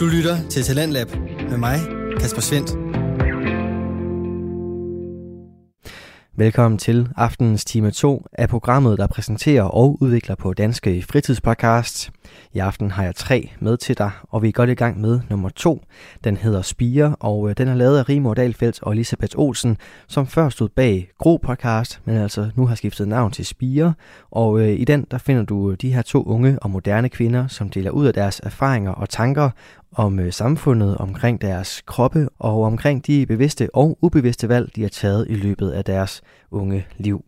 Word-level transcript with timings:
Du 0.00 0.06
lytter 0.06 0.48
til 0.50 0.62
Talentlab 0.62 1.08
med 1.50 1.58
mig, 1.58 1.78
Kasper 2.20 2.40
Svendt. 2.40 2.70
Velkommen 6.36 6.78
til 6.78 7.08
aftenens 7.16 7.64
time 7.64 7.90
2 7.90 8.26
af 8.32 8.48
programmet, 8.48 8.98
der 8.98 9.06
præsenterer 9.06 9.62
og 9.62 10.02
udvikler 10.02 10.34
på 10.34 10.52
Danske 10.52 11.02
Fritidspodcast. 11.02 12.10
I 12.52 12.58
aften 12.58 12.90
har 12.90 13.04
jeg 13.04 13.14
tre 13.14 13.50
med 13.60 13.76
til 13.76 13.98
dig, 13.98 14.10
og 14.22 14.42
vi 14.42 14.48
er 14.48 14.52
godt 14.52 14.70
i 14.70 14.74
gang 14.74 15.00
med 15.00 15.20
nummer 15.30 15.48
to. 15.48 15.82
Den 16.24 16.36
hedder 16.36 16.62
Spire, 16.62 17.16
og 17.20 17.48
øh, 17.50 17.54
den 17.58 17.68
er 17.68 17.74
lavet 17.74 17.98
af 17.98 18.08
Rimor 18.08 18.34
Dahlfeldt 18.34 18.82
og 18.82 18.92
Elisabeth 18.92 19.38
Olsen, 19.38 19.76
som 20.08 20.26
før 20.26 20.48
stod 20.48 20.68
bag 20.68 21.10
Gro 21.18 21.36
Podcast, 21.36 22.00
men 22.04 22.16
altså 22.16 22.50
nu 22.56 22.66
har 22.66 22.74
skiftet 22.74 23.08
navn 23.08 23.32
til 23.32 23.46
Spire. 23.46 23.94
Og 24.30 24.60
øh, 24.60 24.80
i 24.80 24.84
den 24.84 25.06
der 25.10 25.18
finder 25.18 25.42
du 25.42 25.70
øh, 25.70 25.76
de 25.80 25.92
her 25.94 26.02
to 26.02 26.22
unge 26.22 26.58
og 26.62 26.70
moderne 26.70 27.08
kvinder, 27.08 27.46
som 27.46 27.70
deler 27.70 27.90
ud 27.90 28.06
af 28.06 28.14
deres 28.14 28.40
erfaringer 28.44 28.92
og 28.92 29.08
tanker 29.08 29.50
om 29.92 30.18
øh, 30.18 30.32
samfundet, 30.32 30.98
omkring 30.98 31.40
deres 31.40 31.82
kroppe 31.86 32.28
og 32.38 32.62
omkring 32.62 33.06
de 33.06 33.26
bevidste 33.26 33.68
og 33.74 33.98
ubevidste 34.02 34.48
valg, 34.48 34.76
de 34.76 34.82
har 34.82 34.88
taget 34.88 35.26
i 35.28 35.34
løbet 35.34 35.70
af 35.70 35.84
deres 35.84 36.22
unge 36.50 36.86
liv. 36.98 37.24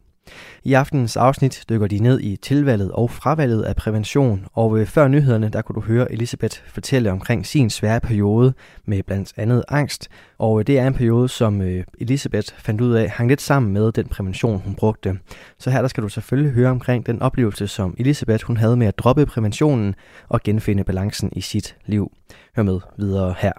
I 0.65 0.73
aftenens 0.73 1.17
afsnit 1.17 1.65
dykker 1.69 1.87
de 1.87 1.99
ned 1.99 2.21
i 2.21 2.37
tilvalget 2.37 2.91
og 2.93 3.11
fravalget 3.11 3.63
af 3.63 3.77
prævention, 3.77 4.47
og 4.53 4.89
før 4.89 5.09
nyhederne, 5.09 5.49
der 5.49 5.63
kunne 5.63 5.75
du 5.75 5.81
høre 5.81 6.13
Elisabeth 6.13 6.61
fortælle 6.67 7.11
omkring 7.11 7.47
sin 7.47 7.71
svære 7.71 8.01
periode 8.01 8.55
med 8.85 9.03
blandt 9.03 9.33
andet 9.37 9.65
angst, 9.69 10.09
og 10.39 10.61
øh, 10.61 10.67
det 10.67 10.79
er 10.79 10.87
en 10.87 10.95
periode, 10.95 11.29
som 11.29 11.63
øh, 11.63 11.85
Elisabeth 12.01 12.55
fandt 12.59 12.81
ud 12.81 12.93
af 12.93 13.11
hang 13.11 13.29
lidt 13.29 13.41
sammen 13.41 13.73
med 13.73 13.93
den 13.93 14.07
prævention, 14.07 14.61
hun 14.65 14.75
brugte. 14.75 15.19
Så 15.59 15.71
her 15.71 15.81
der 15.81 15.89
skal 15.89 16.03
du 16.03 16.09
selvfølgelig 16.09 16.53
høre 16.53 16.71
omkring 16.71 17.07
den 17.07 17.23
oplevelse, 17.23 17.69
som 17.69 17.95
Elisabeth 17.99 18.45
hun 18.45 18.57
havde 18.57 18.77
med 18.77 18.87
at 18.87 18.99
droppe 18.99 19.27
præventionen 19.27 19.95
og 20.29 20.43
genfinde 20.43 20.85
balancen 20.85 21.31
i 21.33 21.41
sit 21.41 21.77
liv. 21.87 22.13
Hør 22.57 22.63
med 22.63 22.81
videre 22.97 23.35
her. 23.39 23.53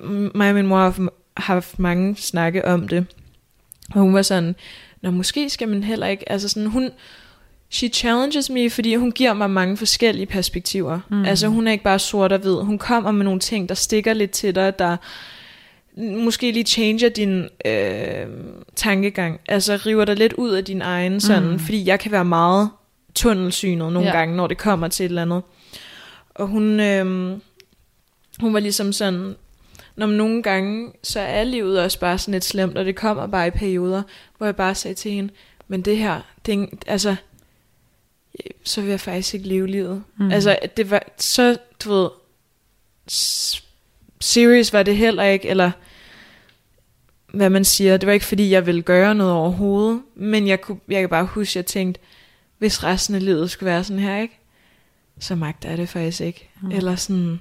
Øh, 0.00 0.30
mig 0.34 0.48
og 0.48 0.54
min 0.54 0.66
mor 0.66 0.78
har 0.78 1.08
haft 1.36 1.78
mange 1.78 2.16
snakke 2.16 2.64
om 2.64 2.88
det, 2.88 3.06
og 3.94 4.00
hun 4.00 4.14
var 4.14 4.22
sådan, 4.22 4.54
Nå, 5.04 5.10
måske 5.10 5.50
skal 5.50 5.68
man 5.68 5.82
heller 5.82 6.06
ikke, 6.06 6.32
altså 6.32 6.48
sådan, 6.48 6.66
hun, 6.66 6.90
she 7.70 7.88
challenges 7.88 8.50
me, 8.50 8.70
fordi 8.70 8.94
hun 8.94 9.12
giver 9.12 9.32
mig 9.32 9.50
mange 9.50 9.76
forskellige 9.76 10.26
perspektiver. 10.26 11.00
Mm. 11.10 11.24
Altså 11.24 11.48
hun 11.48 11.66
er 11.66 11.72
ikke 11.72 11.84
bare 11.84 11.98
sort 11.98 12.32
og 12.32 12.38
hvid, 12.38 12.54
hun 12.54 12.78
kommer 12.78 13.10
med 13.10 13.24
nogle 13.24 13.40
ting, 13.40 13.68
der 13.68 13.74
stikker 13.74 14.12
lidt 14.12 14.30
til 14.30 14.54
dig, 14.54 14.78
der 14.78 14.96
måske 15.96 16.52
lige 16.52 16.64
changer 16.64 17.08
din 17.08 17.48
øh, 17.64 18.26
tankegang, 18.76 19.40
altså 19.48 19.76
river 19.86 20.04
dig 20.04 20.16
lidt 20.16 20.32
ud 20.32 20.50
af 20.50 20.64
din 20.64 20.82
egen 20.82 21.20
sådan, 21.20 21.50
mm. 21.50 21.58
fordi 21.58 21.86
jeg 21.86 22.00
kan 22.00 22.12
være 22.12 22.24
meget 22.24 22.70
tunnelsynet 23.14 23.92
nogle 23.92 24.08
ja. 24.08 24.16
gange, 24.16 24.36
når 24.36 24.46
det 24.46 24.58
kommer 24.58 24.88
til 24.88 25.04
et 25.04 25.08
eller 25.08 25.22
andet. 25.22 25.42
Og 26.34 26.46
hun, 26.46 26.80
øh, 26.80 27.06
hun 28.40 28.54
var 28.54 28.60
ligesom 28.60 28.92
sådan, 28.92 29.34
når 29.96 30.06
man 30.06 30.16
nogle 30.16 30.42
gange, 30.42 30.92
så 31.02 31.20
er 31.20 31.44
livet 31.44 31.80
også 31.80 31.98
bare 31.98 32.18
sådan 32.18 32.32
lidt 32.32 32.44
slemt, 32.44 32.78
og 32.78 32.84
det 32.84 32.96
kommer 32.96 33.26
bare 33.26 33.46
i 33.46 33.50
perioder, 33.50 34.02
hvor 34.38 34.46
jeg 34.46 34.56
bare 34.56 34.74
sagde 34.74 34.94
til 34.94 35.10
hende, 35.10 35.32
men 35.68 35.82
det 35.82 35.96
her, 35.96 36.20
det 36.46 36.54
er, 36.54 36.66
altså, 36.86 37.16
så 38.64 38.80
vil 38.80 38.90
jeg 38.90 39.00
faktisk 39.00 39.34
ikke 39.34 39.48
leve 39.48 39.66
livet. 39.66 40.04
Mm. 40.16 40.30
Altså, 40.30 40.58
det 40.76 40.90
var 40.90 41.02
så, 41.16 41.56
du 41.84 41.92
ved, 41.92 42.08
serious 44.20 44.72
var 44.72 44.82
det 44.82 44.96
heller 44.96 45.22
ikke, 45.22 45.48
eller 45.48 45.70
hvad 47.26 47.50
man 47.50 47.64
siger, 47.64 47.96
det 47.96 48.06
var 48.06 48.12
ikke 48.12 48.26
fordi, 48.26 48.50
jeg 48.50 48.66
ville 48.66 48.82
gøre 48.82 49.14
noget 49.14 49.32
overhovedet, 49.32 50.02
men 50.14 50.48
jeg, 50.48 50.60
kunne, 50.60 50.78
jeg 50.88 51.00
kan 51.00 51.08
bare 51.08 51.24
huske, 51.24 51.50
at 51.50 51.56
jeg 51.56 51.66
tænkte, 51.66 52.00
hvis 52.58 52.84
resten 52.84 53.14
af 53.14 53.24
livet 53.24 53.50
skulle 53.50 53.70
være 53.70 53.84
sådan 53.84 54.02
her, 54.02 54.16
ikke? 54.16 54.38
Så 55.18 55.34
magter 55.34 55.68
jeg 55.68 55.78
det 55.78 55.88
faktisk 55.88 56.20
ikke. 56.20 56.50
Mm. 56.62 56.70
Eller 56.70 56.96
sådan, 56.96 57.40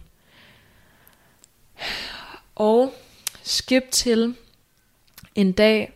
og 2.55 2.93
skip 3.43 3.83
til 3.91 4.35
en 5.35 5.51
dag, 5.51 5.93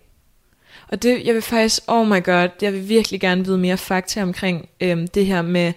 og 0.88 1.04
det, 1.04 1.26
jeg 1.26 1.34
vil 1.34 1.42
faktisk, 1.42 1.82
oh 1.88 2.08
my 2.08 2.24
god, 2.24 2.50
jeg 2.62 2.74
vil 2.74 2.90
virkelig 2.90 3.22
gerne 3.22 3.46
vide 3.46 3.58
mere 3.58 3.78
fakta 3.78 4.22
omkring 4.22 4.70
øhm, 4.82 5.08
det 5.08 5.26
her 5.26 5.42
med 5.42 5.74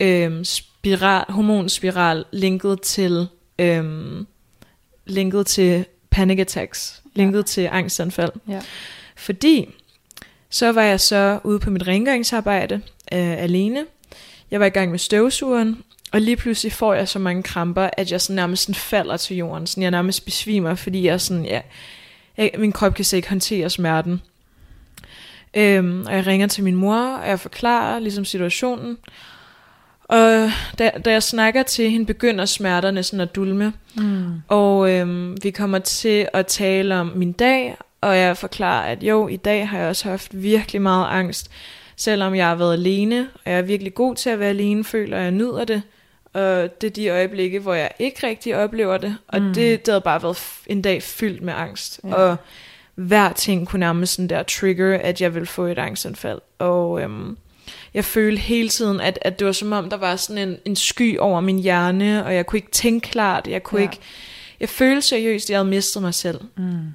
øhm, 0.00 0.44
spiral, 0.44 1.24
hormonspiral 1.28 2.24
linket 2.32 2.80
til, 2.80 3.26
øhm, 3.58 4.26
linket 5.06 5.46
til 5.46 5.84
panic 6.10 6.38
attacks, 6.38 7.02
linket 7.14 7.38
ja. 7.38 7.42
til 7.42 7.68
angstanfald. 7.72 8.32
Ja. 8.48 8.60
Fordi, 9.16 9.74
så 10.50 10.72
var 10.72 10.82
jeg 10.82 11.00
så 11.00 11.40
ude 11.44 11.58
på 11.58 11.70
mit 11.70 11.86
rengøringsarbejde 11.86 12.74
øh, 13.12 13.42
alene. 13.42 13.86
Jeg 14.50 14.60
var 14.60 14.66
i 14.66 14.70
gang 14.70 14.90
med 14.90 14.98
støvsugeren, 14.98 15.82
og 16.14 16.20
lige 16.20 16.36
pludselig 16.36 16.72
får 16.72 16.94
jeg 16.94 17.08
så 17.08 17.18
mange 17.18 17.42
kramper, 17.42 17.90
at 17.92 18.12
jeg 18.12 18.20
sådan 18.20 18.36
nærmest 18.36 18.62
sådan 18.62 18.74
falder 18.74 19.16
til 19.16 19.36
jorden. 19.36 19.66
Sådan 19.66 19.82
jeg 19.82 19.90
nærmest 19.90 20.24
besvimer, 20.24 20.74
fordi 20.74 21.06
jeg 21.06 21.20
sådan, 21.20 21.44
ja, 21.44 21.60
jeg, 22.36 22.50
min 22.58 22.72
krop 22.72 22.94
kan 22.94 23.04
slet 23.04 23.16
ikke 23.16 23.28
håndtere 23.28 23.70
smerten. 23.70 24.22
Øhm, 25.54 26.06
og 26.06 26.14
jeg 26.14 26.26
ringer 26.26 26.46
til 26.46 26.64
min 26.64 26.74
mor, 26.74 27.16
og 27.16 27.28
jeg 27.28 27.40
forklarer 27.40 27.98
ligesom 27.98 28.24
situationen. 28.24 28.98
Og 30.04 30.50
da, 30.78 30.90
da 31.04 31.10
jeg 31.10 31.22
snakker 31.22 31.62
til 31.62 31.90
hende, 31.90 32.06
begynder 32.06 32.44
smerterne 32.44 33.02
sådan 33.02 33.20
at 33.20 33.34
dulme. 33.34 33.72
Mm. 33.94 34.42
Og 34.48 34.90
øhm, 34.90 35.36
vi 35.42 35.50
kommer 35.50 35.78
til 35.78 36.28
at 36.32 36.46
tale 36.46 36.96
om 36.96 37.06
min 37.06 37.32
dag, 37.32 37.76
og 38.00 38.18
jeg 38.18 38.36
forklarer, 38.36 38.92
at 38.92 39.02
jo, 39.02 39.28
i 39.28 39.36
dag 39.36 39.68
har 39.68 39.78
jeg 39.78 39.88
også 39.88 40.08
haft 40.08 40.42
virkelig 40.42 40.82
meget 40.82 41.06
angst. 41.10 41.50
Selvom 41.96 42.34
jeg 42.34 42.46
har 42.46 42.54
været 42.54 42.72
alene, 42.72 43.28
og 43.34 43.50
jeg 43.50 43.58
er 43.58 43.62
virkelig 43.62 43.94
god 43.94 44.14
til 44.14 44.30
at 44.30 44.40
være 44.40 44.48
alene, 44.48 44.84
føler 44.84 45.18
jeg 45.18 45.30
nyder 45.30 45.64
det. 45.64 45.82
Og 46.34 46.80
det 46.80 46.86
er 46.86 46.90
de 46.90 47.08
øjeblikke, 47.08 47.58
hvor 47.58 47.74
jeg 47.74 47.90
ikke 47.98 48.26
rigtig 48.26 48.56
oplever 48.56 48.98
det. 48.98 49.16
Og 49.28 49.42
mm. 49.42 49.54
det, 49.54 49.86
det 49.86 49.92
havde 49.92 50.00
bare 50.00 50.22
været 50.22 50.38
en 50.66 50.82
dag 50.82 51.02
fyldt 51.02 51.42
med 51.42 51.54
angst. 51.56 52.00
Ja. 52.04 52.14
Og 52.14 52.36
hver 52.94 53.32
ting 53.32 53.68
kunne 53.68 53.80
nærmest 53.80 54.14
sådan 54.14 54.28
der 54.28 54.42
trigger, 54.42 54.98
at 54.98 55.20
jeg 55.20 55.34
ville 55.34 55.46
få 55.46 55.62
et 55.62 55.78
angstanfald. 55.78 56.40
Og 56.58 57.02
øhm, 57.02 57.36
jeg 57.94 58.04
følte 58.04 58.40
hele 58.40 58.68
tiden, 58.68 59.00
at, 59.00 59.18
at 59.22 59.38
det 59.38 59.46
var 59.46 59.52
som 59.52 59.72
om, 59.72 59.90
der 59.90 59.96
var 59.96 60.16
sådan 60.16 60.48
en, 60.48 60.58
en 60.64 60.76
sky 60.76 61.18
over 61.18 61.40
min 61.40 61.58
hjerne, 61.58 62.24
og 62.24 62.34
jeg 62.34 62.46
kunne 62.46 62.58
ikke 62.58 62.70
tænke 62.70 63.10
klart. 63.10 63.46
Jeg 63.46 63.62
kunne 63.62 63.80
ja. 63.80 63.88
ikke... 63.88 63.98
Jeg 64.60 64.68
følte 64.68 65.02
seriøst, 65.02 65.46
at 65.46 65.50
jeg 65.50 65.58
havde 65.58 65.68
mistet 65.68 66.02
mig 66.02 66.14
selv. 66.14 66.40
Mm. 66.56 66.94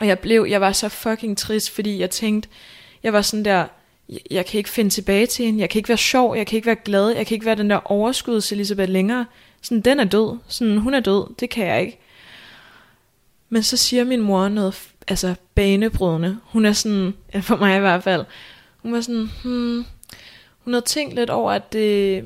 Og 0.00 0.06
jeg 0.06 0.18
blev, 0.18 0.46
jeg 0.48 0.60
var 0.60 0.72
så 0.72 0.88
fucking 0.88 1.38
trist, 1.38 1.70
fordi 1.70 2.00
jeg 2.00 2.10
tænkte, 2.10 2.48
jeg 3.02 3.12
var 3.12 3.22
sådan 3.22 3.44
der, 3.44 3.66
jeg 4.30 4.46
kan 4.46 4.58
ikke 4.58 4.70
finde 4.70 4.90
tilbage 4.90 5.26
til 5.26 5.44
hende, 5.44 5.60
jeg 5.60 5.70
kan 5.70 5.78
ikke 5.78 5.88
være 5.88 5.98
sjov, 5.98 6.36
jeg 6.36 6.46
kan 6.46 6.56
ikke 6.56 6.66
være 6.66 6.76
glad, 6.84 7.08
jeg 7.08 7.26
kan 7.26 7.34
ikke 7.34 7.46
være 7.46 7.54
den 7.54 7.70
der 7.70 7.92
overskuds 7.92 8.52
Elisabeth 8.52 8.92
længere. 8.92 9.26
Sådan, 9.62 9.80
den 9.80 10.00
er 10.00 10.04
død, 10.04 10.38
sådan, 10.48 10.78
hun 10.78 10.94
er 10.94 11.00
død, 11.00 11.34
det 11.40 11.50
kan 11.50 11.66
jeg 11.66 11.80
ikke. 11.80 11.98
Men 13.48 13.62
så 13.62 13.76
siger 13.76 14.04
min 14.04 14.20
mor 14.20 14.48
noget, 14.48 14.88
altså 15.08 15.34
banebrydende. 15.54 16.38
Hun 16.44 16.64
er 16.64 16.72
sådan, 16.72 17.14
for 17.40 17.56
mig 17.56 17.76
i 17.76 17.80
hvert 17.80 18.02
fald, 18.02 18.24
hun 18.76 18.92
var 18.92 19.00
sådan, 19.00 19.30
hmm, 19.44 19.84
hun 20.58 20.72
havde 20.72 20.84
tænkt 20.84 21.14
lidt 21.14 21.30
over, 21.30 21.52
at 21.52 21.72
det 21.72 22.24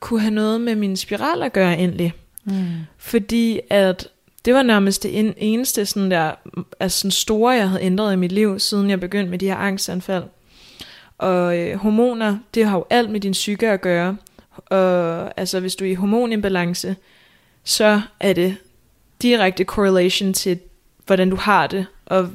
kunne 0.00 0.20
have 0.20 0.34
noget 0.34 0.60
med 0.60 0.76
min 0.76 0.96
spiral 0.96 1.42
at 1.42 1.52
gøre 1.52 1.78
endelig. 1.78 2.12
Mm. 2.44 2.68
Fordi 2.98 3.60
at 3.70 4.08
det 4.44 4.54
var 4.54 4.62
nærmest 4.62 5.02
det 5.02 5.34
eneste 5.36 5.86
sådan 5.86 6.10
der, 6.10 6.34
altså 6.80 6.98
sådan 6.98 7.10
store, 7.10 7.50
jeg 7.50 7.68
havde 7.68 7.82
ændret 7.82 8.12
i 8.12 8.16
mit 8.16 8.32
liv, 8.32 8.58
siden 8.58 8.90
jeg 8.90 9.00
begyndte 9.00 9.30
med 9.30 9.38
de 9.38 9.46
her 9.46 9.56
angstanfald. 9.56 10.24
Og 11.22 11.58
øh, 11.58 11.76
hormoner, 11.76 12.38
det 12.54 12.66
har 12.66 12.76
jo 12.76 12.84
alt 12.90 13.10
med 13.10 13.20
din 13.20 13.32
psyke 13.32 13.68
at 13.68 13.80
gøre. 13.80 14.16
Og 14.66 15.32
altså, 15.40 15.60
hvis 15.60 15.74
du 15.74 15.84
er 15.84 15.88
i 15.88 15.94
hormonimbalance, 15.94 16.96
så 17.64 18.00
er 18.20 18.32
det 18.32 18.56
direkte 19.22 19.64
correlation 19.64 20.32
til, 20.32 20.58
hvordan 21.06 21.30
du 21.30 21.36
har 21.36 21.66
det, 21.66 21.86
og 22.06 22.28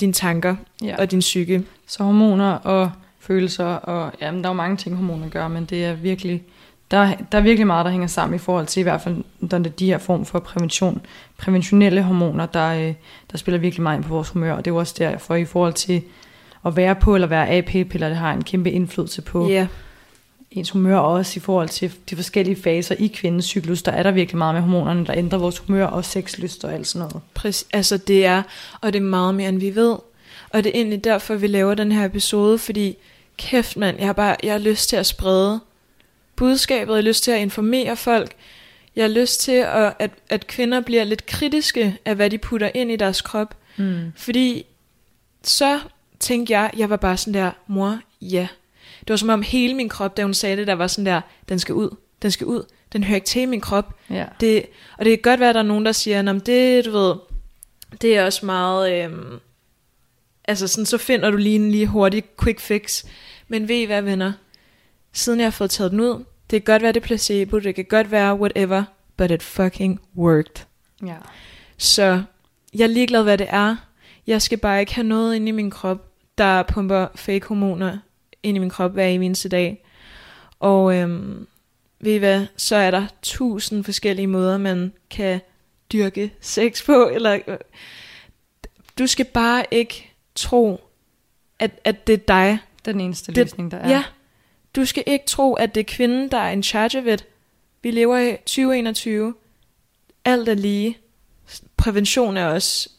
dine 0.00 0.12
tanker 0.12 0.56
ja. 0.82 0.96
og 0.98 1.10
din 1.10 1.20
psyke. 1.20 1.62
Så 1.86 2.04
hormoner 2.04 2.52
og 2.52 2.90
følelser, 3.20 3.64
og 3.64 4.12
jamen, 4.20 4.42
der 4.42 4.48
er 4.48 4.52
jo 4.52 4.56
mange 4.56 4.76
ting, 4.76 4.96
hormoner 4.96 5.28
gør, 5.28 5.48
men 5.48 5.64
det 5.64 5.84
er 5.84 5.94
virkelig, 5.94 6.42
der, 6.90 7.14
der 7.32 7.38
er 7.38 7.42
virkelig 7.42 7.66
meget, 7.66 7.84
der 7.84 7.90
hænger 7.90 8.06
sammen 8.06 8.36
i 8.36 8.38
forhold 8.38 8.66
til 8.66 8.80
i 8.80 8.82
hvert 8.82 9.00
fald 9.00 9.24
der 9.50 9.58
er 9.58 9.62
de 9.62 9.86
her 9.86 9.98
form 9.98 10.24
for 10.24 10.38
prævention, 10.38 11.06
præventionelle 11.38 12.02
hormoner, 12.02 12.46
der, 12.46 12.88
øh, 12.88 12.94
der 13.32 13.38
spiller 13.38 13.58
virkelig 13.58 13.82
meget 13.82 13.96
ind 13.96 14.04
på 14.04 14.14
vores 14.14 14.28
humør, 14.28 14.52
og 14.52 14.64
det 14.64 14.70
er 14.70 14.74
jo 14.74 14.78
også 14.78 14.94
derfor 14.98 15.34
i 15.34 15.44
forhold 15.44 15.72
til 15.72 16.02
at 16.66 16.76
være 16.76 16.94
på 16.94 17.14
eller 17.14 17.26
være 17.26 17.48
af 17.48 17.64
p-piller, 17.64 18.08
det 18.08 18.16
har 18.16 18.32
en 18.32 18.44
kæmpe 18.44 18.70
indflydelse 18.70 19.22
på 19.22 19.50
yeah. 19.50 19.66
ens 20.50 20.70
humør, 20.70 20.96
og 20.96 21.12
også 21.12 21.32
i 21.36 21.40
forhold 21.40 21.68
til 21.68 21.92
de 22.10 22.16
forskellige 22.16 22.62
faser 22.62 22.94
i 22.98 23.06
kvindens 23.06 23.44
cyklus, 23.44 23.82
der 23.82 23.92
er 23.92 24.02
der 24.02 24.10
virkelig 24.10 24.38
meget 24.38 24.54
med 24.54 24.62
hormonerne, 24.62 25.06
der 25.06 25.14
ændrer 25.16 25.38
vores 25.38 25.58
humør 25.58 25.86
og 25.86 26.04
sexlyst 26.04 26.64
og 26.64 26.74
alt 26.74 26.86
sådan 26.86 27.08
noget. 27.08 27.22
Præcis, 27.34 27.66
altså 27.72 27.96
det 27.96 28.26
er, 28.26 28.42
og 28.80 28.92
det 28.92 28.98
er 28.98 29.04
meget 29.04 29.34
mere 29.34 29.48
end 29.48 29.60
vi 29.60 29.74
ved. 29.74 29.96
Og 30.50 30.64
det 30.64 30.66
er 30.66 30.74
egentlig 30.74 31.04
derfor, 31.04 31.34
vi 31.34 31.46
laver 31.46 31.74
den 31.74 31.92
her 31.92 32.04
episode, 32.04 32.58
fordi 32.58 32.96
kæft 33.36 33.76
mand, 33.76 33.98
jeg 33.98 34.06
har 34.06 34.12
bare 34.12 34.36
jeg 34.42 34.52
har 34.52 34.58
lyst 34.58 34.88
til 34.88 34.96
at 34.96 35.06
sprede 35.06 35.60
budskabet, 36.36 36.92
jeg 36.92 36.96
har 36.96 37.08
lyst 37.08 37.24
til 37.24 37.30
at 37.30 37.40
informere 37.40 37.96
folk, 37.96 38.32
jeg 38.96 39.04
har 39.04 39.08
lyst 39.08 39.40
til, 39.40 39.52
at, 39.52 39.94
at, 39.98 40.10
at 40.28 40.46
kvinder 40.46 40.80
bliver 40.80 41.04
lidt 41.04 41.26
kritiske 41.26 41.98
af, 42.04 42.14
hvad 42.14 42.30
de 42.30 42.38
putter 42.38 42.70
ind 42.74 42.90
i 42.90 42.96
deres 42.96 43.20
krop. 43.20 43.56
Mm. 43.76 44.12
Fordi 44.16 44.66
så 45.42 45.80
tænkte 46.20 46.52
jeg, 46.52 46.70
jeg 46.76 46.90
var 46.90 46.96
bare 46.96 47.16
sådan 47.16 47.34
der, 47.34 47.50
mor, 47.66 47.98
ja. 48.20 48.48
Det 49.00 49.08
var 49.08 49.16
som 49.16 49.28
om 49.28 49.42
hele 49.42 49.74
min 49.74 49.88
krop, 49.88 50.16
da 50.16 50.22
hun 50.22 50.34
sagde 50.34 50.56
det, 50.56 50.66
der 50.66 50.74
var 50.74 50.86
sådan 50.86 51.06
der, 51.06 51.20
den 51.48 51.58
skal 51.58 51.74
ud, 51.74 51.96
den 52.22 52.30
skal 52.30 52.46
ud, 52.46 52.62
den 52.92 53.04
hører 53.04 53.14
ikke 53.14 53.26
til 53.26 53.42
i 53.42 53.46
min 53.46 53.60
krop. 53.60 53.94
Ja. 54.10 54.26
Det, 54.40 54.66
og 54.98 55.04
det 55.04 55.12
kan 55.12 55.30
godt 55.30 55.40
være, 55.40 55.48
at 55.48 55.54
der 55.54 55.60
er 55.60 55.64
nogen, 55.64 55.86
der 55.86 55.92
siger, 55.92 56.30
at 56.32 56.46
det, 56.46 56.84
du 56.84 56.90
ved, 56.90 57.14
det 58.00 58.16
er 58.16 58.24
også 58.24 58.46
meget, 58.46 59.04
øhm, 59.04 59.38
altså 60.44 60.68
sådan, 60.68 60.86
så 60.86 60.98
finder 60.98 61.30
du 61.30 61.36
lige 61.36 61.56
en 61.56 61.70
lige 61.70 61.86
hurtig 61.86 62.24
quick 62.42 62.60
fix. 62.60 63.04
Men 63.48 63.68
ved 63.68 63.76
I 63.76 63.84
hvad, 63.84 64.02
venner? 64.02 64.32
Siden 65.12 65.38
jeg 65.40 65.46
har 65.46 65.50
fået 65.50 65.70
taget 65.70 65.90
den 65.90 66.00
ud, 66.00 66.24
det 66.50 66.64
kan 66.64 66.72
godt 66.72 66.82
være, 66.82 66.92
det 66.92 67.00
er 67.02 67.06
placebo, 67.06 67.58
det 67.58 67.74
kan 67.74 67.84
godt 67.84 68.10
være 68.10 68.34
whatever, 68.34 68.84
but 69.16 69.30
it 69.30 69.42
fucking 69.42 70.00
worked. 70.16 70.66
ja. 71.06 71.16
Så 71.78 72.22
jeg 72.74 72.84
er 72.84 72.88
ligeglad, 72.88 73.22
hvad 73.22 73.38
det 73.38 73.46
er. 73.50 73.76
Jeg 74.26 74.42
skal 74.42 74.58
bare 74.58 74.80
ikke 74.80 74.94
have 74.94 75.06
noget 75.06 75.36
inde 75.36 75.48
i 75.48 75.52
min 75.52 75.70
krop, 75.70 76.08
der 76.38 76.62
pumper 76.62 77.06
fake 77.14 77.46
hormoner 77.46 77.98
ind 78.42 78.56
i 78.56 78.60
min 78.60 78.70
krop 78.70 78.92
hver 78.92 79.06
eneste 79.06 79.48
dag. 79.48 79.84
Og 80.60 80.94
øhm, 80.96 81.46
ved 82.00 82.12
I 82.14 82.18
hvad, 82.18 82.46
så 82.56 82.76
er 82.76 82.90
der 82.90 83.06
tusind 83.22 83.84
forskellige 83.84 84.26
måder, 84.26 84.58
man 84.58 84.92
kan 85.10 85.40
dyrke 85.92 86.32
sex 86.40 86.84
på. 86.86 87.08
Eller, 87.08 87.38
øh, 87.46 87.56
du 88.98 89.06
skal 89.06 89.24
bare 89.24 89.64
ikke 89.70 90.10
tro, 90.34 90.80
at, 91.58 91.70
at 91.84 92.06
det 92.06 92.12
er 92.12 92.16
dig. 92.18 92.58
Den 92.84 93.00
eneste 93.00 93.32
Det- 93.32 93.36
løsning, 93.44 93.70
der 93.70 93.76
er. 93.76 93.90
Ja. 93.90 94.04
Du 94.76 94.84
skal 94.84 95.02
ikke 95.06 95.26
tro, 95.26 95.54
at 95.54 95.74
det 95.74 95.80
er 95.80 95.84
kvinden, 95.94 96.30
der 96.30 96.38
er 96.38 96.50
in 96.50 96.62
charge 96.62 97.12
it. 97.14 97.26
Vi 97.82 97.90
lever 97.90 98.18
i 98.18 98.36
2021. 98.36 99.34
Alt 100.24 100.48
er 100.48 100.54
lige. 100.54 100.98
Prævention 101.76 102.36
er 102.36 102.46
også. 102.46 102.90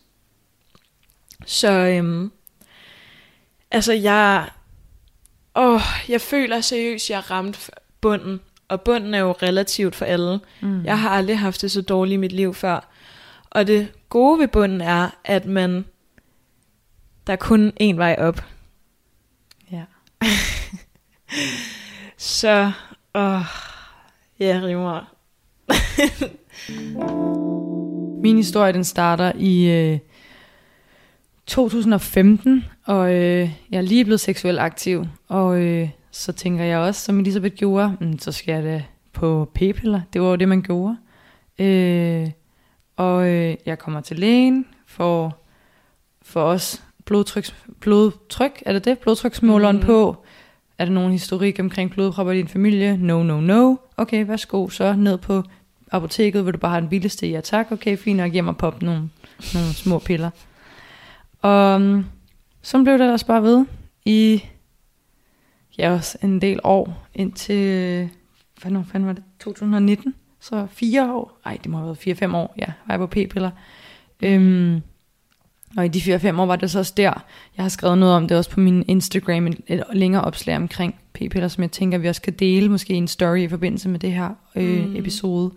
Så 1.46 1.72
øhm, 1.72 2.32
altså 3.72 3.94
jeg, 3.94 4.50
åh, 5.56 5.82
jeg 6.10 6.22
føler 6.22 6.62
seriøst, 6.62 7.10
jeg 7.10 7.32
ramt 7.32 7.70
bunden. 8.02 8.42
Og 8.68 8.82
bunden 8.82 9.14
er 9.14 9.20
jo 9.20 9.32
relativt 9.32 9.96
for 9.96 10.06
alle. 10.06 10.40
Mm. 10.62 10.86
Jeg 10.86 11.00
har 11.00 11.10
aldrig 11.10 11.40
haft 11.40 11.62
det 11.62 11.72
så 11.72 11.82
dårligt 11.82 12.14
i 12.14 12.18
mit 12.18 12.32
liv 12.32 12.54
før. 12.54 12.90
Og 13.50 13.68
det 13.68 13.92
gode 14.10 14.40
ved 14.40 14.48
bunden 14.48 14.82
er, 14.82 15.10
at 15.26 15.46
man, 15.46 15.86
der 17.28 17.34
er 17.34 17.38
kun 17.38 17.74
én 17.82 17.96
vej 17.96 18.16
op. 18.20 18.46
ja. 19.72 19.84
Så, 22.18 22.72
åh, 23.16 23.42
ja, 24.40 24.62
rimer. 24.64 25.16
Min 28.22 28.38
historie, 28.38 28.74
den 28.74 28.84
starter 28.84 29.32
i 29.36 29.66
øh, 29.66 30.00
2015, 31.48 32.66
og 32.86 33.14
øh, 33.14 33.50
jeg 33.72 33.78
er 33.78 33.82
lige 33.82 34.06
blevet 34.06 34.20
seksuelt 34.20 34.60
aktiv, 34.60 35.06
og 35.28 35.62
øh, 35.62 35.90
så 36.12 36.32
tænker 36.32 36.64
jeg 36.64 36.80
også, 36.80 37.02
som 37.02 37.20
Elisabeth 37.20 37.56
gjorde, 37.56 37.98
mm, 38.02 38.20
så 38.20 38.32
skal 38.32 38.54
jeg 38.54 38.64
da 38.64 38.84
på 39.14 39.52
p-piller. 39.54 40.02
Det 40.14 40.22
var 40.22 40.28
jo 40.28 40.36
det, 40.36 40.48
man 40.48 40.62
gjorde. 40.62 40.98
Øh, 41.60 42.30
og 42.96 43.28
øh, 43.28 43.56
jeg 43.66 43.80
kommer 43.80 44.02
til 44.02 44.20
lægen 44.20 44.66
for, 44.86 45.38
for 46.22 46.42
os 46.42 46.84
blodtryks, 47.06 47.56
blodtryk, 47.80 48.64
er 48.66 48.74
det 48.74 48.86
det? 48.86 49.00
Blodtryksmåleren 49.00 49.76
mm. 49.76 49.84
på. 49.84 50.26
Er 50.78 50.86
der 50.86 50.92
nogen 50.92 51.12
historik 51.12 51.60
omkring 51.60 51.92
blodpropper 51.92 52.34
i 52.34 52.38
din 52.38 52.48
familie? 52.48 52.98
No, 52.98 53.24
no, 53.24 53.42
no. 53.42 53.76
Okay, 53.98 54.28
værsgo, 54.28 54.70
så 54.70 54.94
ned 54.94 55.18
på 55.18 55.44
apoteket, 55.92 56.46
vil 56.46 56.54
du 56.54 56.58
bare 56.58 56.72
have 56.72 56.82
den 56.82 56.90
billigste? 56.90 57.28
Ja 57.28 57.42
tak, 57.42 57.72
okay, 57.72 57.98
fint 57.98 58.18
nok, 58.18 58.32
hjem 58.32 58.48
og 58.48 58.58
pop 58.58 58.82
nogle, 58.82 59.10
nogle 59.54 59.74
små 59.74 60.00
piller. 60.00 60.30
Og 61.46 61.76
um, 61.76 62.06
så 62.62 62.84
blev 62.84 62.94
det 62.94 63.02
ellers 63.02 63.24
bare 63.24 63.44
ved 63.44 63.66
i 64.06 64.44
ja, 65.78 65.92
også 65.94 66.18
en 66.24 66.42
del 66.42 66.60
år, 66.64 67.08
indtil, 67.16 68.10
nu 68.70 68.84
fanden 68.92 69.08
var 69.08 69.14
det, 69.14 69.24
2019? 69.40 70.14
Så 70.40 70.68
fire 70.72 71.14
år, 71.14 71.40
nej 71.46 71.58
det 71.64 71.72
må 71.72 71.78
have 71.78 71.86
været 71.86 71.98
fire-fem 71.98 72.36
år, 72.36 72.54
ja, 72.58 72.66
var 72.88 72.94
jeg 72.94 73.00
på 73.00 73.08
p-piller. 73.08 73.52
Øhm, 74.22 74.82
og 75.78 75.86
i 75.86 75.88
de 75.88 76.02
fire-fem 76.02 76.40
år 76.40 76.46
var 76.46 76.56
det 76.56 76.72
så 76.72 76.80
også 76.80 76.94
der, 76.98 77.14
jeg 77.58 77.64
har 77.64 77.70
skrevet 77.70 77.98
noget 77.98 78.16
om 78.16 78.28
det 78.28 78.38
også 78.38 78.50
på 78.50 78.60
min 78.60 78.86
Instagram, 78.88 79.48
et, 79.48 79.62
et 79.68 79.84
længere 79.94 80.24
opslag 80.24 80.56
omkring 80.56 80.96
p-piller, 81.14 81.48
som 81.48 81.62
jeg 81.62 81.72
tænker, 81.72 81.98
vi 81.98 82.08
også 82.08 82.22
kan 82.22 82.34
dele 82.34 82.70
måske 82.70 82.94
en 82.94 83.08
story 83.08 83.38
i 83.38 83.48
forbindelse 83.48 83.90
med 83.90 84.00
det 84.00 84.12
her 84.12 84.30
øh, 84.56 84.82
Mm. 84.82 84.90
mm. 84.90 84.96
episode. 84.96 85.52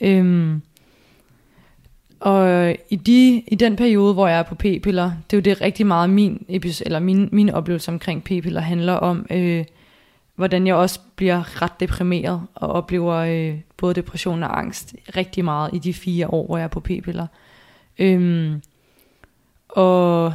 Øhm, 0.00 0.62
og 2.22 2.76
i, 2.90 2.96
de, 2.96 3.42
i 3.46 3.54
den 3.54 3.76
periode, 3.76 4.14
hvor 4.14 4.28
jeg 4.28 4.38
er 4.38 4.42
på 4.42 4.54
p-piller, 4.54 5.12
det 5.30 5.36
er 5.36 5.36
jo 5.36 5.40
det 5.40 5.60
rigtig 5.60 5.86
meget 5.86 6.10
min 6.10 6.46
eller 6.48 6.98
min, 6.98 7.28
min 7.32 7.50
oplevelse 7.50 7.90
omkring 7.90 8.24
p-piller 8.24 8.60
handler 8.60 8.92
om, 8.92 9.26
øh, 9.30 9.64
hvordan 10.34 10.66
jeg 10.66 10.74
også 10.74 11.00
bliver 11.16 11.62
ret 11.62 11.80
deprimeret 11.80 12.42
og 12.54 12.68
oplever 12.68 13.14
øh, 13.14 13.58
både 13.76 13.94
depression 13.94 14.42
og 14.42 14.58
angst 14.58 14.94
rigtig 15.16 15.44
meget 15.44 15.70
i 15.74 15.78
de 15.78 15.94
fire 15.94 16.28
år, 16.28 16.46
hvor 16.46 16.56
jeg 16.56 16.64
er 16.64 16.68
på 16.68 16.80
p-piller. 16.80 17.26
Øhm, 17.98 18.62
og 19.68 20.32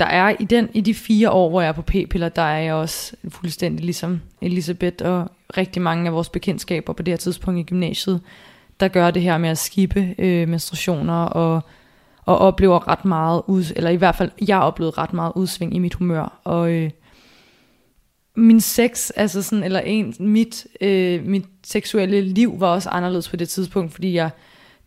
der 0.00 0.06
er 0.06 0.36
i, 0.40 0.44
den, 0.44 0.68
i 0.74 0.80
de 0.80 0.94
fire 0.94 1.30
år, 1.30 1.48
hvor 1.48 1.60
jeg 1.60 1.68
er 1.68 1.72
på 1.72 1.82
p-piller, 1.82 2.28
der 2.28 2.42
er 2.42 2.58
jeg 2.58 2.74
også 2.74 3.16
fuldstændig 3.28 3.84
ligesom 3.84 4.20
Elisabeth 4.42 5.06
og 5.06 5.30
rigtig 5.56 5.82
mange 5.82 6.06
af 6.06 6.12
vores 6.12 6.28
bekendtskaber 6.28 6.92
på 6.92 7.02
det 7.02 7.12
her 7.12 7.16
tidspunkt 7.16 7.60
i 7.60 7.62
gymnasiet, 7.62 8.20
der 8.80 8.88
gør 8.88 9.10
det 9.10 9.22
her 9.22 9.38
med 9.38 9.48
at 9.48 9.58
skippe 9.58 10.14
øh, 10.18 10.48
menstruationer 10.48 11.24
og, 11.24 11.62
og 12.24 12.38
oplever 12.38 12.88
ret 12.88 13.04
meget, 13.04 13.42
ud, 13.46 13.64
eller 13.76 13.90
i 13.90 13.96
hvert 13.96 14.14
fald, 14.16 14.30
jeg 14.48 14.58
oplevede 14.58 14.98
ret 14.98 15.12
meget 15.12 15.32
udsving 15.34 15.74
i 15.74 15.78
mit 15.78 15.94
humør. 15.94 16.40
Og 16.44 16.72
øh, 16.72 16.90
min 18.36 18.60
sex, 18.60 19.10
altså 19.16 19.42
sådan, 19.42 19.64
eller 19.64 19.80
en, 19.80 20.14
mit, 20.18 20.66
øh, 20.80 21.24
mit 21.26 21.44
seksuelle 21.64 22.20
liv 22.20 22.60
var 22.60 22.68
også 22.68 22.88
anderledes 22.88 23.28
på 23.28 23.36
det 23.36 23.48
tidspunkt, 23.48 23.92
fordi 23.92 24.14
jeg, 24.14 24.30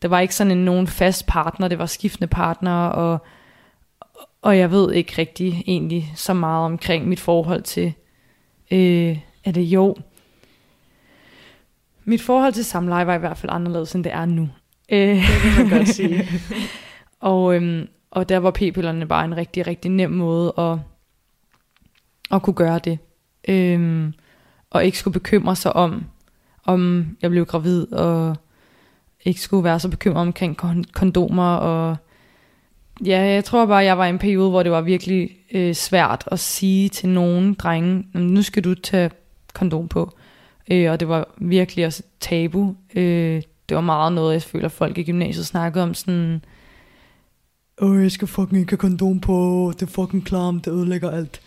der 0.01 0.07
var 0.07 0.19
ikke 0.19 0.35
sådan 0.35 0.51
en 0.51 0.65
nogen 0.65 0.87
fast 0.87 1.27
partner, 1.27 1.67
det 1.67 1.79
var 1.79 1.85
skiftende 1.85 2.27
partnere, 2.27 2.91
og, 2.91 3.25
og 4.41 4.57
jeg 4.57 4.71
ved 4.71 4.93
ikke 4.93 5.13
rigtig 5.17 5.63
egentlig 5.67 6.11
så 6.15 6.33
meget 6.33 6.65
omkring 6.65 7.07
mit 7.07 7.19
forhold 7.19 7.61
til, 7.61 7.93
øh, 8.71 9.17
er 9.45 9.51
det 9.51 9.61
jo, 9.61 9.95
mit 12.05 12.21
forhold 12.21 12.53
til 12.53 12.65
samleje 12.65 13.07
var 13.07 13.15
i 13.15 13.19
hvert 13.19 13.37
fald 13.37 13.51
anderledes, 13.51 13.95
end 13.95 14.03
det 14.03 14.13
er 14.13 14.25
nu. 14.25 14.49
Øh, 14.91 14.99
Det 15.17 15.23
kan 15.55 15.69
man 15.69 15.77
godt 15.77 15.87
sige. 15.87 16.27
og, 17.19 17.55
øhm, 17.55 17.87
og 18.11 18.29
der 18.29 18.37
var 18.37 18.51
p-pillerne 18.51 19.07
bare 19.07 19.25
en 19.25 19.37
rigtig, 19.37 19.67
rigtig 19.67 19.91
nem 19.91 20.11
måde 20.11 20.53
at, 20.57 20.77
at 22.31 22.41
kunne 22.41 22.53
gøre 22.53 22.79
det. 22.79 22.99
Øhm, 23.47 24.13
og 24.69 24.85
ikke 24.85 24.97
skulle 24.97 25.13
bekymre 25.13 25.55
sig 25.55 25.73
om, 25.75 26.03
om 26.65 27.07
jeg 27.21 27.29
blev 27.29 27.45
gravid, 27.45 27.91
og 27.93 28.35
ikke 29.25 29.41
skulle 29.41 29.63
være 29.63 29.79
så 29.79 29.89
bekymret 29.89 30.21
omkring 30.21 30.63
kon- 30.63 30.91
kondomer. 30.93 31.55
Og 31.55 31.95
ja, 33.05 33.19
jeg 33.21 33.43
tror 33.45 33.65
bare, 33.65 33.83
jeg 33.83 33.97
var 33.97 34.05
i 34.05 34.09
en 34.09 34.19
periode, 34.19 34.49
hvor 34.49 34.63
det 34.63 34.71
var 34.71 34.81
virkelig 34.81 35.29
øh, 35.51 35.73
svært 35.75 36.23
at 36.31 36.39
sige 36.39 36.89
til 36.89 37.09
nogen 37.09 37.53
drenge, 37.53 38.05
"Nå, 38.13 38.19
nu 38.19 38.41
skal 38.41 38.63
du 38.63 38.75
tage 38.75 39.11
kondom 39.53 39.87
på. 39.87 40.17
Øh, 40.71 40.91
og 40.91 40.99
det 40.99 41.07
var 41.07 41.27
virkelig 41.37 41.85
også 41.85 42.03
et 42.05 42.11
tabu. 42.19 42.75
Øh, 42.95 43.41
det 43.69 43.75
var 43.75 43.81
meget 43.81 44.13
noget, 44.13 44.33
jeg 44.33 44.41
føler, 44.41 44.69
folk 44.69 44.97
i 44.97 45.03
gymnasiet 45.03 45.45
snakkede 45.45 45.83
om 45.83 45.93
sådan, 45.93 46.41
Åh, 47.81 48.03
jeg 48.03 48.11
skal 48.11 48.27
fucking 48.27 48.59
ikke 48.59 48.71
have 48.71 48.77
kondom 48.77 49.19
på, 49.19 49.71
det 49.79 49.81
er 49.81 49.91
fucking 49.91 50.25
klam, 50.25 50.59
det 50.59 50.71
ødelægger 50.71 51.11
alt. 51.11 51.41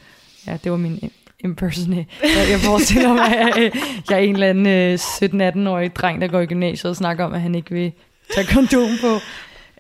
Ja, 0.47 0.57
det 0.65 0.73
var 0.73 0.79
min 0.79 1.11
impersonate. 1.41 2.07
Jeg, 2.23 2.47
jeg 2.51 2.61
forestiller 2.61 3.13
mig, 3.15 3.39
at 3.39 3.59
øh, 3.59 3.71
jeg 4.11 4.19
er 4.19 4.23
en 4.23 4.35
eller 4.35 4.51
anden 4.51 4.67
øh, 4.67 4.95
17-18-årig 4.95 5.97
dreng, 5.97 6.21
der 6.21 6.29
går 6.29 6.41
i 6.41 6.47
gymnasiet 6.47 6.91
og 6.91 6.97
snakker 6.97 7.25
om, 7.25 7.33
at 7.35 7.41
han 7.41 7.55
ikke 7.55 7.71
vil 7.71 7.93
tage 8.35 8.47
kondom 8.47 8.89
på. 9.01 9.19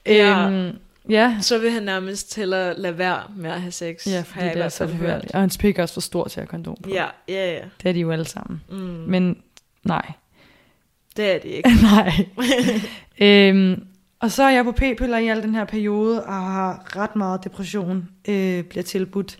Ja. 0.06 0.50
Øhm, 0.50 0.76
ja, 1.08 1.36
Så 1.40 1.58
vil 1.58 1.70
han 1.70 1.82
nærmest 1.82 2.36
hellere 2.36 2.78
lade 2.78 2.98
være 2.98 3.22
med 3.36 3.50
at 3.50 3.60
have 3.60 3.72
sex. 3.72 4.06
ja 4.06 4.22
fordi 4.26 4.44
det 4.46 4.56
er 4.56 4.68
så 4.68 4.86
hørt. 4.86 5.30
Og 5.34 5.40
hans 5.40 5.58
pik 5.58 5.78
er 5.78 5.82
også 5.82 5.94
for 5.94 6.00
stor 6.00 6.24
til 6.28 6.40
at 6.40 6.42
have 6.42 6.48
kondom 6.48 6.76
på. 6.82 6.90
Ja, 6.90 7.06
ja, 7.28 7.52
ja. 7.52 7.60
Det 7.82 7.88
er 7.88 7.92
de 7.92 8.00
jo 8.00 8.10
alle 8.10 8.24
sammen. 8.24 8.62
Mm. 8.70 8.76
Men 9.08 9.36
nej, 9.84 10.12
det 11.16 11.34
er 11.34 11.38
det 11.38 11.48
ikke. 11.48 11.70
Nej. 11.92 12.12
øhm, 13.50 13.86
og 14.20 14.30
så 14.30 14.42
er 14.42 14.50
jeg 14.50 14.64
på 14.64 14.72
p-piller 14.72 15.18
i 15.18 15.28
al 15.28 15.42
den 15.42 15.54
her 15.54 15.64
periode, 15.64 16.24
og 16.24 16.32
har 16.32 16.96
ret 16.96 17.16
meget 17.16 17.44
depression. 17.44 18.08
Øh, 18.28 18.64
bliver 18.64 18.82
tilbudt 18.82 19.38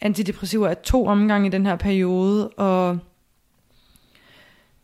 antidepressiver 0.00 0.68
af 0.68 0.76
to 0.76 1.06
omgange 1.06 1.46
i 1.46 1.50
den 1.50 1.66
her 1.66 1.76
periode, 1.76 2.48
og 2.48 2.98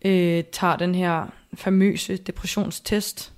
øh, 0.05 0.45
tager 0.53 0.77
den 0.77 0.95
her 0.95 1.27
famøse 1.55 2.17
depressionstest. 2.17 3.33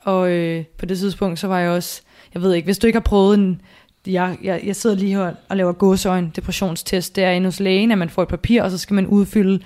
Og 0.00 0.30
øh, 0.30 0.64
på 0.78 0.86
det 0.86 0.98
tidspunkt, 0.98 1.38
så 1.38 1.46
var 1.46 1.58
jeg 1.58 1.70
også, 1.70 2.02
jeg 2.34 2.42
ved 2.42 2.52
ikke, 2.54 2.66
hvis 2.66 2.78
du 2.78 2.86
ikke 2.86 2.96
har 2.96 3.00
prøvet 3.04 3.38
en, 3.38 3.60
jeg, 4.06 4.38
jeg, 4.42 4.60
jeg 4.64 4.76
sidder 4.76 4.96
lige 4.96 5.16
her 5.16 5.32
og 5.48 5.56
laver 5.56 5.72
gåsøjne 5.72 6.30
depressionstest, 6.36 7.16
det 7.16 7.24
er 7.24 7.30
inde 7.30 7.46
hos 7.46 7.60
lægen, 7.60 7.90
at 7.92 7.98
man 7.98 8.10
får 8.10 8.22
et 8.22 8.28
papir, 8.28 8.62
og 8.62 8.70
så 8.70 8.78
skal 8.78 8.94
man 8.94 9.06
udfylde 9.06 9.60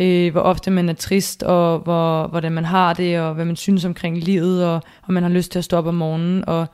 øh, 0.00 0.32
hvor 0.32 0.40
ofte 0.40 0.70
man 0.70 0.88
er 0.88 0.92
trist, 0.92 1.42
og 1.42 1.78
hvor, 1.78 2.26
hvordan 2.26 2.52
man 2.52 2.64
har 2.64 2.92
det, 2.94 3.20
og 3.20 3.34
hvad 3.34 3.44
man 3.44 3.56
synes 3.56 3.84
omkring 3.84 4.18
livet, 4.18 4.66
og 4.66 4.82
om 5.08 5.14
man 5.14 5.22
har 5.22 5.30
lyst 5.30 5.52
til 5.52 5.58
at 5.58 5.64
stå 5.64 5.76
op 5.76 5.86
om 5.86 5.94
morgenen. 5.94 6.44
Og 6.48 6.66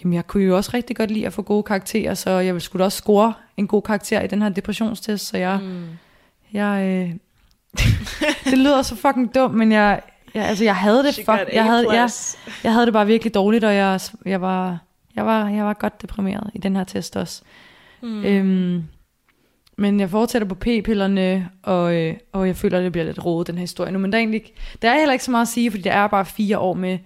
jamen, 0.00 0.14
jeg 0.14 0.26
kunne 0.26 0.44
jo 0.44 0.56
også 0.56 0.70
rigtig 0.74 0.96
godt 0.96 1.10
lide 1.10 1.26
at 1.26 1.32
få 1.32 1.42
gode 1.42 1.62
karakterer, 1.62 2.14
så 2.14 2.30
jeg 2.30 2.54
ville 2.54 2.64
skulle 2.64 2.84
også 2.84 2.98
score 2.98 3.32
en 3.56 3.66
god 3.66 3.82
karakter 3.82 4.20
i 4.20 4.26
den 4.26 4.42
her 4.42 4.48
depressionstest, 4.48 5.26
så 5.26 5.36
jeg, 5.38 5.58
Mm. 5.62 5.84
jeg 6.52 6.82
øh, 6.86 7.14
det 8.50 8.58
lyder 8.58 8.82
så 8.82 8.96
fucking 8.96 9.34
dumt, 9.34 9.54
men 9.54 9.72
jeg, 9.72 10.00
Ja, 10.34 10.42
altså 10.42 10.64
jeg 10.64 10.76
havde 10.76 11.04
det 11.04 11.14
fuck, 11.14 11.52
jeg 11.52 11.64
havde, 11.64 11.86
A+. 11.90 11.94
jeg, 11.94 12.10
jeg 12.64 12.72
havde 12.72 12.86
det 12.86 12.92
bare 12.92 13.06
virkelig 13.06 13.34
dårligt, 13.34 13.64
og 13.64 13.74
jeg, 13.74 14.00
jeg, 14.24 14.40
var, 14.40 14.78
jeg, 15.16 15.26
var, 15.26 15.48
jeg 15.48 15.64
var 15.64 15.72
godt 15.72 16.02
deprimeret 16.02 16.50
i 16.54 16.58
den 16.58 16.76
her 16.76 16.84
test 16.84 17.16
også. 17.16 17.42
Mm. 18.02 18.24
Øhm, 18.24 18.84
men 19.76 20.00
jeg 20.00 20.10
fortsætter 20.10 20.48
på 20.48 20.54
p-pillerne, 20.54 21.48
og, 21.62 21.94
øh, 21.94 22.14
og 22.32 22.46
jeg 22.46 22.56
føler, 22.56 22.78
at 22.78 22.84
det 22.84 22.92
bliver 22.92 23.04
lidt 23.04 23.24
rodet, 23.24 23.46
den 23.46 23.54
her 23.56 23.60
historie 23.60 23.92
nu. 23.92 23.98
Men 23.98 24.12
der 24.12 24.18
er, 24.18 24.22
egentlig, 24.22 24.42
der 24.82 24.90
er 24.90 24.98
heller 24.98 25.12
ikke 25.12 25.24
så 25.24 25.30
meget 25.30 25.42
at 25.42 25.48
sige, 25.48 25.70
fordi 25.70 25.82
der 25.82 25.92
er 25.92 26.06
bare 26.06 26.24
fire 26.24 26.58
år 26.58 26.74
med, 26.74 26.98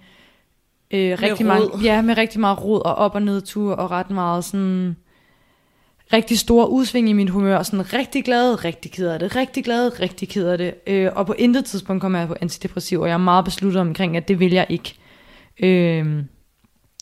øh, 0.91 1.17
rigtig, 1.21 1.45
mange, 1.45 1.65
rod. 1.65 1.81
ja, 1.81 2.01
med 2.01 2.17
rigtig 2.17 2.39
meget 2.39 2.63
rod 2.63 2.81
og 2.85 2.95
op- 2.95 3.15
og 3.15 3.21
nedtur, 3.21 3.73
og 3.73 3.91
ret 3.91 4.09
meget 4.09 4.43
sådan 4.43 4.95
rigtig 6.13 6.39
store 6.39 6.69
udsving 6.69 7.09
i 7.09 7.13
mit 7.13 7.29
humør, 7.29 7.63
sådan 7.63 7.93
rigtig 7.93 8.23
glad, 8.23 8.65
rigtig 8.65 8.91
ked 8.91 9.07
af 9.07 9.19
det, 9.19 9.35
rigtig 9.35 9.63
glad, 9.63 9.99
rigtig 9.99 10.29
ked 10.29 10.47
af 10.47 10.57
det. 10.57 10.73
Øh, 10.87 11.11
og 11.15 11.25
på 11.25 11.33
intet 11.33 11.65
tidspunkt 11.65 12.01
kommer 12.01 12.19
jeg 12.19 12.27
på 12.27 12.35
antidepressiv, 12.41 13.01
og 13.01 13.07
jeg 13.07 13.13
er 13.13 13.17
meget 13.17 13.45
besluttet 13.45 13.81
omkring, 13.81 14.17
at 14.17 14.27
det 14.27 14.39
vil 14.39 14.51
jeg 14.51 14.65
ikke. 14.69 14.95
Øh, 15.59 16.05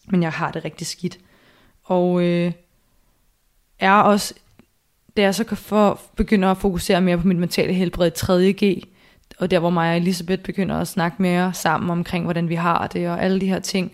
men 0.08 0.24
jeg 0.24 0.32
har 0.32 0.52
det 0.52 0.66
rigtig 0.66 0.88
skidt. 0.88 1.20
Og 1.84 2.24
øh, 2.24 2.52
er 3.80 3.94
også, 3.94 4.34
da 5.18 5.22
jeg 5.22 5.36
så 5.36 5.44
kan 5.44 5.58
for, 5.58 6.02
begynder 6.16 6.52
at 6.52 6.58
fokusere 6.58 7.02
mere 7.02 7.18
på 7.18 7.28
mit 7.28 7.38
mentale 7.38 7.74
helbred 7.74 8.08
i 8.08 8.16
3.G, 8.18 8.84
og 9.40 9.52
der 9.52 9.60
hvor 9.60 9.70
mig 9.70 9.92
og 9.92 9.98
Elisabeth 9.98 10.44
begynder 10.44 10.76
at 10.76 10.88
snakke 10.88 11.22
mere 11.22 11.54
sammen 11.54 11.90
omkring, 11.90 12.24
hvordan 12.24 12.50
vi 12.50 12.56
har 12.56 12.88
det, 12.88 13.10
og 13.10 13.24
alle 13.24 13.42
de 13.42 13.48
her 13.48 13.60
ting, 13.60 13.92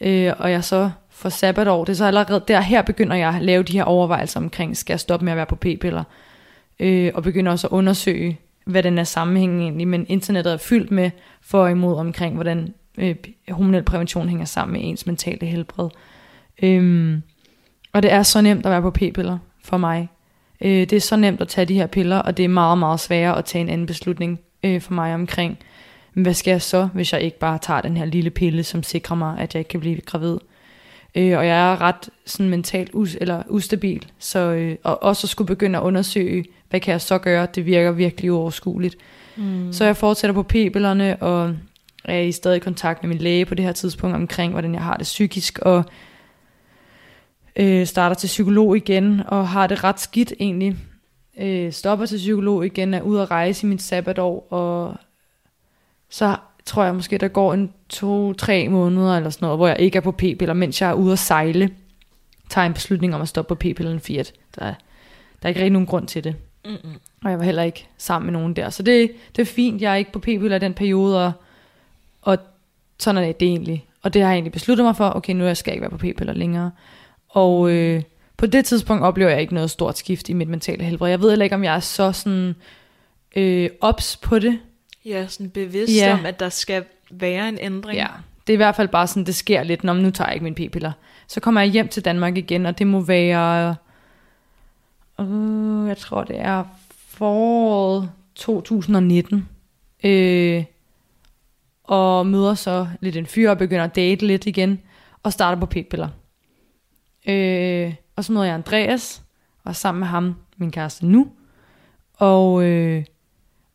øh, 0.00 0.32
og 0.38 0.50
jeg 0.50 0.64
så 0.64 0.90
for 1.18 1.28
sabbatår, 1.28 1.84
det 1.84 1.92
er 1.92 1.96
så 1.96 2.04
allerede 2.04 2.44
der, 2.48 2.60
her 2.60 2.82
begynder 2.82 3.16
jeg 3.16 3.34
at 3.34 3.42
lave 3.42 3.62
de 3.62 3.72
her 3.72 3.84
overvejelser 3.84 4.40
omkring, 4.40 4.76
skal 4.76 4.92
jeg 4.92 5.00
stoppe 5.00 5.24
med 5.24 5.32
at 5.32 5.36
være 5.36 5.46
på 5.46 5.56
p-piller, 5.56 6.04
øh, 6.80 7.10
og 7.14 7.22
begynder 7.22 7.52
også 7.52 7.66
at 7.66 7.72
undersøge, 7.72 8.38
hvad 8.64 8.82
den 8.82 8.98
er 8.98 9.04
sammenhængen 9.04 9.60
egentlig, 9.60 9.88
men 9.88 10.06
internettet 10.08 10.52
er 10.52 10.56
fyldt 10.56 10.90
med 10.90 11.10
for 11.40 11.62
og 11.62 11.70
imod 11.70 11.96
omkring, 11.96 12.34
hvordan 12.34 12.74
øh, 12.98 13.16
hormonel 13.50 13.82
prævention 13.82 14.28
hænger 14.28 14.44
sammen 14.44 14.72
med 14.72 14.88
ens 14.88 15.06
mentale 15.06 15.46
helbred. 15.46 15.88
Øhm, 16.62 17.22
og 17.92 18.02
det 18.02 18.12
er 18.12 18.22
så 18.22 18.40
nemt 18.40 18.66
at 18.66 18.72
være 18.72 18.82
på 18.82 18.90
p-piller 18.90 19.38
for 19.64 19.76
mig. 19.76 20.08
Øh, 20.60 20.70
det 20.70 20.92
er 20.92 21.00
så 21.00 21.16
nemt 21.16 21.40
at 21.40 21.48
tage 21.48 21.64
de 21.64 21.74
her 21.74 21.86
piller, 21.86 22.18
og 22.18 22.36
det 22.36 22.44
er 22.44 22.48
meget, 22.48 22.78
meget 22.78 23.00
sværere 23.00 23.38
at 23.38 23.44
tage 23.44 23.62
en 23.62 23.68
anden 23.68 23.86
beslutning 23.86 24.40
øh, 24.62 24.80
for 24.80 24.92
mig 24.92 25.14
omkring, 25.14 25.58
men 26.14 26.22
hvad 26.22 26.34
skal 26.34 26.50
jeg 26.50 26.62
så, 26.62 26.88
hvis 26.94 27.12
jeg 27.12 27.20
ikke 27.20 27.38
bare 27.38 27.58
tager 27.58 27.80
den 27.80 27.96
her 27.96 28.04
lille 28.04 28.30
pille, 28.30 28.62
som 28.62 28.82
sikrer 28.82 29.16
mig, 29.16 29.38
at 29.38 29.54
jeg 29.54 29.60
ikke 29.60 29.68
kan 29.68 29.80
blive 29.80 30.00
gravid. 30.00 30.38
Øh, 31.14 31.38
og 31.38 31.46
jeg 31.46 31.72
er 31.72 31.80
ret 31.80 32.10
sådan 32.26 32.50
mentalt 32.50 32.90
us- 32.94 33.16
eller 33.20 33.42
ustabil, 33.48 34.06
så, 34.18 34.38
øh, 34.38 34.76
og 34.84 35.02
også 35.02 35.24
at 35.24 35.28
skulle 35.28 35.48
begynde 35.48 35.78
at 35.78 35.82
undersøge, 35.82 36.44
hvad 36.70 36.80
kan 36.80 36.92
jeg 36.92 37.00
så 37.00 37.18
gøre, 37.18 37.46
det 37.54 37.66
virker 37.66 37.92
virkelig 37.92 38.32
uoverskueligt. 38.32 38.96
Mm. 39.36 39.72
Så 39.72 39.84
jeg 39.84 39.96
fortsætter 39.96 40.34
på 40.34 40.42
p-pillerne, 40.42 41.22
og 41.22 41.54
er 42.04 42.18
i 42.18 42.32
stadig 42.32 42.62
kontakt 42.62 43.02
med 43.02 43.08
min 43.08 43.18
læge 43.18 43.44
på 43.44 43.54
det 43.54 43.64
her 43.64 43.72
tidspunkt 43.72 44.16
omkring, 44.16 44.52
hvordan 44.52 44.74
jeg 44.74 44.82
har 44.82 44.96
det 44.96 45.04
psykisk, 45.04 45.58
og 45.58 45.84
øh, 47.56 47.86
starter 47.86 48.14
til 48.14 48.26
psykolog 48.26 48.76
igen, 48.76 49.22
og 49.26 49.48
har 49.48 49.66
det 49.66 49.84
ret 49.84 50.00
skidt 50.00 50.32
egentlig. 50.40 50.76
Øh, 51.40 51.72
stopper 51.72 52.06
til 52.06 52.16
psykolog 52.16 52.66
igen, 52.66 52.94
er 52.94 53.00
ude 53.00 53.22
at 53.22 53.30
rejse 53.30 53.66
i 53.66 53.70
mit 53.70 53.82
sabbatår, 53.82 54.52
og 54.52 54.96
så 56.10 56.36
tror 56.68 56.84
jeg 56.84 56.94
måske, 56.94 57.18
der 57.18 57.28
går 57.28 57.54
en 57.54 57.72
to-tre 57.88 58.68
måneder 58.68 59.16
eller 59.16 59.30
sådan 59.30 59.46
noget, 59.46 59.58
hvor 59.58 59.66
jeg 59.68 59.80
ikke 59.80 59.96
er 59.96 60.00
på 60.00 60.12
p-piller, 60.12 60.52
mens 60.52 60.80
jeg 60.80 60.90
er 60.90 60.94
ude 60.94 61.12
at 61.12 61.18
sejle, 61.18 61.70
tager 62.48 62.66
en 62.66 62.74
beslutning 62.74 63.14
om 63.14 63.20
at 63.20 63.28
stoppe 63.28 63.48
på 63.48 63.58
p-pillerne, 63.58 64.00
fordi 64.00 64.16
at 64.18 64.32
der, 64.58 64.64
er- 64.64 64.74
der 65.42 65.42
er 65.42 65.48
ikke 65.48 65.60
rigtig 65.60 65.72
nogen 65.72 65.86
grund 65.86 66.06
til 66.06 66.24
det. 66.24 66.34
Mm-mm. 66.64 66.92
Og 67.24 67.30
jeg 67.30 67.38
var 67.38 67.44
heller 67.44 67.62
ikke 67.62 67.88
sammen 67.98 68.32
med 68.32 68.40
nogen 68.40 68.56
der. 68.56 68.70
Så 68.70 68.82
det, 68.82 69.10
det 69.36 69.42
er 69.42 69.46
fint, 69.46 69.82
jeg 69.82 69.92
er 69.92 69.96
ikke 69.96 70.12
på 70.12 70.18
p-piller 70.18 70.56
i 70.56 70.58
den 70.58 70.74
periode, 70.74 71.24
og, 71.26 71.32
og 72.22 72.38
sådan 72.98 73.24
er 73.24 73.32
det 73.32 73.48
egentlig. 73.48 73.86
Og 74.02 74.14
det 74.14 74.22
har 74.22 74.28
jeg 74.28 74.34
egentlig 74.36 74.52
besluttet 74.52 74.84
mig 74.84 74.96
for, 74.96 75.12
okay, 75.16 75.32
nu 75.32 75.54
skal 75.54 75.70
jeg 75.70 75.74
ikke 75.74 75.82
være 75.82 75.90
på 75.90 75.96
p-piller 75.98 76.32
længere. 76.32 76.70
Og 77.28 77.70
øh, 77.70 78.02
på 78.36 78.46
det 78.46 78.64
tidspunkt 78.64 79.04
oplever 79.04 79.30
jeg 79.30 79.40
ikke 79.40 79.54
noget 79.54 79.70
stort 79.70 79.98
skift 79.98 80.28
i 80.28 80.32
mit 80.32 80.48
mentale 80.48 80.84
helbred. 80.84 81.10
Jeg 81.10 81.20
ved 81.20 81.30
heller 81.30 81.44
ikke, 81.44 81.56
om 81.56 81.64
jeg 81.64 81.74
er 81.76 81.80
så 81.80 82.12
sådan 82.12 82.54
øh, 83.36 83.70
ops 83.80 84.16
på 84.16 84.38
det. 84.38 84.58
Ja, 85.08 85.26
sådan 85.26 85.50
bevidst 85.50 85.96
Ja. 85.96 86.12
om, 86.18 86.26
at 86.26 86.40
der 86.40 86.48
skal 86.48 86.84
være 87.10 87.48
en 87.48 87.58
ændring. 87.60 87.96
Ja, 87.98 88.06
det 88.46 88.52
er 88.52 88.54
i 88.54 88.56
hvert 88.56 88.76
fald 88.76 88.88
bare 88.88 89.06
sådan, 89.06 89.24
det 89.26 89.34
sker 89.34 89.62
lidt, 89.62 89.84
når 89.84 89.92
nu 89.94 90.10
tager 90.10 90.28
jeg 90.28 90.34
ikke 90.34 90.44
mine 90.44 90.68
p-piller. 90.68 90.92
Så 91.28 91.40
kommer 91.40 91.60
jeg 91.60 91.70
hjem 91.70 91.88
til 91.88 92.04
Danmark 92.04 92.36
igen, 92.36 92.66
og 92.66 92.78
det 92.78 92.86
må 92.86 93.00
være, 93.00 93.76
øh, 95.20 95.88
jeg 95.88 95.96
tror 95.96 96.24
det 96.24 96.40
er 96.40 96.64
foråret 97.08 98.10
2019. 98.34 99.48
Øh, 100.04 100.64
og 101.84 102.26
møder 102.26 102.54
så 102.54 102.88
lidt 103.00 103.16
en 103.16 103.26
fyr 103.26 103.50
og 103.50 103.58
begynder 103.58 103.84
at 103.84 103.96
date 103.96 104.26
lidt 104.26 104.46
igen, 104.46 104.80
og 105.22 105.32
starter 105.32 105.60
på 105.60 105.66
p-piller. 105.66 106.08
Øh, 107.28 107.94
og 108.16 108.24
så 108.24 108.32
møder 108.32 108.44
jeg 108.46 108.54
Andreas, 108.54 109.22
og 109.64 109.76
sammen 109.76 110.00
med 110.00 110.08
ham, 110.08 110.34
min 110.56 110.70
kæreste 110.70 111.06
nu. 111.06 111.28
Og, 112.14 112.62
øh, 112.62 113.04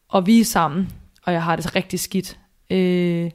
og 0.09 0.27
vi 0.27 0.39
er 0.39 0.45
sammen, 0.45 0.89
og 1.23 1.33
jeg 1.33 1.43
har 1.43 1.55
det 1.55 1.75
rigtig 1.75 1.99
skidt. 1.99 2.37
Øh, 2.69 3.31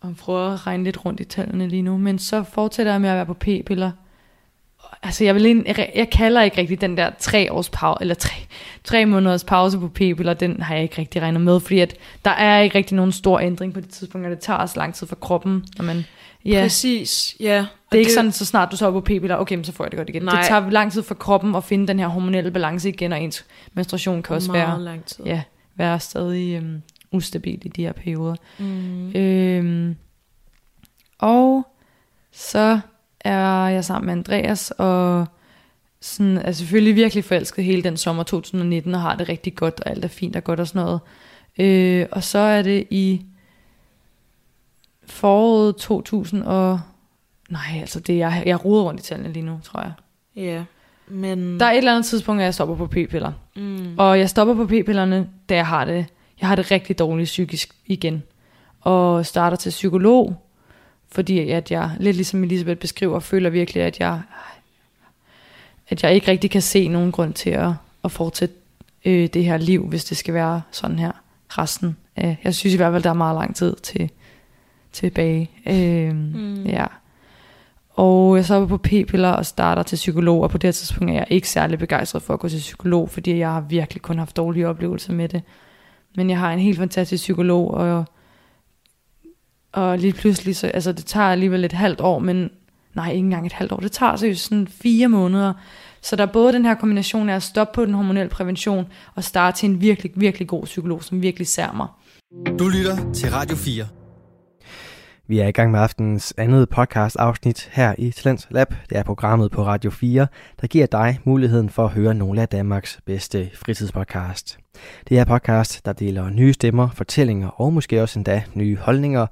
og 0.00 0.16
prøver 0.16 0.52
at 0.52 0.66
regne 0.66 0.84
lidt 0.84 1.04
rundt 1.04 1.20
i 1.20 1.24
tallene 1.24 1.68
lige 1.68 1.82
nu. 1.82 1.96
Men 1.96 2.18
så 2.18 2.42
fortsætter 2.42 2.92
jeg 2.92 3.00
med 3.00 3.10
at 3.10 3.16
være 3.16 3.26
på 3.26 3.34
p-piller. 3.34 3.90
Altså 5.02 5.24
jeg, 5.24 5.34
vil 5.34 5.46
ind, 5.46 5.64
jeg, 5.66 5.92
jeg 5.94 6.10
kalder 6.10 6.42
ikke 6.42 6.58
rigtig 6.58 6.80
den 6.80 6.96
der 6.96 7.10
tre 7.18 7.52
års 7.52 7.70
pause, 7.70 7.98
eller 8.00 8.14
tre, 8.14 8.34
tre 8.84 9.06
måneders 9.06 9.44
pause 9.44 9.78
på 9.78 9.88
p-piller, 9.88 10.34
den 10.34 10.62
har 10.62 10.74
jeg 10.74 10.82
ikke 10.82 10.98
rigtig 10.98 11.22
regnet 11.22 11.40
med, 11.40 11.60
fordi 11.60 11.78
at 11.78 11.96
der 12.24 12.30
er 12.30 12.60
ikke 12.60 12.78
rigtig 12.78 12.96
nogen 12.96 13.12
stor 13.12 13.40
ændring 13.40 13.74
på 13.74 13.80
det 13.80 13.88
tidspunkt, 13.88 14.26
og 14.26 14.30
det 14.30 14.38
tager 14.38 14.56
også 14.56 14.78
lang 14.78 14.94
tid 14.94 15.06
for 15.06 15.16
kroppen, 15.16 15.64
når 15.76 15.84
man, 15.84 16.04
ja, 16.44 16.60
Præcis, 16.62 17.36
ja. 17.40 17.66
det 17.92 17.96
er 17.96 17.98
ikke 17.98 18.12
sådan, 18.12 18.32
så 18.32 18.44
snart 18.44 18.72
du 18.72 18.76
så 18.76 18.86
er 18.86 18.90
på 18.90 19.00
p-piller, 19.00 19.36
okay, 19.36 19.54
men 19.54 19.64
så 19.64 19.72
får 19.72 19.84
jeg 19.84 19.90
det 19.90 19.96
godt 19.96 20.08
igen. 20.08 20.22
Nej. 20.22 20.40
Det 20.40 20.48
tager 20.48 20.70
lang 20.70 20.92
tid 20.92 21.02
for 21.02 21.14
kroppen 21.14 21.54
at 21.54 21.64
finde 21.64 21.86
den 21.86 21.98
her 21.98 22.06
hormonelle 22.06 22.50
balance 22.50 22.88
igen, 22.88 23.12
og 23.12 23.20
ens 23.20 23.44
menstruation 23.72 24.22
kan 24.22 24.36
også 24.36 24.52
meget 24.52 24.68
være, 24.68 24.82
lang 24.82 25.04
tid. 25.04 25.24
ja, 25.24 25.42
være 25.80 26.00
stadig 26.00 26.56
øhm, 26.56 26.82
ustabil 27.12 27.66
i 27.66 27.68
de 27.68 27.82
her 27.82 27.92
perioder. 27.92 28.34
Mm. 28.58 29.16
Øhm, 29.16 29.96
og 31.18 31.66
så 32.32 32.80
er 33.20 33.68
jeg 33.68 33.84
sammen 33.84 34.06
med 34.06 34.12
Andreas, 34.12 34.70
og 34.70 35.26
sådan, 36.00 36.38
er 36.38 36.52
selvfølgelig 36.52 36.94
virkelig 36.94 37.24
forelsket 37.24 37.64
hele 37.64 37.82
den 37.82 37.96
sommer 37.96 38.22
2019, 38.22 38.94
og 38.94 39.00
har 39.00 39.16
det 39.16 39.28
rigtig 39.28 39.54
godt, 39.54 39.80
og 39.80 39.90
alt 39.90 40.04
er 40.04 40.08
fint 40.08 40.36
og 40.36 40.44
godt 40.44 40.60
og 40.60 40.66
sådan 40.66 40.82
noget. 40.82 41.00
Øh, 41.58 42.06
og 42.12 42.24
så 42.24 42.38
er 42.38 42.62
det 42.62 42.86
i 42.90 43.26
foråret 45.06 45.76
2000 45.76 46.42
og... 46.42 46.80
Nej, 47.50 47.80
altså 47.80 48.00
det 48.00 48.14
er, 48.14 48.18
jeg, 48.18 48.42
jeg 48.46 48.64
roder 48.64 48.82
rundt 48.82 49.00
i 49.00 49.04
tallene 49.04 49.32
lige 49.32 49.46
nu, 49.46 49.60
tror 49.62 49.80
jeg. 49.80 49.92
Ja, 50.36 50.64
men... 51.10 51.60
Der 51.60 51.66
er 51.66 51.70
et 51.70 51.78
eller 51.78 51.92
andet 51.92 52.06
tidspunkt, 52.06 52.40
at 52.40 52.44
jeg 52.44 52.54
stopper 52.54 52.74
på 52.74 52.86
p-piller. 52.86 53.32
mm. 53.56 53.94
Og 53.98 54.18
jeg 54.18 54.30
stopper 54.30 54.54
på 54.54 54.66
p-pillerne, 54.66 55.28
da 55.48 55.54
jeg 55.54 55.66
har 55.66 55.84
det, 55.84 56.06
jeg 56.40 56.48
har 56.48 56.56
det 56.56 56.70
rigtig 56.70 56.98
dårligt 56.98 57.26
psykisk 57.26 57.74
igen. 57.86 58.22
Og 58.80 59.26
starter 59.26 59.56
til 59.56 59.70
psykolog, 59.70 60.42
fordi 61.12 61.50
at 61.50 61.70
jeg, 61.70 61.90
lidt 62.00 62.16
ligesom 62.16 62.44
Elisabeth 62.44 62.80
beskriver, 62.80 63.20
føler 63.20 63.50
virkelig, 63.50 63.82
at 63.82 64.00
jeg, 64.00 64.20
at 65.88 66.02
jeg 66.02 66.14
ikke 66.14 66.30
rigtig 66.30 66.50
kan 66.50 66.62
se 66.62 66.88
nogen 66.88 67.12
grund 67.12 67.34
til 67.34 67.50
at, 67.50 67.72
at 68.04 68.12
fortsætte 68.12 68.54
øh, 69.04 69.26
det 69.26 69.44
her 69.44 69.56
liv, 69.56 69.86
hvis 69.86 70.04
det 70.04 70.16
skal 70.16 70.34
være 70.34 70.62
sådan 70.70 70.98
her 70.98 71.12
resten. 71.48 71.96
af 72.16 72.36
jeg 72.44 72.54
synes 72.54 72.74
i 72.74 72.76
hvert 72.76 72.92
fald, 72.92 73.02
der 73.02 73.10
er 73.10 73.14
meget 73.14 73.34
lang 73.34 73.56
tid 73.56 73.76
til 73.76 74.10
tilbage. 74.92 75.50
Øh, 75.66 76.14
mm. 76.14 76.64
Ja. 76.66 76.86
Og 77.90 78.36
jeg 78.36 78.44
så 78.44 78.58
var 78.58 78.66
på 78.66 78.76
p-piller 78.76 79.28
og 79.30 79.46
starter 79.46 79.82
til 79.82 79.96
psykolog, 79.96 80.42
og 80.42 80.50
på 80.50 80.58
det 80.58 80.68
her 80.68 80.72
tidspunkt 80.72 81.10
er 81.10 81.14
jeg 81.14 81.26
ikke 81.30 81.48
særlig 81.48 81.78
begejstret 81.78 82.22
for 82.22 82.34
at 82.34 82.40
gå 82.40 82.48
til 82.48 82.58
psykolog, 82.58 83.10
fordi 83.10 83.38
jeg 83.38 83.52
har 83.52 83.60
virkelig 83.60 84.02
kun 84.02 84.18
haft 84.18 84.36
dårlige 84.36 84.68
oplevelser 84.68 85.12
med 85.12 85.28
det. 85.28 85.42
Men 86.16 86.30
jeg 86.30 86.38
har 86.38 86.52
en 86.52 86.58
helt 86.58 86.78
fantastisk 86.78 87.22
psykolog, 87.22 87.70
og, 87.70 88.04
og 89.72 89.98
lige 89.98 90.12
pludselig, 90.12 90.56
så, 90.56 90.66
altså 90.66 90.92
det 90.92 91.04
tager 91.04 91.26
alligevel 91.26 91.64
et 91.64 91.72
halvt 91.72 92.00
år, 92.00 92.18
men 92.18 92.50
nej, 92.94 93.10
ikke 93.10 93.18
engang 93.18 93.46
et 93.46 93.52
halvt 93.52 93.72
år, 93.72 93.76
det 93.76 93.92
tager 93.92 94.16
seriøst 94.16 94.48
sådan 94.48 94.68
fire 94.68 95.08
måneder. 95.08 95.52
Så 96.02 96.16
der 96.16 96.26
er 96.26 96.32
både 96.32 96.52
den 96.52 96.64
her 96.64 96.74
kombination 96.74 97.28
af 97.28 97.36
at 97.36 97.42
stoppe 97.42 97.74
på 97.74 97.86
den 97.86 97.94
hormonelle 97.94 98.30
prævention, 98.30 98.86
og 99.14 99.24
starte 99.24 99.56
til 99.56 99.70
en 99.70 99.80
virkelig, 99.80 100.12
virkelig 100.14 100.48
god 100.48 100.64
psykolog, 100.64 101.04
som 101.04 101.22
virkelig 101.22 101.46
ser 101.46 101.72
mig. 101.72 101.86
Du 102.58 102.68
lytter 102.68 103.12
til 103.12 103.30
Radio 103.30 103.56
4. 103.56 103.99
Vi 105.30 105.38
er 105.38 105.46
i 105.46 105.52
gang 105.52 105.70
med 105.70 105.80
aftenens 105.80 106.34
andet 106.36 106.68
podcast 106.68 107.16
afsnit 107.16 107.70
her 107.72 107.94
i 107.98 108.10
Talents 108.10 108.46
Lab. 108.50 108.74
Det 108.90 108.98
er 108.98 109.02
programmet 109.02 109.50
på 109.50 109.64
Radio 109.64 109.90
4, 109.90 110.26
der 110.60 110.66
giver 110.66 110.86
dig 110.86 111.18
muligheden 111.24 111.68
for 111.68 111.84
at 111.84 111.90
høre 111.90 112.14
nogle 112.14 112.42
af 112.42 112.48
Danmarks 112.48 113.00
bedste 113.06 113.50
fritidspodcast. 113.54 114.58
Det 115.08 115.18
er 115.18 115.24
podcast, 115.24 115.84
der 115.84 115.92
deler 115.92 116.30
nye 116.30 116.52
stemmer, 116.52 116.88
fortællinger 116.94 117.48
og 117.48 117.72
måske 117.72 118.02
også 118.02 118.18
endda 118.18 118.42
nye 118.54 118.76
holdninger. 118.76 119.26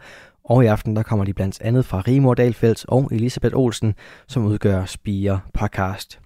Og 0.44 0.64
i 0.64 0.66
aften 0.66 0.96
der 0.96 1.02
kommer 1.02 1.24
de 1.24 1.34
blandt 1.34 1.60
andet 1.60 1.84
fra 1.84 2.00
Rimor 2.00 2.34
Dalfeldt 2.34 2.84
og 2.88 3.08
Elisabeth 3.12 3.56
Olsen, 3.56 3.94
som 4.28 4.44
udgør 4.44 4.84
Spire 4.84 5.40
Podcast. 5.54 6.20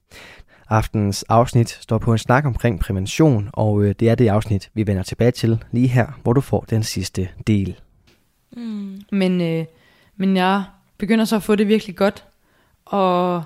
Aftens 0.69 1.23
afsnit 1.23 1.71
står 1.71 1.99
på 1.99 2.13
en 2.13 2.19
snak 2.19 2.45
omkring 2.45 2.81
prævention, 2.81 3.51
og 3.53 3.83
øh, 3.83 3.95
det 4.01 4.11
er 4.11 4.15
det 4.15 4.29
afsnit, 4.29 4.71
vi 4.75 4.87
vender 4.87 5.03
tilbage 5.03 5.31
til 5.31 5.65
lige 5.71 5.89
her, 5.89 6.07
hvor 6.23 6.33
du 6.33 6.41
får 6.41 6.65
den 6.71 6.83
sidste 6.83 7.29
del. 7.47 7.77
Mm. 8.57 9.01
Men, 9.13 9.41
øh, 9.41 9.65
men 10.17 10.37
jeg 10.37 10.65
begynder 10.99 11.25
så 11.25 11.37
at 11.37 11.43
få 11.43 11.57
det 11.57 11.69
virkelig 11.69 11.97
godt, 11.97 12.25
og 12.85 13.45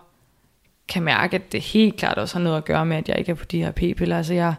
kan 0.88 1.02
mærke, 1.02 1.36
at 1.36 1.52
det 1.52 1.60
helt 1.60 1.96
klart 1.96 2.18
også 2.18 2.38
har 2.38 2.44
noget 2.44 2.56
at 2.56 2.64
gøre 2.64 2.86
med, 2.86 2.96
at 2.96 3.08
jeg 3.08 3.18
ikke 3.18 3.30
er 3.30 3.34
på 3.34 3.44
de 3.44 3.62
her 3.62 3.70
p-piller. 3.70 4.16
Altså 4.16 4.34
jeg 4.34 4.54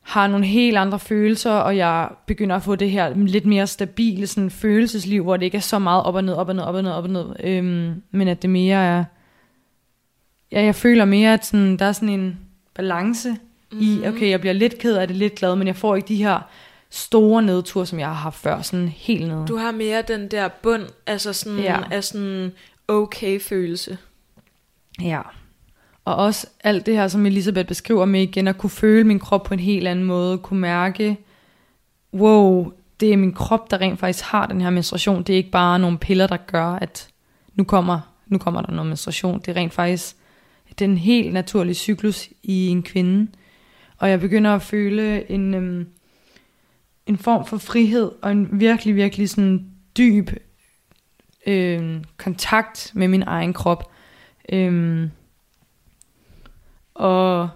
har 0.00 0.26
nogle 0.26 0.46
helt 0.46 0.76
andre 0.76 0.98
følelser, 0.98 1.50
og 1.50 1.76
jeg 1.76 2.08
begynder 2.26 2.56
at 2.56 2.62
få 2.62 2.76
det 2.76 2.90
her 2.90 3.14
lidt 3.14 3.46
mere 3.46 3.66
stabile 3.66 4.26
sådan, 4.26 4.50
følelsesliv, 4.50 5.22
hvor 5.22 5.36
det 5.36 5.44
ikke 5.44 5.56
er 5.56 5.60
så 5.60 5.78
meget 5.78 6.02
op 6.02 6.14
og 6.14 6.24
ned, 6.24 6.34
op 6.34 6.48
og 6.48 6.54
ned, 6.54 6.62
op 6.62 6.74
og 6.74 6.82
ned, 6.82 6.92
op 6.92 7.04
og 7.04 7.10
ned. 7.10 7.26
Øhm, 7.44 8.02
men 8.10 8.28
at 8.28 8.42
det 8.42 8.50
mere 8.50 8.76
er... 8.76 9.04
Ja, 10.52 10.64
jeg 10.64 10.74
føler 10.74 11.04
mere, 11.04 11.34
at 11.34 11.46
sådan, 11.46 11.76
der 11.76 11.84
er 11.84 11.92
sådan 11.92 12.08
en 12.08 12.38
balance 12.74 13.36
mm. 13.72 13.78
i, 13.80 14.06
okay, 14.06 14.30
jeg 14.30 14.40
bliver 14.40 14.52
lidt 14.52 14.78
ked 14.78 14.96
af 14.96 15.08
det, 15.08 15.16
lidt 15.16 15.34
glad, 15.34 15.56
men 15.56 15.66
jeg 15.66 15.76
får 15.76 15.96
ikke 15.96 16.08
de 16.08 16.16
her 16.16 16.48
store 16.94 17.42
nedture, 17.42 17.86
som 17.86 17.98
jeg 17.98 18.06
har 18.06 18.14
haft 18.14 18.36
før, 18.36 18.62
sådan 18.62 18.88
helt 18.88 19.28
nede. 19.28 19.44
Du 19.48 19.56
har 19.56 19.72
mere 19.72 20.02
den 20.02 20.30
der 20.30 20.48
bund, 20.48 20.82
altså 21.06 21.32
sådan, 21.32 21.58
ja. 21.58 21.80
af 21.90 22.04
sådan 22.04 22.52
okay 22.88 23.40
følelse. 23.40 23.98
Ja. 25.02 25.20
Og 26.04 26.16
også 26.16 26.46
alt 26.64 26.86
det 26.86 26.94
her, 26.94 27.08
som 27.08 27.26
Elisabeth 27.26 27.68
beskriver 27.68 28.04
med 28.04 28.22
igen, 28.22 28.48
at 28.48 28.58
kunne 28.58 28.70
føle 28.70 29.04
min 29.04 29.18
krop 29.18 29.42
på 29.42 29.54
en 29.54 29.60
helt 29.60 29.88
anden 29.88 30.04
måde, 30.04 30.38
kunne 30.38 30.60
mærke, 30.60 31.18
wow, 32.12 32.72
det 33.00 33.12
er 33.12 33.16
min 33.16 33.32
krop, 33.32 33.70
der 33.70 33.80
rent 33.80 34.00
faktisk 34.00 34.24
har 34.24 34.46
den 34.46 34.60
her 34.60 34.70
menstruation. 34.70 35.22
Det 35.22 35.32
er 35.32 35.36
ikke 35.36 35.50
bare 35.50 35.78
nogle 35.78 35.98
piller, 35.98 36.26
der 36.26 36.36
gør, 36.36 36.66
at 36.66 37.08
nu 37.54 37.64
kommer, 37.64 38.00
nu 38.26 38.38
kommer 38.38 38.62
der 38.62 38.72
noget 38.72 38.86
menstruation. 38.86 39.40
Det 39.40 39.48
er 39.48 39.56
rent 39.56 39.72
faktisk 39.72 40.16
den 40.78 40.98
helt 40.98 41.32
naturlige 41.32 41.74
cyklus 41.74 42.28
i 42.42 42.68
en 42.68 42.82
kvinde. 42.82 43.30
Og 43.98 44.10
jeg 44.10 44.20
begynder 44.20 44.54
at 44.54 44.62
føle 44.62 45.30
en, 45.30 45.54
øhm, 45.54 45.86
en 47.06 47.18
form 47.18 47.46
for 47.46 47.58
frihed, 47.58 48.10
og 48.22 48.32
en 48.32 48.60
virkelig, 48.60 48.96
virkelig 48.96 49.30
sådan 49.30 49.66
dyb 49.96 50.30
øhm, 51.46 52.04
kontakt 52.16 52.92
med 52.94 53.08
min 53.08 53.22
egen 53.22 53.52
krop. 53.52 53.90
Øhm, 54.48 55.10
og 56.94 57.48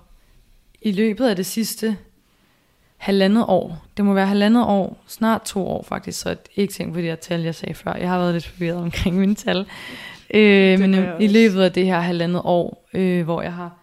i 0.83 0.93
løbet 0.93 1.29
af 1.29 1.37
det 1.37 1.47
sidste 1.47 1.97
halvandet 2.97 3.45
år, 3.49 3.87
det 3.97 4.05
må 4.05 4.15
være 4.15 4.27
halvandet 4.27 4.65
år, 4.65 5.05
snart 5.07 5.43
to 5.43 5.67
år 5.67 5.83
faktisk, 5.83 6.21
så 6.21 6.37
ikke 6.57 6.73
tænkt 6.73 6.93
på 6.93 6.99
det 6.99 7.09
her 7.09 7.17
tal, 7.17 7.41
jeg 7.41 7.55
sagde 7.55 7.75
før. 7.75 7.95
Jeg 7.95 8.09
har 8.09 8.19
været 8.19 8.33
lidt 8.33 8.47
forvirret 8.47 8.79
omkring 8.79 9.17
mine 9.17 9.35
tal. 9.35 9.67
Øh, 10.35 10.79
men 10.81 10.95
i 11.21 11.27
løbet 11.27 11.61
af 11.61 11.73
det 11.73 11.87
her 11.87 12.01
halvandet 12.01 12.43
år, 12.45 12.89
øh, 12.95 13.25
hvor 13.25 13.43
jeg 13.43 13.53
har 13.53 13.79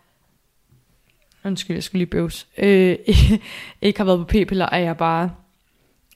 undskyld, 1.44 1.76
jeg 1.76 1.84
skulle 1.84 2.00
lige 2.00 2.10
bøvs, 2.10 2.48
øh, 2.58 2.98
ikke 3.82 4.00
har 4.00 4.06
været 4.06 4.20
på 4.20 4.26
p-piller, 4.26 4.70
er 4.72 4.78
jeg 4.78 4.98
bare, 4.98 5.32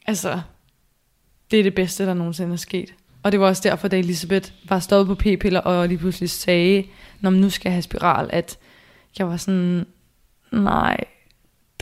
altså, 0.05 0.41
det 1.51 1.59
er 1.59 1.63
det 1.63 1.75
bedste, 1.75 2.05
der 2.05 2.13
nogensinde 2.13 2.53
er 2.53 2.57
sket. 2.57 2.93
Og 3.23 3.31
det 3.31 3.39
var 3.39 3.47
også 3.47 3.61
derfor, 3.65 3.87
da 3.87 3.97
Elisabeth 3.97 4.51
var 4.69 4.79
stoppet 4.79 5.17
på 5.17 5.21
p-piller, 5.23 5.59
og 5.59 5.87
lige 5.87 5.97
pludselig 5.97 6.29
sagde, 6.29 6.83
når 7.19 7.29
nu 7.29 7.49
skal 7.49 7.71
have 7.71 7.81
spiral, 7.81 8.29
at 8.33 8.57
jeg 9.19 9.27
var 9.27 9.37
sådan, 9.37 9.85
nej, 10.51 10.97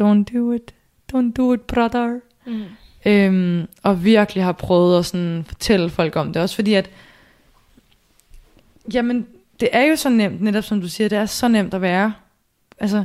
don't 0.02 0.24
do 0.34 0.52
it, 0.52 0.74
don't 1.14 1.32
do 1.38 1.54
it, 1.54 1.62
brother. 1.62 2.20
Mm. 2.46 2.64
Øhm, 3.06 3.68
og 3.84 4.04
virkelig 4.04 4.44
har 4.44 4.52
prøvet 4.52 5.00
at 5.00 5.06
sådan 5.06 5.46
fortælle 5.48 5.90
folk 5.90 6.16
om 6.16 6.34
det, 6.34 6.42
også 6.42 6.56
fordi 6.56 6.74
at, 6.74 6.90
jamen, 8.94 9.28
det 9.60 9.70
er 9.72 9.82
jo 9.84 9.96
så 9.96 10.10
nemt, 10.10 10.42
netop 10.42 10.64
som 10.64 10.82
du 10.82 10.90
siger, 10.90 11.10
det 11.10 11.18
er 11.18 11.26
så 11.26 11.48
nemt 11.48 11.74
at 11.74 11.82
være. 11.82 12.14
Altså. 12.80 13.04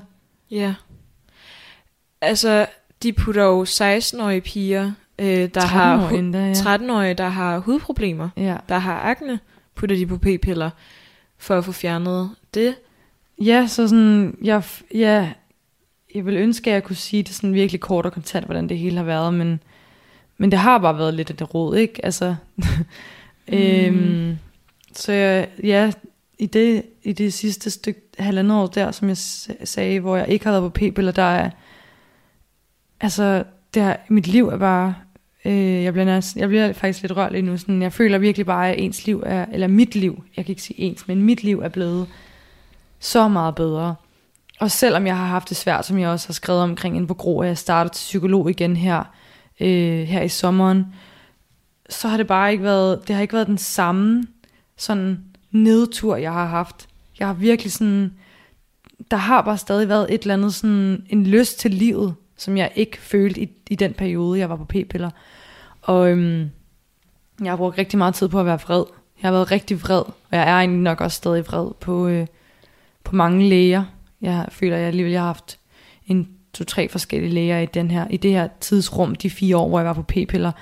Ja. 0.51 0.75
Altså, 2.21 2.67
de 3.03 3.13
putter 3.13 3.45
jo 3.45 3.65
16-årige 3.65 4.41
piger, 4.41 4.93
øh, 5.19 5.49
der 5.55 5.67
har 5.67 6.09
endda, 6.09 6.47
ja. 6.47 6.53
13-årige, 6.53 7.15
der 7.15 7.29
har 7.29 7.59
hudproblemer, 7.59 8.29
ja. 8.37 8.57
der 8.69 8.79
har 8.79 9.01
akne, 9.01 9.41
putter 9.75 9.97
de 9.97 10.07
på 10.07 10.19
p-piller 10.19 10.71
for 11.39 11.59
at 11.59 11.65
få 11.65 11.73
fjernet 11.73 12.31
det. 12.55 12.75
Ja, 13.41 13.67
så 13.67 13.89
sådan, 13.89 14.37
jeg, 14.43 14.63
ja, 14.95 15.33
jeg 16.15 16.27
vil 16.27 16.37
ønske, 16.37 16.71
at 16.71 16.75
jeg 16.75 16.85
kunne 16.85 16.97
sige 16.97 17.23
det 17.23 17.35
sådan 17.35 17.55
virkelig 17.55 17.81
kort 17.81 18.07
og 18.07 18.13
kontant, 18.13 18.45
hvordan 18.45 18.69
det 18.69 18.79
hele 18.79 18.97
har 18.97 19.05
været, 19.05 19.35
men, 19.35 19.63
men 20.39 20.51
det 20.51 20.59
har 20.59 20.79
bare 20.79 20.99
været 20.99 21.15
lidt 21.15 21.31
af 21.31 21.37
det 21.37 21.55
råd, 21.55 21.77
ikke? 21.77 22.05
Altså, 22.05 22.35
mm. 23.49 23.55
øhm, 23.55 24.39
så 24.93 25.13
jeg, 25.13 25.49
ja, 25.63 25.93
i 26.39 26.47
det, 26.47 26.83
i 27.03 27.13
det 27.13 27.33
sidste 27.33 27.71
stykke 27.71 28.01
halvandet 28.19 28.57
år 28.57 28.67
der, 28.67 28.91
som 28.91 29.09
jeg 29.09 29.17
sagde, 29.65 30.01
hvor 30.01 30.17
jeg 30.17 30.29
ikke 30.29 30.45
har 30.45 30.53
været 30.53 30.73
på 30.73 30.79
p-piller, 30.79 31.13
der 31.13 31.23
er, 31.23 31.51
altså, 33.01 33.45
det 33.75 33.83
er, 33.83 33.97
mit 34.09 34.27
liv 34.27 34.49
er 34.49 34.57
bare, 34.57 34.95
øh, 35.45 35.83
jeg, 35.83 35.93
bliver 35.93 36.33
jeg 36.37 36.49
bliver 36.49 36.73
faktisk 36.73 37.03
lidt 37.03 37.17
rørt 37.17 37.33
lige 37.33 37.43
nu, 37.43 37.57
sådan, 37.57 37.83
jeg 37.83 37.93
føler 37.93 38.19
virkelig 38.19 38.47
bare, 38.47 38.71
at 38.71 38.81
ens 38.81 39.07
liv 39.07 39.23
er, 39.27 39.47
eller 39.53 39.67
mit 39.67 39.95
liv, 39.95 40.25
jeg 40.37 40.45
kan 40.45 40.53
ikke 40.53 40.63
sige 40.63 40.81
ens, 40.81 41.09
men 41.09 41.23
mit 41.23 41.43
liv 41.43 41.61
er 41.61 41.69
blevet 41.69 42.07
så 42.99 43.29
meget 43.29 43.55
bedre. 43.55 43.95
Og 44.61 44.71
selvom 44.71 45.07
jeg 45.07 45.17
har 45.17 45.27
haft 45.27 45.49
det 45.49 45.57
svært, 45.57 45.87
som 45.87 45.99
jeg 45.99 46.09
også 46.09 46.29
har 46.29 46.33
skrevet 46.33 46.63
omkring 46.63 46.97
inden 46.97 47.09
på 47.09 47.15
Gro, 47.15 47.41
at 47.41 47.49
jeg 47.49 47.59
starter 47.59 47.91
til 47.91 48.03
psykolog 48.03 48.51
igen 48.51 48.77
her, 48.77 49.05
øh, 49.61 50.03
her 50.03 50.23
i 50.23 50.29
sommeren, 50.29 50.87
så 51.89 52.09
har 52.09 52.17
det 52.17 52.27
bare 52.27 52.53
ikke 52.53 52.65
været, 52.65 53.09
det 53.09 53.15
har 53.15 53.23
ikke 53.23 53.35
været 53.35 53.47
den 53.47 53.59
samme 53.59 54.27
sådan 54.77 55.25
nedtur, 55.51 56.17
jeg 56.17 56.33
har 56.33 56.47
haft. 56.47 56.89
Jeg 57.19 57.27
har 57.27 57.35
virkelig 57.35 57.73
sådan, 57.73 58.13
der 59.11 59.17
har 59.17 59.43
bare 59.43 59.59
stadig 59.59 59.89
været 59.89 60.15
et 60.15 60.23
eller 60.23 60.35
andet 60.35 60.55
sådan, 60.55 61.07
en 61.11 61.27
lyst 61.27 61.59
til 61.59 61.71
livet, 61.71 62.15
som 62.43 62.57
jeg 62.57 62.71
ikke 62.75 62.99
følte 62.99 63.41
i, 63.41 63.49
i 63.71 63.75
den 63.75 63.93
periode, 63.93 64.39
jeg 64.39 64.51
var 64.51 64.57
på 64.57 64.65
p-piller. 64.65 65.11
Og 65.83 66.11
øhm, 66.11 66.51
jeg 67.43 67.53
har 67.53 67.57
brugt 67.57 67.79
rigtig 67.79 67.99
meget 67.99 68.15
tid 68.15 68.29
på 68.29 68.41
at 68.41 68.47
være 68.47 68.61
vred. 68.61 68.85
Jeg 69.23 69.29
har 69.29 69.33
været 69.33 69.51
rigtig 69.51 69.83
vred, 69.83 70.03
og 70.03 70.33
jeg 70.33 70.49
er 70.49 70.55
egentlig 70.55 70.81
nok 70.81 71.01
også 71.01 71.17
stadig 71.17 71.47
vred 71.47 71.71
på, 71.81 72.07
øh, 72.09 72.27
på 73.05 73.17
mange 73.17 73.49
læger. 73.49 73.85
Jeg 74.21 74.47
føler, 74.49 74.77
at 74.77 74.81
jeg 74.81 74.89
alligevel 74.89 75.17
har 75.17 75.25
haft 75.25 75.59
en 76.07 76.29
to-tre 76.53 76.89
forskellige 76.89 77.33
læger 77.33 77.59
i, 77.59 77.67
den 77.67 77.91
her, 77.91 78.07
i 78.11 78.17
det 78.17 78.31
her 78.31 78.49
tidsrum, 78.61 79.15
de 79.15 79.31
fire 79.31 79.57
år, 79.57 79.69
hvor 79.69 79.79
jeg 79.79 79.87
var 79.87 79.93
på 79.93 80.03
p-piller, 80.03 80.53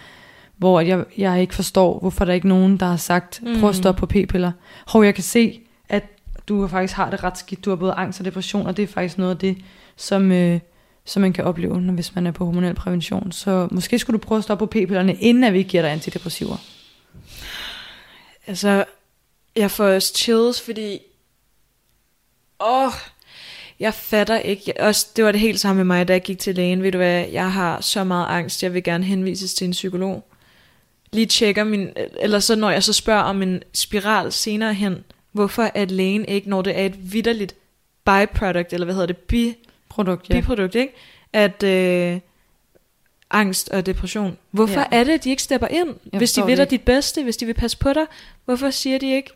hvor 0.56 0.80
jeg, 0.80 1.04
jeg 1.18 1.40
ikke 1.40 1.54
forstår, 1.54 1.98
hvorfor 1.98 2.24
der 2.24 2.32
er 2.32 2.34
ikke 2.34 2.48
nogen, 2.48 2.76
der 2.76 2.86
har 2.86 2.96
sagt, 2.96 3.40
prøv 3.42 3.68
at 3.68 3.76
mm. 3.76 3.82
stoppe 3.82 4.00
på 4.00 4.06
p-piller. 4.06 4.52
Hov, 4.86 5.04
jeg 5.04 5.14
kan 5.14 5.24
se, 5.24 5.60
at 5.88 6.04
du 6.48 6.68
faktisk 6.68 6.94
har 6.94 7.10
det 7.10 7.24
ret 7.24 7.38
skidt. 7.38 7.64
Du 7.64 7.70
har 7.70 7.76
både 7.76 7.92
angst 7.92 8.20
og 8.20 8.26
depression, 8.26 8.66
og 8.66 8.76
det 8.76 8.82
er 8.82 8.86
faktisk 8.86 9.18
noget 9.18 9.30
af 9.30 9.38
det, 9.38 9.58
som, 9.96 10.32
øh, 10.32 10.60
som 11.10 11.22
man 11.22 11.32
kan 11.32 11.44
opleve, 11.44 11.80
når, 11.80 11.92
hvis 11.92 12.14
man 12.14 12.26
er 12.26 12.30
på 12.30 12.44
hormonel 12.44 12.74
prævention. 12.74 13.32
Så 13.32 13.68
måske 13.70 13.98
skulle 13.98 14.18
du 14.18 14.26
prøve 14.26 14.38
at 14.38 14.44
stoppe 14.44 14.66
på 14.66 14.70
p-pillerne, 14.70 15.14
inden 15.14 15.44
at 15.44 15.52
vi 15.52 15.62
giver 15.62 15.82
dig 15.82 15.92
antidepressiver. 15.92 16.56
Altså, 18.46 18.84
jeg 19.56 19.70
får 19.70 19.84
også 19.84 20.14
chills, 20.14 20.60
fordi 20.60 20.98
åh, 22.60 22.86
oh, 22.86 22.92
jeg 23.80 23.94
fatter 23.94 24.38
ikke. 24.38 24.72
Også, 24.80 25.06
det 25.16 25.24
var 25.24 25.32
det 25.32 25.40
helt 25.40 25.60
samme 25.60 25.76
med 25.76 25.84
mig, 25.84 26.08
da 26.08 26.12
jeg 26.12 26.22
gik 26.22 26.38
til 26.38 26.54
lægen. 26.54 26.82
Ved 26.82 26.92
du 26.92 26.98
hvad, 26.98 27.28
jeg 27.32 27.52
har 27.52 27.80
så 27.80 28.04
meget 28.04 28.26
angst, 28.26 28.62
jeg 28.62 28.74
vil 28.74 28.82
gerne 28.82 29.04
henvises 29.04 29.54
til 29.54 29.64
en 29.64 29.70
psykolog. 29.70 30.28
Lige 31.12 31.26
tjekker 31.26 31.64
min, 31.64 31.88
eller 32.20 32.38
så 32.38 32.56
når 32.56 32.70
jeg 32.70 32.82
så 32.82 32.92
spørger 32.92 33.22
om 33.22 33.42
en 33.42 33.62
spiral 33.72 34.32
senere 34.32 34.74
hen, 34.74 35.04
hvorfor 35.32 35.70
at 35.74 35.90
lægen 35.90 36.24
ikke, 36.24 36.50
når 36.50 36.62
det 36.62 36.78
er 36.78 36.86
et 36.86 37.12
vidderligt 37.12 37.54
byproduct, 38.04 38.72
eller 38.72 38.84
hvad 38.84 38.94
hedder 38.94 39.06
det, 39.06 39.16
bi, 39.16 39.54
Produkt, 39.90 40.28
ja. 40.28 40.34
biprodukt, 40.34 40.74
ikke? 40.74 40.94
At 41.32 41.62
øh, 41.62 42.20
angst 43.30 43.68
og 43.68 43.86
depression. 43.86 44.38
Hvorfor 44.50 44.80
ja. 44.80 44.86
er 44.98 45.04
det, 45.04 45.12
at 45.12 45.24
de 45.24 45.30
ikke 45.30 45.42
stepper 45.42 45.66
ind? 45.66 45.94
Jeg 46.12 46.18
hvis 46.18 46.32
de 46.32 46.46
vil 46.46 46.56
dig 46.56 46.70
dit 46.70 46.82
bedste, 46.82 47.22
hvis 47.22 47.36
de 47.36 47.46
vil 47.46 47.54
passe 47.54 47.78
på 47.78 47.92
dig, 47.92 48.04
hvorfor 48.44 48.70
siger 48.70 48.98
de 48.98 49.14
ikke, 49.14 49.30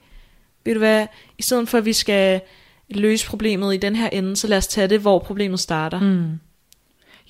ved 0.65 0.75
du 0.75 0.79
hvad, 0.79 1.07
i 1.39 1.43
stedet 1.43 1.69
for 1.69 1.79
at 1.79 1.85
vi 1.85 1.93
skal 1.93 2.41
løse 2.89 3.27
problemet 3.27 3.75
i 3.75 3.77
den 3.77 3.97
her 3.97 4.09
ende, 4.09 4.37
så 4.37 4.47
lad 4.47 4.59
os 4.59 4.67
tage 4.67 4.89
det, 4.89 5.01
hvor 5.01 5.19
problemet 5.19 5.61
starter. 5.61 6.01
Mm. 6.01 6.41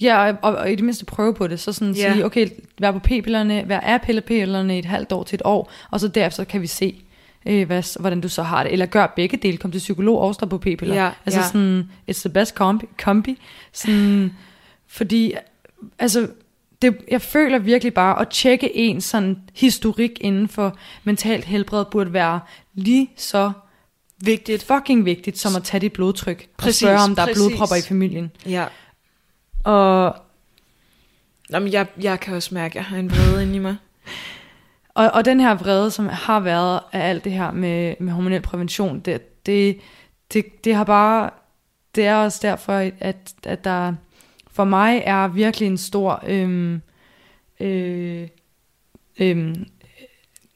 Ja, 0.01 0.29
og, 0.29 0.37
og, 0.43 0.55
og 0.55 0.73
i 0.73 0.75
det 0.75 0.85
mindste 0.85 1.05
prøve 1.05 1.35
på 1.35 1.47
det, 1.47 1.61
så 1.61 1.73
sådan 1.73 1.89
yeah. 1.89 2.13
sige, 2.13 2.25
okay, 2.25 2.49
vær 2.79 2.93
på 2.93 2.99
p-pillerne, 2.99 3.65
vær 3.67 3.81
af 3.81 4.23
pillerne 4.23 4.77
i 4.77 4.79
et 4.79 4.85
halvt 4.85 5.13
år 5.13 5.23
til 5.23 5.37
et 5.37 5.43
år, 5.45 5.73
og 5.91 6.01
så 6.01 6.09
derefter 6.09 6.45
kan 6.45 6.63
vi 6.63 6.67
se, 6.67 7.05
øh, 7.47 7.67
hvad, 7.67 8.01
hvordan 8.01 8.21
du 8.21 8.29
så 8.29 8.43
har 8.43 8.63
det. 8.63 8.73
Eller 8.73 8.87
gør 8.87 9.13
begge 9.17 9.37
dele, 9.37 9.57
kom 9.57 9.71
til 9.71 9.79
psykolog 9.79 10.21
og 10.21 10.35
stå 10.35 10.47
på 10.47 10.59
p-piller. 10.59 10.95
Ja, 10.95 11.11
altså 11.27 11.41
ja. 11.41 11.47
sådan, 11.47 11.91
it's 12.11 12.21
the 12.21 12.29
best 12.29 12.55
kombi. 12.55 12.87
kombi. 13.03 13.39
Sådan, 13.73 14.33
fordi, 14.87 15.35
altså, 15.99 16.29
det, 16.83 16.97
jeg 17.11 17.23
føler 17.23 17.59
virkelig 17.59 17.95
bare, 17.95 18.21
at 18.21 18.29
tjekke 18.29 18.77
en 18.77 19.01
sådan 19.01 19.37
historik 19.55 20.11
inden 20.21 20.49
for 20.49 20.79
mentalt 21.05 21.45
helbred, 21.45 21.85
burde 21.85 22.13
være 22.13 22.41
lige 22.75 23.11
så 23.17 23.53
vigtigt, 24.19 24.63
fucking 24.63 25.05
vigtigt, 25.05 25.39
som 25.39 25.57
at 25.57 25.65
tage 25.65 25.81
dit 25.81 25.93
blodtryk 25.93 26.49
præcis, 26.57 26.83
og 26.83 26.87
spørge, 26.87 27.01
om 27.01 27.15
der 27.15 27.25
præcis. 27.25 27.43
er 27.43 27.49
blodpropper 27.49 27.77
i 27.77 27.83
familien. 27.89 28.31
Ja. 28.47 28.65
Og 29.65 30.17
Jamen, 31.51 31.73
jeg, 31.73 31.87
jeg 32.01 32.21
kan 32.21 32.35
også 32.35 32.55
mærke, 32.55 32.73
at 32.73 32.75
jeg 32.75 32.85
har 32.85 32.97
en 32.97 33.11
vrede 33.11 33.43
inde 33.43 33.55
i 33.55 33.59
mig. 33.59 33.77
Og, 34.95 35.11
og 35.11 35.25
den 35.25 35.41
her 35.41 35.55
vrede, 35.55 35.91
som 35.91 36.09
har 36.09 36.41
været 36.41 36.81
af 36.93 37.09
alt 37.09 37.25
det 37.25 37.33
her 37.33 37.51
med, 37.53 37.95
med 38.01 38.13
hormonel 38.13 38.41
prævention, 38.43 39.01
det, 39.01 39.47
det, 39.47 39.79
det, 40.33 40.65
det 40.65 40.75
har 40.75 40.85
bare 40.85 41.31
det 41.95 42.07
er 42.07 42.17
også 42.17 42.39
derfor, 42.43 42.73
at, 43.01 43.35
at 43.47 43.65
der 43.65 43.95
for 44.51 44.65
mig 44.65 45.03
er 45.07 45.29
virkelig 45.29 45.67
en 45.67 45.79
stor... 45.79 46.23
Øhm, 46.27 46.83
øh, 47.61 48.29
øh, 49.19 49.55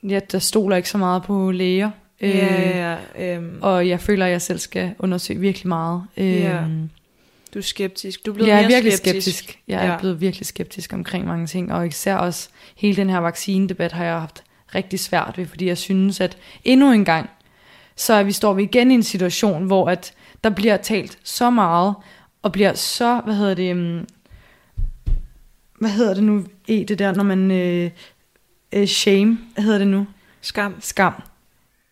jeg 0.03 0.33
der 0.33 0.39
stoler 0.39 0.77
ikke 0.77 0.89
så 0.89 0.99
meget 0.99 1.23
på 1.23 1.51
læger. 1.51 1.91
Øh, 2.21 2.31
Ja, 2.37 2.97
ja, 3.17 3.35
øhm, 3.37 3.59
Og 3.63 3.89
jeg 3.89 4.01
føler, 4.01 4.27
at 4.27 4.33
jeg 4.33 4.43
selv 4.43 4.59
skal 4.59 4.95
undersøge 4.99 5.41
virkelig 5.41 5.69
meget. 5.69 6.03
Øh, 6.17 6.41
Ja. 6.41 6.65
Du 7.55 7.59
er 7.59 7.63
skeptisk. 7.63 8.27
Du 8.27 8.31
er 8.31 8.35
blevet 8.35 8.49
jeg 8.49 8.57
er 8.57 8.61
mere 8.63 8.69
virkelig 8.69 8.93
skeptisk. 8.93 9.39
skeptisk. 9.39 9.63
Jeg 9.69 9.87
er 9.87 9.91
Ja. 9.93 9.99
blevet 9.99 10.21
virkelig 10.21 10.47
skeptisk 10.47 10.93
omkring 10.93 11.27
mange 11.27 11.47
ting, 11.47 11.73
og 11.73 11.87
især 11.87 12.17
også 12.17 12.49
hele 12.77 12.97
den 12.97 13.11
her 13.11 13.19
vaccinedebat 13.19 13.93
har 13.93 14.05
jeg 14.05 14.21
haft 14.21 14.43
rigtig 14.75 15.01
svært 15.01 15.35
ved, 15.37 15.47
fordi 15.47 15.67
jeg 15.67 15.79
synes, 15.79 16.21
at 16.21 16.39
endnu 16.65 16.93
en 16.93 17.05
gang, 17.05 17.31
så 17.97 18.13
er 18.15 18.23
vi 18.23 18.33
står 18.33 18.53
vi 18.53 18.63
igen 18.63 18.91
i 18.91 18.95
en 18.95 19.03
situation, 19.03 19.65
hvor 19.67 19.91
at 19.91 20.13
der 20.45 20.51
bliver 20.51 20.77
talt 20.77 21.19
så 21.25 21.51
meget, 21.51 21.95
og 22.43 22.53
bliver 22.53 22.75
så, 22.75 23.21
hvad 23.25 23.35
hedder 23.35 23.55
det, 23.55 23.73
um, 23.73 24.07
hvad 25.79 25.91
hedder 25.91 26.15
det 26.15 26.23
nu, 26.23 26.45
i 26.69 26.85
det 26.85 26.99
der, 26.99 27.15
når 27.15 27.25
man, 27.25 27.51
øh, 27.51 27.91
øh, 28.73 28.87
shame, 28.87 29.39
hvad 29.55 29.65
hedder 29.65 29.79
det 29.79 29.89
nu? 29.89 30.07
Skam. 30.41 30.75
Skam. 30.81 31.13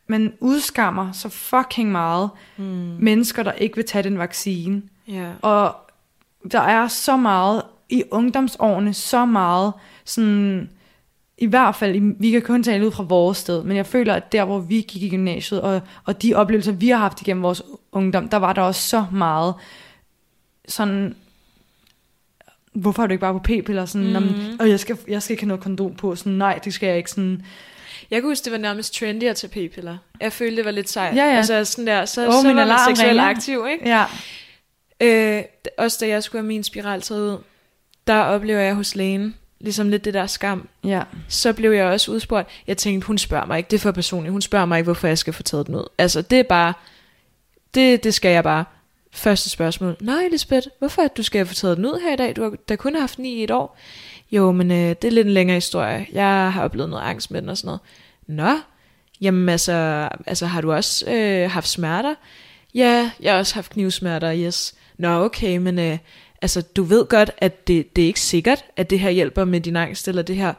Man 0.09 0.33
udskammer 0.41 1.13
så 1.13 1.29
fucking 1.29 1.93
meget 1.93 2.31
Mm. 2.57 2.65
mennesker, 3.01 3.43
der 3.43 3.53
ikke 3.53 3.77
vil 3.77 3.85
tage 3.85 4.03
den 4.03 4.19
vaccine. 4.19 4.83
Ja. 5.09 5.31
Og 5.43 5.77
der 6.53 6.61
er 6.61 6.89
så 6.89 7.17
meget 7.17 7.63
i 7.89 8.03
ungdomsårene, 8.11 8.95
så 8.95 9.25
meget 9.25 9.73
sådan, 10.05 10.71
i 11.39 11.47
hvert 11.47 11.75
fald, 11.77 12.15
vi 12.21 12.31
kan 12.31 12.43
kun 12.43 12.63
tale 12.63 12.87
ud 12.87 12.93
fra 12.93 13.03
vores 13.03 13.39
sted, 13.39 13.63
men 13.63 13.77
jeg 13.77 13.87
føler, 13.87 14.15
at 14.15 14.33
der, 14.33 14.45
hvor 14.45 14.59
vi 14.59 14.75
gik 14.89 15.03
i 15.03 15.09
gymnasiet, 15.09 15.61
og, 15.61 15.81
og 16.05 16.23
de 16.23 16.35
oplevelser, 16.35 16.73
vi 16.73 16.89
har 16.89 16.97
haft 16.99 17.21
igennem 17.21 17.43
vores 17.43 17.63
ungdom, 17.93 18.29
der 18.29 18.37
var 18.37 18.53
der 18.53 18.63
også 18.63 18.89
så 18.89 19.05
meget 19.13 19.55
sådan, 20.69 21.17
hvorfor 22.73 23.03
er 23.03 23.07
du 23.07 23.13
ikke 23.13 23.21
bare 23.21 23.33
på 23.33 23.39
p-piller? 23.39 23.85
Sådan, 23.87 24.13
Mhm. 24.13 24.23
mm. 24.23 24.57
og 24.61 24.69
jeg 24.71 24.81
skal, 24.81 24.99
jeg 25.09 25.23
skal 25.23 25.33
ikke 25.33 25.43
have 25.43 25.49
noget 25.49 25.63
kondom 25.63 25.95
på. 25.95 26.17
Sådan, 26.17 26.33
nej, 26.33 26.59
det 26.65 26.75
skal 26.75 26.87
jeg 26.87 26.97
ikke. 26.97 27.11
Sådan, 27.11 27.43
Jeg 28.11 28.21
kan 28.21 28.31
huske, 28.31 28.45
det 28.45 28.53
var 28.53 28.59
nærmest 28.59 28.95
trendy 28.95 29.25
at 29.25 29.37
tage 29.37 29.51
p-piller. 29.69 29.97
Jeg 30.21 30.33
følte, 30.33 30.57
det 30.57 30.65
var 30.65 30.71
lidt 30.71 30.89
sejt. 30.89 31.17
Ja, 31.17 31.25
ja. 31.25 31.37
Altså 31.37 31.65
sådan 31.65 31.87
der, 31.87 32.05
så, 32.05 32.27
Åh, 32.27 32.33
så 32.33 32.53
var 32.53 32.67
man 32.67 32.79
seksuelt 32.89 33.11
ringer. 33.11 33.25
aktiv, 33.25 33.67
ikke? 33.73 33.89
ja. 33.89 34.05
Øh, 35.01 35.43
også 35.79 35.99
da 36.01 36.09
jeg 36.09 36.23
skulle 36.23 36.43
have 36.43 36.49
min 36.49 36.65
spiral 36.65 37.03
taget 37.03 37.33
ud, 37.33 37.39
der 38.07 38.21
oplever 38.21 38.61
jeg 38.61 38.75
hos 38.75 38.95
lægen, 38.95 39.35
ligesom 39.61 39.89
lidt 39.89 40.05
det 40.05 40.15
der 40.15 40.27
skam. 40.27 40.69
ja. 40.85 41.03
Så 41.29 41.53
blev 41.53 41.73
jeg 41.73 41.85
også 41.85 42.13
udspurgt. 42.13 42.49
Jeg 42.67 42.77
tænkte, 42.77 43.07
hun 43.07 43.19
spørger 43.19 43.47
mig 43.47 43.59
ikke, 43.59 43.69
det 43.71 43.77
er 43.77 43.81
for 43.81 43.93
personligt. 43.93 44.33
Hun 44.33 44.43
spørger 44.43 44.67
mig 44.67 44.79
ikke, 44.79 44.85
hvorfor 44.85 45.09
jeg 45.09 45.19
skal 45.19 45.33
få 45.33 45.43
taget 45.43 45.67
den 45.67 45.75
ud. 45.75 45.85
Altså, 45.99 46.23
det 46.23 46.39
er 46.39 46.43
bare, 46.43 46.73
det, 47.75 48.05
det 48.05 48.15
skal 48.15 48.31
jeg 48.31 48.45
bare. 48.45 48.65
Første 49.13 49.51
spørgsmål. 49.51 49.97
Nej, 50.01 50.25
Elisabeth, 50.25 50.67
hvorfor 50.79 51.03
at 51.03 51.17
du 51.17 51.23
skal 51.23 51.47
få 51.47 51.55
taget 51.55 51.77
den 51.77 51.87
ud 51.87 52.01
her 52.03 52.13
i 52.13 52.17
dag? 52.17 52.37
Du 52.37 52.43
har 52.43 52.55
da 52.69 52.77
kun 52.77 52.95
haft 52.97 53.17
den 53.17 53.25
i 53.25 53.45
et 53.45 53.51
år. 53.51 53.79
Jo, 54.33 54.53
men 54.53 54.71
øh, 54.71 54.77
det 54.77 55.05
er 55.05 55.11
lidt 55.11 55.27
en 55.27 55.33
længere 55.33 55.55
historie. 55.55 56.07
Jeg 56.13 56.53
har 56.53 56.65
oplevet 56.65 56.91
noget 56.91 57.03
angst 57.03 57.31
med 57.31 57.43
den 57.43 57.49
og 57.49 57.57
sådan 57.57 57.67
noget. 57.67 57.81
Nå, 58.27 58.59
jamen 59.21 59.49
altså, 59.49 60.09
altså 60.27 60.47
har 60.47 60.61
du 60.61 60.73
også 60.73 61.11
øh, 61.11 61.51
haft 61.51 61.69
smerter? 61.69 62.15
Ja, 62.75 63.11
jeg 63.21 63.33
har 63.33 63.39
også 63.39 63.55
haft 63.55 63.73
knivsmerter, 63.73 64.37
yes. 64.37 64.75
Nå, 64.99 65.25
okay, 65.25 65.57
men 65.57 65.79
øh, 65.79 65.99
altså, 66.43 66.63
du 66.63 66.83
ved 66.83 67.07
godt, 67.07 67.31
at 67.39 67.69
det, 67.69 67.97
det 67.97 68.03
er 68.03 68.07
ikke 68.07 68.21
sikkert, 68.21 68.65
at 68.77 68.91
det 68.91 69.01
her 69.01 69.11
hjælper 69.11 69.45
med 69.45 69.61
din 69.61 69.77
angst, 69.77 70.09
eller 70.09 70.23
det 70.23 70.37
her, 70.37 70.55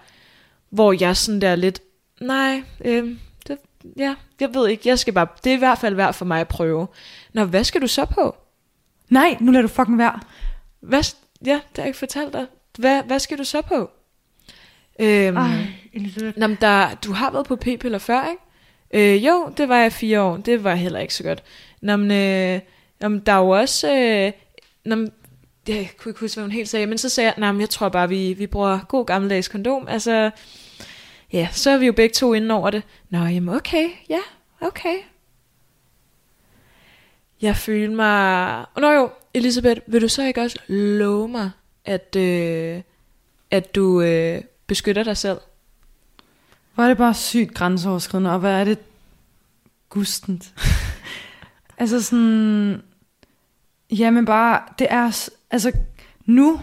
hvor 0.70 0.96
jeg 1.00 1.18
sådan 1.18 1.42
der 1.42 1.56
lidt, 1.56 1.82
nej, 2.22 2.64
øh, 2.86 3.18
det, 3.48 3.58
ja, 3.98 4.16
jeg 4.40 4.54
ved 4.54 4.68
ikke, 4.68 4.90
jeg 4.90 5.00
skal 5.00 5.14
bare, 5.14 5.28
det 5.44 5.50
er 5.50 5.56
i 5.56 5.60
hvert 5.60 5.78
fald 5.78 5.96
værd 5.96 6.14
for 6.14 6.26
mig 6.26 6.42
at 6.42 6.48
prøve. 6.48 6.88
Nå, 7.34 7.46
hvad 7.46 7.64
skal 7.64 7.82
du 7.82 7.88
så 7.88 8.06
på? 8.06 8.36
Nej, 9.10 9.38
nu 9.40 9.52
lader 9.52 9.62
du 9.62 9.68
fucking 9.68 9.98
være. 9.98 10.20
Hvad, 10.80 11.04
ja, 11.46 11.52
det 11.52 11.62
har 11.76 11.84
jeg 11.84 11.88
ikke 11.88 12.00
fortalt 12.00 12.34
dig. 12.34 12.46
Hvad, 12.78 13.04
hvad 13.04 13.20
skal 13.20 13.38
du 13.38 13.44
så 13.44 13.62
på? 13.62 13.90
Øhm, 15.00 15.38
Ej. 15.38 15.68
Nå, 16.38 16.48
der, 16.62 16.96
du 16.96 17.12
har 17.12 17.32
været 17.32 17.46
på 17.48 17.56
p-piller 17.56 17.98
før, 17.98 18.30
ikke? 18.30 19.16
Øh, 19.16 19.26
jo, 19.26 19.54
det 19.58 19.70
var 19.70 19.78
jeg 19.78 19.94
fire 19.94 20.22
år. 20.22 20.38
Det 20.38 20.64
var 20.64 20.76
heller 20.76 21.00
ikke 21.00 21.14
så 21.14 21.24
godt. 21.24 21.44
Nå, 21.82 21.96
men, 21.96 22.12
øh, 22.12 22.60
nå, 23.00 23.08
men 23.08 23.20
der 23.20 23.32
er 23.32 23.38
jo 23.38 23.50
også... 23.50 23.96
Øh, 23.96 24.32
nå, 24.86 24.96
men, 24.96 25.12
jeg 25.68 25.90
kunne 25.98 26.10
ikke 26.10 26.20
huske, 26.20 26.36
hvad 26.36 26.44
hun 26.44 26.52
helt 26.52 26.70
sagde, 26.70 26.86
men 26.86 26.98
så 26.98 27.10
sagde 27.10 27.28
jeg, 27.28 27.52
nej, 27.54 27.60
jeg 27.60 27.70
tror 27.70 27.90
bare, 27.90 28.10
vi, 28.10 28.34
vi 28.34 28.48
bruger 28.48 28.80
god 28.88 29.06
gammeldags 29.06 29.48
kondom. 29.48 29.88
Altså, 29.88 30.32
ja, 31.34 31.48
så 31.52 31.72
er 31.72 31.78
vi 31.78 31.86
jo 31.86 31.94
begge 31.94 32.14
to 32.14 32.34
inde 32.34 32.56
over 32.56 32.70
det. 32.70 32.84
Nå, 33.10 33.18
jamen 33.18 33.56
okay, 33.56 33.90
ja, 34.10 34.20
okay. 34.62 34.96
Jeg 37.42 37.56
følte 37.56 37.96
mig... 37.96 38.66
Nå 38.78 38.92
jo, 38.92 39.10
Elisabeth, 39.34 39.82
vil 39.88 40.02
du 40.02 40.08
så 40.08 40.24
ikke 40.24 40.42
også 40.42 40.60
love 40.68 41.28
mig, 41.28 41.52
at, 41.86 42.16
øh, 42.16 42.82
at 43.52 43.76
du 43.76 44.02
øh, 44.02 44.42
beskytter 44.68 45.04
dig 45.04 45.18
selv? 45.18 45.40
Hvor 46.76 46.84
er 46.84 46.88
det 46.88 46.98
bare 46.98 47.14
sygt 47.14 47.54
grænseoverskridende, 47.54 48.32
og 48.32 48.40
hvad 48.40 48.52
er 48.52 48.64
det 48.64 48.80
gustent. 49.90 50.54
altså 51.78 52.04
sådan, 52.04 52.84
jamen 53.92 54.26
bare, 54.26 54.62
det 54.80 54.88
er, 54.90 55.30
altså 55.52 55.72
nu, 56.26 56.60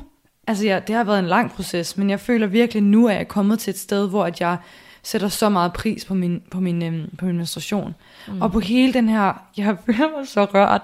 altså 0.46 0.64
ja, 0.64 0.80
det 0.86 0.94
har 0.94 1.04
været 1.04 1.18
en 1.18 1.26
lang 1.26 1.52
proces, 1.52 1.96
men 1.96 2.10
jeg 2.10 2.20
føler 2.20 2.46
virkelig, 2.46 2.82
nu 2.82 3.06
er 3.06 3.12
jeg 3.12 3.28
kommet 3.28 3.58
til 3.58 3.70
et 3.70 3.78
sted, 3.78 4.08
hvor 4.08 4.24
at 4.24 4.40
jeg 4.40 4.56
sætter 5.02 5.28
så 5.28 5.48
meget 5.48 5.72
pris 5.72 6.04
på 6.04 6.14
min, 6.14 6.42
på 6.50 6.60
min, 6.60 6.82
øhm, 6.82 7.16
på 7.18 7.24
min 7.24 7.36
menstruation. 7.36 7.94
Mm. 8.28 8.42
Og 8.42 8.52
på 8.52 8.60
hele 8.60 8.92
den 8.92 9.08
her, 9.08 9.32
jeg 9.56 9.76
føler 9.86 10.18
mig 10.18 10.28
så 10.28 10.44
rørt, 10.44 10.82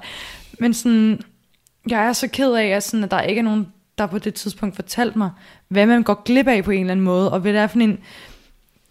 men 0.59 0.74
sådan, 0.74 1.20
jeg 1.88 2.07
er 2.07 2.12
så 2.12 2.29
ked 2.29 2.53
af, 2.53 2.66
at, 2.66 2.83
sådan, 2.83 3.05
at 3.05 3.11
der 3.11 3.20
ikke 3.20 3.38
er 3.38 3.44
nogen, 3.44 3.72
der 3.98 4.07
på 4.07 4.18
det 4.18 4.35
tidspunkt 4.35 4.76
fortalte 4.76 5.18
mig, 5.18 5.31
hvad 5.68 5.87
man 5.87 6.03
går 6.03 6.22
glip 6.24 6.48
af 6.48 6.64
på 6.64 6.70
en 6.70 6.81
eller 6.81 6.92
anden 6.92 7.05
måde, 7.05 7.33
og 7.33 7.40
hvad 7.40 7.53
det 7.53 7.61
er 7.61 7.66
for 7.66 7.79
en 7.79 7.98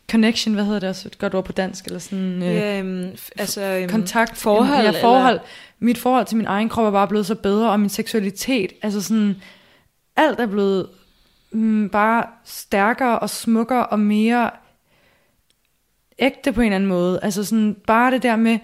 connection, 0.10 0.54
hvad 0.56 0.66
hedder 0.66 0.80
det 0.80 0.90
også, 0.90 1.08
et 1.08 1.18
godt 1.18 1.36
ord 1.36 1.46
på 1.46 1.52
dansk, 1.52 1.86
eller 1.86 2.00
sådan... 2.00 2.44
Øh, 2.44 2.56
Ja, 2.56 2.82
f- 3.12 3.30
altså, 3.38 3.62
øhm, 3.64 3.90
kontakt, 3.90 4.38
forhold, 4.38 4.84
ja, 4.86 5.04
forhold. 5.04 5.34
eller- 5.36 5.44
Mit 5.80 5.98
forhold 5.98 6.26
til 6.26 6.38
min 6.38 6.46
egen 6.46 6.70
krop 6.70 6.86
er 6.86 6.92
bare 6.92 7.08
blevet 7.08 7.26
så 7.26 7.36
bedre, 7.36 7.72
og 7.72 7.80
min 7.80 7.90
seksualitet, 7.90 8.74
altså 8.82 9.02
sådan, 9.02 9.36
alt 10.16 10.40
er 10.40 10.46
blevet 10.48 10.88
mm, 11.52 11.90
bare 11.90 12.26
stærkere 12.46 13.20
og 13.20 13.30
smukkere 13.30 13.86
og 13.86 14.00
mere 14.00 14.50
ægte 16.20 16.54
på 16.54 16.62
en 16.62 16.66
eller 16.66 16.76
anden 16.76 16.90
måde. 16.90 17.20
Altså 17.24 17.44
sådan, 17.44 17.76
bare 17.88 18.12
det 18.12 18.24
der 18.24 18.36
med, 18.36 18.60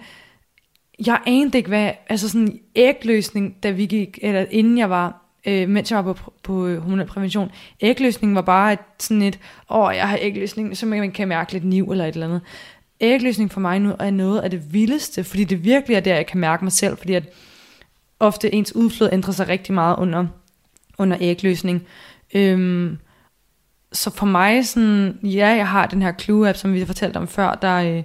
jeg 1.06 1.20
anede 1.26 1.58
ikke, 1.58 1.68
hvad, 1.68 1.90
altså 2.08 2.28
sådan 2.28 2.58
ægløsning, 2.74 3.62
da 3.62 3.70
vi 3.70 3.86
gik, 3.86 4.18
eller 4.22 4.44
inden 4.50 4.78
jeg 4.78 4.90
var, 4.90 5.25
øh, 5.46 5.68
mens 5.68 5.90
jeg 5.90 6.04
var 6.04 6.12
på, 6.12 6.32
på 6.42 6.66
øh, 6.66 6.82
hormonel 6.82 7.06
prævention, 7.06 7.50
ægløsning 7.80 8.34
var 8.34 8.42
bare 8.42 8.72
et, 8.72 8.78
sådan 8.98 9.22
et, 9.22 9.38
åh, 9.70 9.92
jeg 9.94 10.08
har 10.08 10.18
ægløsning, 10.20 10.76
så 10.76 10.86
man 10.86 11.12
kan 11.12 11.28
mærke 11.28 11.52
lidt 11.52 11.64
niv 11.64 11.90
eller 11.90 12.06
et 12.06 12.14
eller 12.14 12.26
andet. 12.26 12.40
Ægløsning 13.00 13.52
for 13.52 13.60
mig 13.60 13.80
nu 13.80 13.94
er 13.98 14.10
noget 14.10 14.40
af 14.40 14.50
det 14.50 14.72
vildeste, 14.72 15.24
fordi 15.24 15.44
det 15.44 15.64
virkelig 15.64 15.94
er 15.94 16.00
der, 16.00 16.14
jeg 16.14 16.26
kan 16.26 16.40
mærke 16.40 16.64
mig 16.64 16.72
selv, 16.72 16.96
fordi 16.96 17.14
at 17.14 17.28
ofte 18.20 18.54
ens 18.54 18.76
udflod 18.76 19.08
ændrer 19.12 19.32
sig 19.32 19.48
rigtig 19.48 19.74
meget 19.74 19.96
under, 19.96 20.26
under 20.98 21.16
ægløsning. 21.20 21.86
Øhm, 22.34 22.98
så 23.92 24.10
for 24.10 24.26
mig, 24.26 24.66
sådan, 24.66 25.18
ja, 25.22 25.48
jeg 25.48 25.68
har 25.68 25.86
den 25.86 26.02
her 26.02 26.12
Clue-app, 26.12 26.56
som 26.56 26.72
vi 26.72 26.78
har 26.78 26.86
fortalt 26.86 27.16
om 27.16 27.28
før, 27.28 27.54
der, 27.54 27.76
øh, 27.76 28.02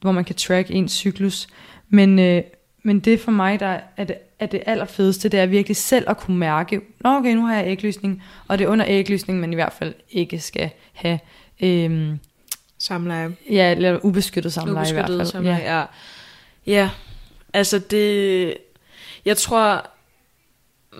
hvor 0.00 0.12
man 0.12 0.24
kan 0.24 0.34
track 0.34 0.70
ens 0.70 0.92
cyklus, 0.92 1.46
men, 1.88 2.18
øh, 2.18 2.42
men 2.82 3.00
det 3.00 3.20
for 3.20 3.30
mig, 3.30 3.60
der 3.60 3.80
er 3.96 4.04
det, 4.04 4.16
er 4.44 4.48
det 4.48 4.62
allerfedeste, 4.66 5.28
det 5.28 5.40
er 5.40 5.46
virkelig 5.46 5.76
selv 5.76 6.10
at 6.10 6.16
kunne 6.16 6.38
mærke, 6.38 6.80
Nå, 7.00 7.10
okay, 7.10 7.34
nu 7.34 7.46
har 7.46 7.54
jeg 7.54 7.66
ægløsning, 7.66 8.22
og 8.48 8.58
det 8.58 8.64
er 8.64 8.68
under 8.68 8.84
ægløsning, 8.88 9.40
man 9.40 9.52
i 9.52 9.54
hvert 9.54 9.72
fald 9.72 9.94
ikke 10.10 10.40
skal 10.40 10.70
have 10.92 11.18
øhm, 11.62 12.18
Samleje. 12.78 13.36
ja, 13.50 13.70
eller 13.70 13.98
ubeskyttet 14.02 14.52
samleje 14.52 14.90
i 14.90 14.92
hvert 14.92 15.04
Ubeskyttet 15.04 15.20
fald. 15.20 15.26
samleje, 15.32 15.56
ja. 15.56 15.78
ja. 15.78 15.84
Ja, 16.66 16.90
altså 17.52 17.78
det... 17.78 18.56
Jeg 19.24 19.36
tror, 19.36 19.86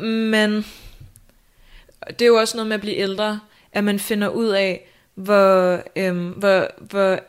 man... 0.04 0.64
Det 2.08 2.22
er 2.22 2.26
jo 2.26 2.34
også 2.36 2.56
noget 2.56 2.68
med 2.68 2.74
at 2.74 2.80
blive 2.80 2.96
ældre, 2.96 3.40
at 3.72 3.84
man 3.84 3.98
finder 3.98 4.28
ud 4.28 4.48
af, 4.48 4.88
hvor... 5.14 5.82
Øhm, 5.96 6.28
hvor, 6.28 6.70
hvor 6.80 7.20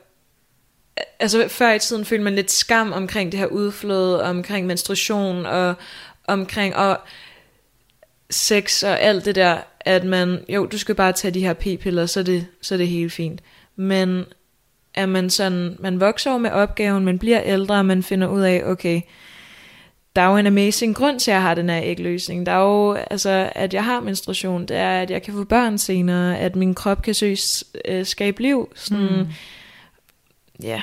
altså 1.19 1.47
før 1.47 1.71
i 1.73 1.79
tiden 1.79 2.05
følte 2.05 2.23
man 2.23 2.35
lidt 2.35 2.51
skam 2.51 2.91
omkring 2.91 3.31
det 3.31 3.39
her 3.39 3.47
udflod, 3.47 4.19
omkring 4.19 4.67
menstruation 4.67 5.45
og 5.45 5.73
omkring 6.27 6.75
og 6.75 6.99
sex 8.29 8.83
og 8.83 8.99
alt 9.01 9.25
det 9.25 9.35
der, 9.35 9.57
at 9.79 10.03
man, 10.03 10.45
jo, 10.49 10.65
du 10.65 10.77
skal 10.77 10.95
bare 10.95 11.11
tage 11.11 11.33
de 11.33 11.39
her 11.39 11.53
p-piller, 11.53 12.05
så 12.05 12.19
er 12.19 12.23
det, 12.23 12.47
så 12.61 12.75
er 12.75 12.77
det 12.77 12.87
helt 12.87 13.13
fint. 13.13 13.41
Men 13.75 14.25
at 14.93 15.09
man 15.09 15.29
sådan, 15.29 15.75
man 15.79 15.99
vokser 15.99 16.29
over 16.29 16.39
med 16.39 16.51
opgaven, 16.51 17.05
man 17.05 17.19
bliver 17.19 17.41
ældre, 17.43 17.75
og 17.75 17.85
man 17.85 18.03
finder 18.03 18.27
ud 18.27 18.41
af, 18.41 18.61
okay, 18.65 19.01
der 20.15 20.21
er 20.21 20.29
jo 20.29 20.37
en 20.37 20.47
amazing 20.47 20.95
grund 20.95 21.19
til, 21.19 21.31
at 21.31 21.35
jeg 21.35 21.41
har 21.41 21.55
den 21.55 21.69
her 21.69 21.81
ægløsning. 21.83 22.45
Der 22.45 22.51
er 22.51 22.61
jo, 22.61 22.93
altså, 22.93 23.51
at 23.55 23.73
jeg 23.73 23.83
har 23.85 23.99
menstruation, 23.99 24.65
det 24.65 24.77
er, 24.77 25.01
at 25.01 25.11
jeg 25.11 25.21
kan 25.23 25.33
få 25.33 25.43
børn 25.43 25.77
senere, 25.77 26.37
at 26.39 26.55
min 26.55 26.73
krop 26.75 27.01
kan 27.01 27.13
søge, 27.13 27.37
øh, 27.85 28.05
skabe 28.05 28.41
liv. 28.41 28.71
Sådan, 28.75 29.03
Mm. 29.03 29.27
Ja, 30.63 30.81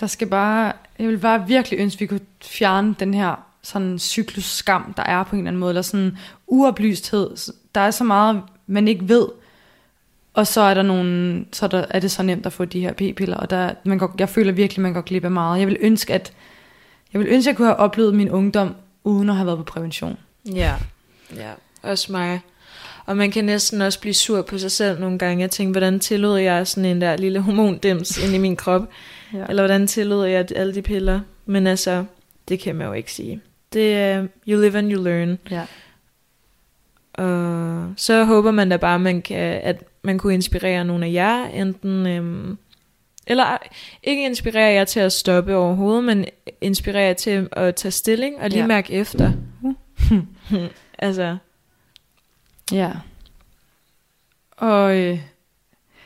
Der 0.00 0.06
skal 0.06 0.28
bare, 0.28 0.72
jeg 0.98 1.08
vil 1.08 1.18
bare 1.18 1.46
virkelig 1.46 1.78
ønske, 1.78 1.96
at 1.96 2.00
vi 2.00 2.06
kunne 2.06 2.26
fjerne 2.42 2.94
den 3.00 3.14
her 3.14 3.46
sådan 3.62 3.98
cyklus-skam, 3.98 4.94
der 4.96 5.02
er 5.02 5.22
på 5.24 5.36
en 5.36 5.38
eller 5.40 5.48
anden 5.48 5.60
måde, 5.60 5.70
eller 5.70 5.82
sådan 5.82 6.18
uoplysthed. 6.46 7.36
Der 7.74 7.80
er 7.80 7.90
så 7.90 8.04
meget, 8.04 8.42
man 8.66 8.88
ikke 8.88 9.08
ved, 9.08 9.28
og 10.34 10.46
så 10.46 10.60
er 10.60 10.74
der 10.74 10.82
nogle, 10.82 11.44
så 11.52 11.64
er, 11.64 11.68
der, 11.68 11.84
er 11.90 12.00
det 12.00 12.10
så 12.10 12.22
nemt 12.22 12.46
at 12.46 12.52
få 12.52 12.64
de 12.64 12.80
her 12.80 12.92
p-piller, 12.92 13.36
og 13.36 13.50
der, 13.50 13.74
man 13.84 13.98
går, 13.98 14.14
jeg 14.18 14.28
føler 14.28 14.52
virkelig, 14.52 14.82
man 14.82 14.92
går 14.92 15.00
glip 15.00 15.24
af 15.24 15.30
meget. 15.30 15.58
Jeg 15.58 15.66
vil 15.66 15.76
ønske, 15.80 16.14
at 16.14 16.32
jeg 17.12 17.20
vil 17.20 17.28
ønske, 17.28 17.48
at 17.48 17.52
jeg 17.52 17.56
kunne 17.56 17.68
have 17.68 17.76
oplevet 17.76 18.14
min 18.14 18.30
ungdom, 18.30 18.74
uden 19.04 19.28
at 19.28 19.36
have 19.36 19.46
været 19.46 19.58
på 19.58 19.64
prævention. 19.64 20.18
Ja, 20.54 20.74
ja, 21.36 21.52
også 21.82 22.12
mig. 22.12 22.40
Og 23.06 23.16
man 23.16 23.30
kan 23.30 23.44
næsten 23.44 23.80
også 23.82 24.00
blive 24.00 24.14
sur 24.14 24.42
på 24.42 24.58
sig 24.58 24.70
selv 24.70 25.00
nogle 25.00 25.18
gange. 25.18 25.40
Jeg 25.42 25.50
tænker, 25.50 25.72
hvordan 25.72 26.00
tillod 26.00 26.38
jeg 26.38 26.66
sådan 26.66 26.84
en 26.90 27.00
der 27.00 27.16
lille 27.16 27.40
hormondims 27.40 28.18
ind 28.18 28.34
i 28.34 28.38
min 28.38 28.56
krop? 28.56 28.82
Ja. 29.34 29.44
Eller 29.48 29.62
hvordan 29.62 29.86
tillod 29.86 30.26
jeg 30.26 30.46
alle 30.56 30.74
de 30.74 30.82
piller? 30.82 31.20
Men 31.46 31.66
altså, 31.66 32.04
det 32.48 32.60
kan 32.60 32.74
man 32.76 32.86
jo 32.86 32.92
ikke 32.92 33.12
sige. 33.12 33.40
Det 33.72 33.94
er, 33.94 34.20
uh, 34.22 34.26
you 34.48 34.60
live 34.60 34.78
and 34.78 34.92
you 34.92 35.02
learn. 35.02 35.38
Ja. 35.50 35.62
Og 37.14 37.92
så 37.96 38.24
håber 38.24 38.50
man 38.50 38.68
da 38.68 38.76
bare, 38.76 38.98
man 38.98 39.22
kan, 39.22 39.60
at 39.62 39.82
man 40.02 40.18
kunne 40.18 40.34
inspirere 40.34 40.84
nogle 40.84 41.06
af 41.06 41.12
jer, 41.12 41.44
enten, 41.44 42.06
øhm, 42.06 42.58
eller 43.26 43.56
ikke 44.02 44.24
inspirere 44.24 44.72
jer 44.72 44.84
til 44.84 45.00
at 45.00 45.12
stoppe 45.12 45.56
overhovedet, 45.56 46.04
men 46.04 46.24
inspirere 46.60 47.02
jer 47.02 47.12
til 47.12 47.48
at 47.52 47.74
tage 47.74 47.92
stilling 47.92 48.40
og 48.40 48.50
lige 48.50 48.60
Ja. 48.60 48.66
mærke 48.66 48.92
efter. 48.92 49.32
altså, 50.98 51.36
Ja. 52.72 52.90
Og 54.56 54.96
øh, 54.96 55.20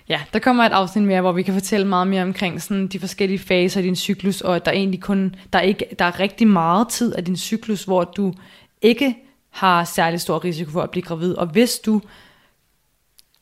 ja, 0.08 0.20
der 0.32 0.38
kommer 0.38 0.64
et 0.64 0.72
afsnit 0.72 1.04
mere, 1.04 1.20
hvor 1.20 1.32
vi 1.32 1.42
kan 1.42 1.54
fortælle 1.54 1.86
meget 1.86 2.06
mere 2.06 2.22
omkring 2.22 2.62
sådan 2.62 2.86
de 2.86 3.00
forskellige 3.00 3.38
faser 3.38 3.80
i 3.80 3.84
din 3.84 3.96
cyklus, 3.96 4.40
og 4.40 4.56
at 4.56 4.64
der 4.64 4.72
egentlig 4.72 5.00
kun, 5.00 5.34
der 5.52 5.58
er, 5.58 5.62
ikke, 5.62 5.86
der 5.98 6.04
er 6.04 6.20
rigtig 6.20 6.48
meget 6.48 6.88
tid 6.88 7.14
af 7.14 7.24
din 7.24 7.36
cyklus, 7.36 7.84
hvor 7.84 8.04
du 8.04 8.34
ikke 8.82 9.16
har 9.50 9.84
særlig 9.84 10.20
stor 10.20 10.44
risiko 10.44 10.70
for 10.70 10.82
at 10.82 10.90
blive 10.90 11.02
gravid. 11.02 11.34
Og 11.34 11.46
hvis 11.46 11.78
du 11.78 12.00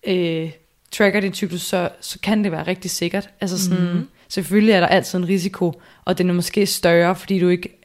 øh, 0.07 0.51
tracker 0.91 1.21
din 1.21 1.35
cyklus, 1.35 1.63
så, 1.63 1.89
så 2.01 2.19
kan 2.23 2.45
det 2.45 2.53
være 2.53 2.67
rigtig 2.67 2.91
sikkert. 2.91 3.31
Altså 3.41 3.65
sådan, 3.65 3.85
mm-hmm. 3.85 4.09
selvfølgelig 4.29 4.73
er 4.73 4.81
der 4.81 4.87
altid 4.87 5.19
en 5.19 5.29
risiko, 5.29 5.81
og 6.05 6.19
den 6.19 6.31
er 6.31 6.35
måske 6.35 6.67
større, 6.67 7.17
fordi 7.17 7.39
du 7.39 7.49
ikke... 7.49 7.76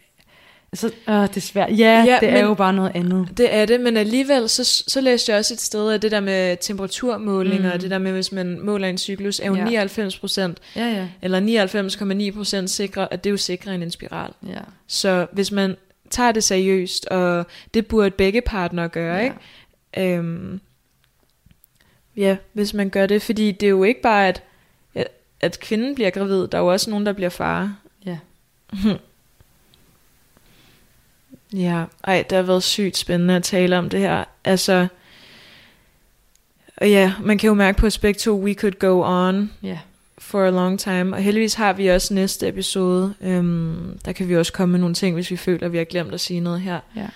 Altså, 0.73 0.87
øh, 1.09 1.13
det 1.15 1.37
er 1.37 1.41
svært. 1.41 1.69
Ja, 1.69 2.03
Ja, 2.07 2.17
det 2.21 2.29
er 2.29 2.33
men- 2.33 2.41
jo 2.45 2.53
bare 2.53 2.73
noget 2.73 2.91
andet. 2.95 3.37
det 3.37 3.55
er 3.55 3.65
det, 3.65 3.79
men 3.79 3.97
alligevel, 3.97 4.49
så, 4.49 4.63
så 4.87 5.01
læste 5.01 5.31
jeg 5.31 5.39
også 5.39 5.53
et 5.53 5.61
sted, 5.61 5.91
at 5.91 6.01
det 6.01 6.11
der 6.11 6.19
med 6.19 6.57
temperaturmålinger, 6.61 7.69
mm. 7.69 7.73
og 7.73 7.81
det 7.81 7.91
der 7.91 7.97
med, 7.97 8.11
hvis 8.11 8.31
man 8.31 8.59
måler 8.59 8.87
en 8.87 8.97
cyklus, 8.97 9.39
er 9.39 9.45
jo 9.47 9.55
Ja. 9.55 9.63
99 9.63 10.19
procent, 10.19 10.57
Ja, 10.75 10.85
ja. 10.87 11.07
eller 11.21 11.39
99,9 12.31 12.31
procent 12.37 12.69
sikre, 12.69 13.13
at 13.13 13.23
det 13.23 13.29
er 13.29 13.31
jo 13.31 13.37
sikre 13.37 13.75
end 13.75 13.83
en 13.83 13.91
spiral. 13.91 14.31
ja. 14.47 14.59
Så 14.87 15.27
hvis 15.31 15.51
man 15.51 15.75
tager 16.09 16.31
det 16.31 16.43
seriøst, 16.43 17.05
og 17.05 17.45
det 17.73 17.87
burde 17.87 18.11
begge 18.11 18.41
partnere 18.41 18.89
gøre, 18.89 19.15
Ja. 19.17 19.23
ikke? 19.23 20.15
Øhm, 20.17 20.59
ja, 22.17 22.37
hvis 22.53 22.73
man 22.73 22.89
gør 22.89 23.05
det, 23.05 23.21
fordi 23.21 23.51
det 23.51 23.65
er 23.65 23.69
jo 23.69 23.83
ikke 23.83 24.01
bare, 24.01 24.27
at, 24.27 24.43
at, 24.95 25.07
at 25.41 25.59
kvinden 25.59 25.95
bliver 25.95 26.09
gravid, 26.09 26.47
der 26.47 26.57
er 26.57 26.61
jo 26.61 26.67
også 26.67 26.89
nogen, 26.89 27.05
der 27.05 27.13
bliver 27.13 27.29
far. 27.29 27.75
Ja. 28.05 28.17
Ja, 31.53 31.83
ej, 32.03 32.25
det 32.29 32.35
har 32.35 32.43
været 32.43 32.63
sygt 32.63 32.97
spændende 32.97 33.35
at 33.35 33.43
tale 33.43 33.77
om 33.77 33.89
det 33.89 33.99
her. 33.99 34.23
Altså, 34.43 34.87
ja, 36.81 37.13
man 37.23 37.37
kan 37.37 37.47
jo 37.47 37.53
mærke 37.53 37.77
på 37.77 37.85
aspekt 37.85 38.19
2, 38.19 38.39
we 38.39 38.53
could 38.53 38.79
go 38.79 39.01
on 39.05 39.51
Ja. 39.63 39.79
for 40.17 40.45
a 40.45 40.49
long 40.49 40.79
time. 40.79 41.15
Og 41.15 41.21
heldigvis 41.21 41.53
har 41.53 41.73
vi 41.73 41.87
også 41.87 42.13
næste 42.13 42.47
episode. 42.47 43.13
Øhm, 43.21 43.99
der 44.05 44.11
kan 44.11 44.29
vi 44.29 44.37
også 44.37 44.53
komme 44.53 44.71
med 44.71 44.79
nogle 44.79 44.95
ting, 44.95 45.13
hvis 45.15 45.31
vi 45.31 45.37
føler, 45.37 45.65
at 45.65 45.71
vi 45.71 45.77
har 45.77 45.83
glemt 45.85 46.13
at 46.13 46.19
sige 46.19 46.39
noget 46.39 46.61
her. 46.61 46.79
Ja. 46.95 47.07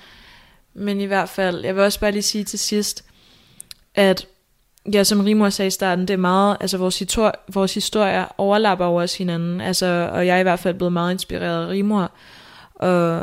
Men 0.74 1.02
i 1.02 1.06
hvert 1.06 1.30
fald, 1.30 1.66
jeg 1.66 1.76
vil 1.76 1.84
også 1.84 2.00
bare 2.00 2.12
lige 2.12 2.22
sige 2.24 2.44
til 2.44 2.60
sidst, 2.60 3.06
at 3.96 4.28
ja, 4.94 5.04
som 5.04 5.20
Rimor 5.20 5.50
sagde 5.50 5.68
i 5.68 5.72
starten, 5.72 6.08
det 6.08 6.14
er 6.14 6.18
meget, 6.18 6.58
altså 6.60 6.78
vores, 6.78 7.02
histor- 7.02 7.44
vores 7.54 7.74
historier 7.74 8.26
overlapper 8.38 8.86
over 8.86 9.04
os 9.04 9.18
hinanden, 9.18 9.62
altså, 9.62 10.10
og 10.14 10.28
jeg 10.28 10.36
er 10.36 10.40
i 10.40 10.44
hvert 10.44 10.60
fald 10.60 10.76
blevet 10.76 10.94
meget 10.94 11.12
inspireret 11.12 11.66
af 11.66 11.70
Rimor, 11.70 12.12
og 12.76 13.22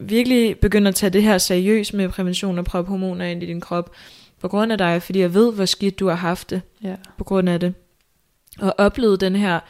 virkelig 0.00 0.58
begynde 0.58 0.88
at 0.88 0.94
tage 0.94 1.10
det 1.10 1.22
her 1.22 1.38
seriøst 1.38 1.94
med 1.94 2.08
prævention 2.08 2.58
og 2.58 2.64
proppe 2.64 2.88
hormoner 2.90 3.24
ind 3.24 3.42
i 3.42 3.46
din 3.46 3.60
krop, 3.60 3.90
på 4.40 4.48
grund 4.48 4.72
af 4.72 4.78
dig, 4.78 5.02
fordi 5.02 5.18
jeg 5.20 5.34
ved, 5.34 5.52
hvor 5.54 5.64
skidt 5.64 5.98
du 6.00 6.08
har 6.08 6.14
haft 6.14 6.50
det, 6.50 6.62
Ja. 6.82 6.94
på 7.18 7.24
grund 7.24 7.48
af 7.48 7.60
det, 7.60 7.74
og 8.60 8.74
oplevet 8.78 9.20
den 9.20 9.36
her, 9.36 9.60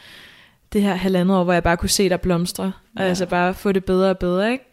det 0.73 0.83
her 0.83 0.95
halvandet 0.95 1.37
år, 1.37 1.45
hvor 1.45 1.53
jeg 1.53 1.63
bare 1.63 1.77
kunne 1.77 1.89
se 1.89 2.09
dig 2.09 2.21
blomstre, 2.21 2.65
og 2.97 3.03
Ja. 3.03 3.09
altså 3.09 3.27
bare 3.27 3.55
få 3.55 3.73
det 3.73 3.85
bedre 3.85 4.11
og 4.11 4.19
bedre, 4.19 4.53
ikke? 4.53 4.65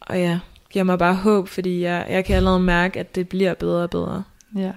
Og 0.00 0.18
ja, 0.18 0.38
giver 0.70 0.84
mig 0.84 0.98
bare 0.98 1.14
håb, 1.14 1.48
fordi 1.48 1.80
jeg, 1.82 2.06
jeg 2.10 2.24
kan 2.24 2.36
allerede 2.36 2.60
mærke, 2.60 3.00
at 3.00 3.14
det 3.14 3.28
bliver 3.28 3.54
bedre 3.54 3.82
og 3.82 3.90
bedre. 3.90 4.22
Ja. 4.56 4.72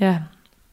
Ja. 0.00 0.18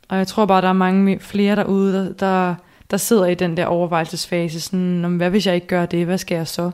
Og 0.09 0.17
jeg 0.17 0.27
tror 0.27 0.45
bare, 0.45 0.61
der 0.61 0.67
er 0.67 0.73
mange 0.73 1.19
flere 1.19 1.55
derude, 1.55 1.93
der, 1.93 2.13
der, 2.13 2.55
der 2.91 2.97
sidder 2.97 3.25
i 3.25 3.35
den 3.35 3.57
der 3.57 3.65
overvejelsesfase. 3.65 4.61
Sådan, 4.61 4.79
"Nå, 4.79 5.07
men 5.07 5.17
hvad 5.17 5.29
hvis 5.29 5.47
jeg 5.47 5.55
ikke 5.55 5.67
gør 5.67 5.85
det? 5.85 6.05
Hvad 6.05 6.17
skal 6.17 6.35
jeg 6.35 6.47
så? 6.47 6.71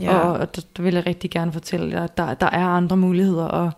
Ja, 0.00 0.18
Og, 0.18 0.32
og 0.32 0.56
der, 0.56 0.62
der 0.76 0.82
vil 0.82 0.94
jeg 0.94 1.06
rigtig 1.06 1.30
gerne 1.30 1.52
fortælle 1.52 1.90
jer, 1.96 2.04
at 2.04 2.16
der, 2.16 2.34
der 2.34 2.46
er 2.46 2.66
andre 2.66 2.96
muligheder. 2.96 3.44
Og 3.44 3.70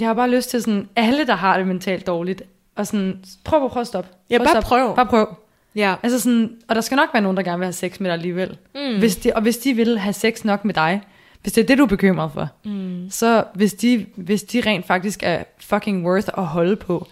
jeg 0.00 0.08
har 0.08 0.14
bare 0.14 0.30
lyst 0.30 0.50
til 0.50 0.62
sådan, 0.62 0.88
alle 0.96 1.26
der 1.26 1.34
har 1.34 1.58
det 1.58 1.66
mentalt 1.66 2.06
dårligt, 2.06 2.42
og 2.76 2.86
sådan, 2.86 3.24
prøv, 3.44 3.70
prøv 3.70 3.80
at 3.80 3.86
stoppe. 3.86 4.10
ja 4.30 4.38
Prøv 4.38 4.42
at 4.46 4.46
bare 4.54 4.62
stoppe. 4.62 4.68
prøv. 4.68 4.96
Bare 4.96 5.06
prøv. 5.06 5.34
Ja. 5.74 5.94
Altså 6.02 6.20
sådan, 6.20 6.56
og 6.68 6.74
der 6.74 6.80
skal 6.80 6.96
nok 6.96 7.08
være 7.12 7.22
nogen, 7.22 7.36
der 7.36 7.42
gerne 7.42 7.58
vil 7.58 7.66
have 7.66 7.72
sex 7.72 8.00
med 8.00 8.10
dig 8.10 8.14
alligevel. 8.14 8.56
Mm. 8.74 8.98
Hvis 8.98 9.16
de, 9.16 9.32
og 9.34 9.42
hvis 9.42 9.56
de 9.58 9.74
vil 9.74 9.98
have 9.98 10.12
sex 10.12 10.44
nok 10.44 10.64
med 10.64 10.74
dig, 10.74 11.02
hvis 11.42 11.52
det 11.52 11.62
er 11.62 11.66
det, 11.66 11.78
du 11.78 11.82
er 11.82 11.88
bekymret 11.88 12.32
for, 12.32 12.48
Mm. 12.64 13.06
så 13.10 13.44
hvis 13.54 13.74
de, 13.74 14.06
hvis 14.16 14.42
de 14.42 14.60
rent 14.66 14.86
faktisk 14.86 15.20
er 15.22 15.42
fucking 15.60 16.06
worth 16.06 16.28
at 16.38 16.44
holde 16.46 16.76
på, 16.76 17.06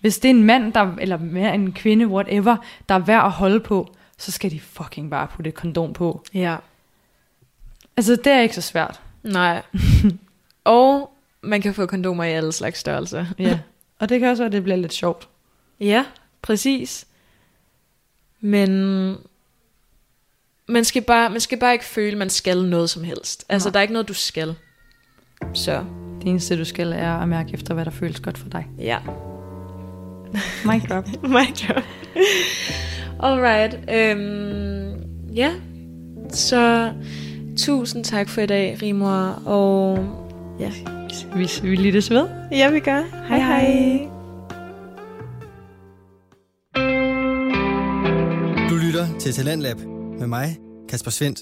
hvis 0.00 0.18
det 0.18 0.28
er 0.28 0.34
en 0.34 0.44
mand, 0.44 0.72
der, 0.72 0.92
eller 1.00 1.16
mere 1.18 1.54
en 1.54 1.72
kvinde, 1.72 2.06
whatever, 2.06 2.56
der 2.88 2.94
er 2.94 2.98
værd 2.98 3.24
at 3.24 3.30
holde 3.30 3.60
på, 3.60 3.94
så 4.18 4.32
skal 4.32 4.50
de 4.50 4.60
fucking 4.60 5.10
bare 5.10 5.26
putte 5.26 5.48
et 5.48 5.54
kondom 5.54 5.92
på. 5.92 6.22
Ja. 6.34 6.56
Altså, 7.96 8.16
det 8.16 8.32
er 8.32 8.40
ikke 8.40 8.54
så 8.54 8.60
svært. 8.60 9.00
Nej. 9.22 9.62
og 10.64 11.10
man 11.42 11.62
kan 11.62 11.74
få 11.74 11.86
kondomer 11.86 12.24
i 12.24 12.32
alle 12.32 12.52
slags 12.52 12.78
størrelser. 12.78 13.26
Ja. 13.38 13.58
Og 13.98 14.08
det 14.08 14.20
kan 14.20 14.28
også 14.28 14.42
være, 14.42 14.46
at 14.46 14.52
det 14.52 14.62
bliver 14.62 14.76
lidt 14.76 14.92
sjovt. 14.92 15.28
Ja, 15.80 16.04
præcis. 16.42 17.06
Men 18.40 18.70
man 20.68 20.84
skal 20.84 21.02
bare, 21.02 21.30
man 21.30 21.40
skal 21.40 21.58
bare 21.58 21.72
ikke 21.72 21.84
føle, 21.84 22.12
at 22.12 22.18
man 22.18 22.30
skal 22.30 22.64
noget 22.64 22.90
som 22.90 23.04
helst. 23.04 23.44
Altså, 23.48 23.68
Nej. 23.68 23.72
der 23.72 23.78
er 23.78 23.82
ikke 23.82 23.92
noget, 23.92 24.08
du 24.08 24.14
skal. 24.14 24.54
Så, 25.54 25.84
Det 26.20 26.28
eneste, 26.28 26.58
du 26.58 26.64
skal, 26.64 26.92
er 26.92 27.12
at 27.12 27.28
mærke 27.28 27.54
efter, 27.54 27.74
hvad 27.74 27.84
der 27.84 27.90
føles 27.90 28.20
godt 28.20 28.38
for 28.38 28.48
dig. 28.48 28.66
ja. 28.78 28.98
Mic 30.72 30.82
drop. 30.88 31.06
My 31.22 31.46
job. 31.68 31.82
Alright. 33.20 33.74
Øhm, 33.92 34.94
ja. 35.34 35.52
Så 36.30 36.92
tusind 37.56 38.04
tak 38.04 38.28
for 38.28 38.40
i 38.40 38.46
dag, 38.46 38.78
Rimor. 38.82 39.42
Og 39.46 39.98
ja. 40.60 40.72
Vi, 41.36 41.48
vi 41.62 41.76
lyttes 41.76 42.10
ved. 42.10 42.28
Ja, 42.50 42.70
vi 42.70 42.80
gør. 42.80 43.02
Hej 43.28 43.38
hej. 43.38 44.08
Du 48.70 48.74
lytter 48.74 49.18
til 49.18 49.32
Talentlab 49.32 49.78
med 50.18 50.26
mig, 50.26 50.56
Kasper 50.88 51.10
Svendt. 51.10 51.38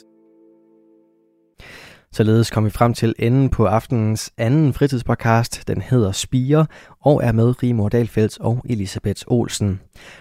Således 2.15 2.51
kom 2.51 2.65
vi 2.65 2.71
frem 2.71 2.95
til 2.95 3.15
enden 3.19 3.49
på 3.49 3.67
aftenens 3.67 4.33
anden 4.39 4.73
fritidspodcast. 4.73 5.69
Den 5.69 5.83
hedder 5.83 6.13
Spire 6.13 6.67
og 7.01 7.25
er 7.25 7.33
med 7.33 7.63
Rigmor 7.63 7.89
Dalfeldt 7.89 8.41
og 8.41 8.63
Elisabeth 8.65 9.23
Olsen. 9.27 9.81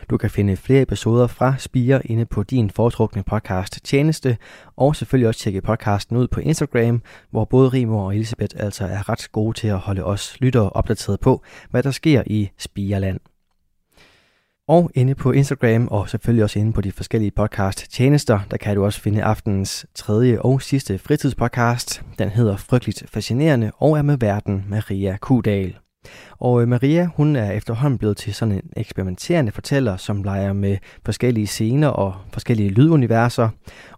Du 0.10 0.18
kan 0.18 0.30
finde 0.30 0.58
flere 0.58 0.82
episoder 0.82 1.28
fra 1.28 1.56
Spire 1.58 2.08
inde 2.08 2.26
på 2.26 2.44
din 2.44 2.70
foretrukne 2.70 3.24
podcast 3.24 3.80
tjeneste, 3.84 4.38
og 4.78 4.96
selvfølgelig 4.96 5.28
også 5.28 5.40
tjekke 5.40 5.62
podcasten 5.62 6.18
ud 6.18 6.28
på 6.28 6.40
Instagram, 6.40 7.02
hvor 7.32 7.46
både 7.46 7.70
Rigmor 7.70 8.06
og 8.06 8.16
Elisabeth 8.16 8.56
altså 8.60 8.86
er 8.86 9.10
ret 9.10 9.32
gode 9.32 9.58
til 9.60 9.68
at 9.68 9.80
holde 9.80 10.04
os 10.04 10.38
lyttere 10.40 10.70
opdateret 10.70 11.20
på, 11.20 11.44
hvad 11.70 11.84
der 11.84 11.92
sker 11.92 12.24
i 12.26 12.50
Spireland. 12.58 13.20
Og 14.68 14.92
inde 14.96 15.16
på 15.16 15.32
Instagram 15.32 15.88
og 15.88 16.10
selvfølgelig 16.10 16.44
også 16.44 16.60
inde 16.60 16.74
på 16.74 16.82
de 16.82 16.92
forskellige 16.92 17.32
podcast 17.32 17.92
tjenester, 17.92 18.40
der 18.52 18.58
kan 18.58 18.76
du 18.76 18.86
også 18.86 19.02
finde 19.02 19.24
aftenens 19.24 19.86
tredje 19.96 20.42
og 20.42 20.62
sidste 20.62 20.98
fritidspodcast. 20.98 22.04
Den 22.20 22.30
hedder 22.30 22.58
Frygteligt 22.58 23.04
Fascinerende 23.10 23.72
og 23.78 23.98
er 23.98 24.02
med 24.02 24.18
verden 24.18 24.66
Maria 24.70 25.18
Kudal. 25.18 25.83
Og 26.40 26.62
øh, 26.62 26.68
Maria, 26.68 27.10
hun 27.16 27.36
er 27.36 27.52
efterhånden 27.52 27.98
blevet 27.98 28.18
til 28.18 28.34
sådan 28.34 28.54
en 28.54 28.62
eksperimenterende 28.78 29.52
fortæller, 29.52 29.98
som 29.98 30.24
leger 30.24 30.54
med 30.54 30.78
forskellige 31.06 31.48
scener 31.48 31.88
og 31.88 32.16
forskellige 32.34 32.70
lyduniverser. 32.70 33.50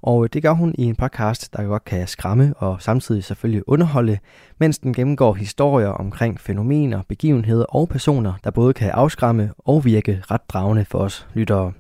Og 0.02 0.24
øh, 0.24 0.30
det 0.34 0.44
gør 0.44 0.52
hun 0.52 0.76
i 0.78 0.84
en 0.84 0.96
podcast, 0.96 1.54
der 1.54 1.64
godt 1.64 1.86
kan 1.86 2.08
skræmme 2.08 2.54
og 2.58 2.82
samtidig 2.82 3.24
selvfølgelig 3.24 3.70
underholde, 3.70 4.18
mens 4.60 4.78
den 4.78 4.94
gennemgår 4.94 5.34
historier 5.34 5.90
omkring 5.90 6.40
fænomener, 6.40 7.02
begivenheder 7.10 7.66
og 7.66 7.90
personer, 7.90 8.34
der 8.44 8.52
både 8.52 8.74
kan 8.74 8.90
afskræmme 8.90 9.52
og 9.58 9.86
virke 9.86 10.22
ret 10.32 10.50
dragende 10.50 10.86
for 10.86 11.00
os 11.00 11.28
lyttere. 11.34 11.72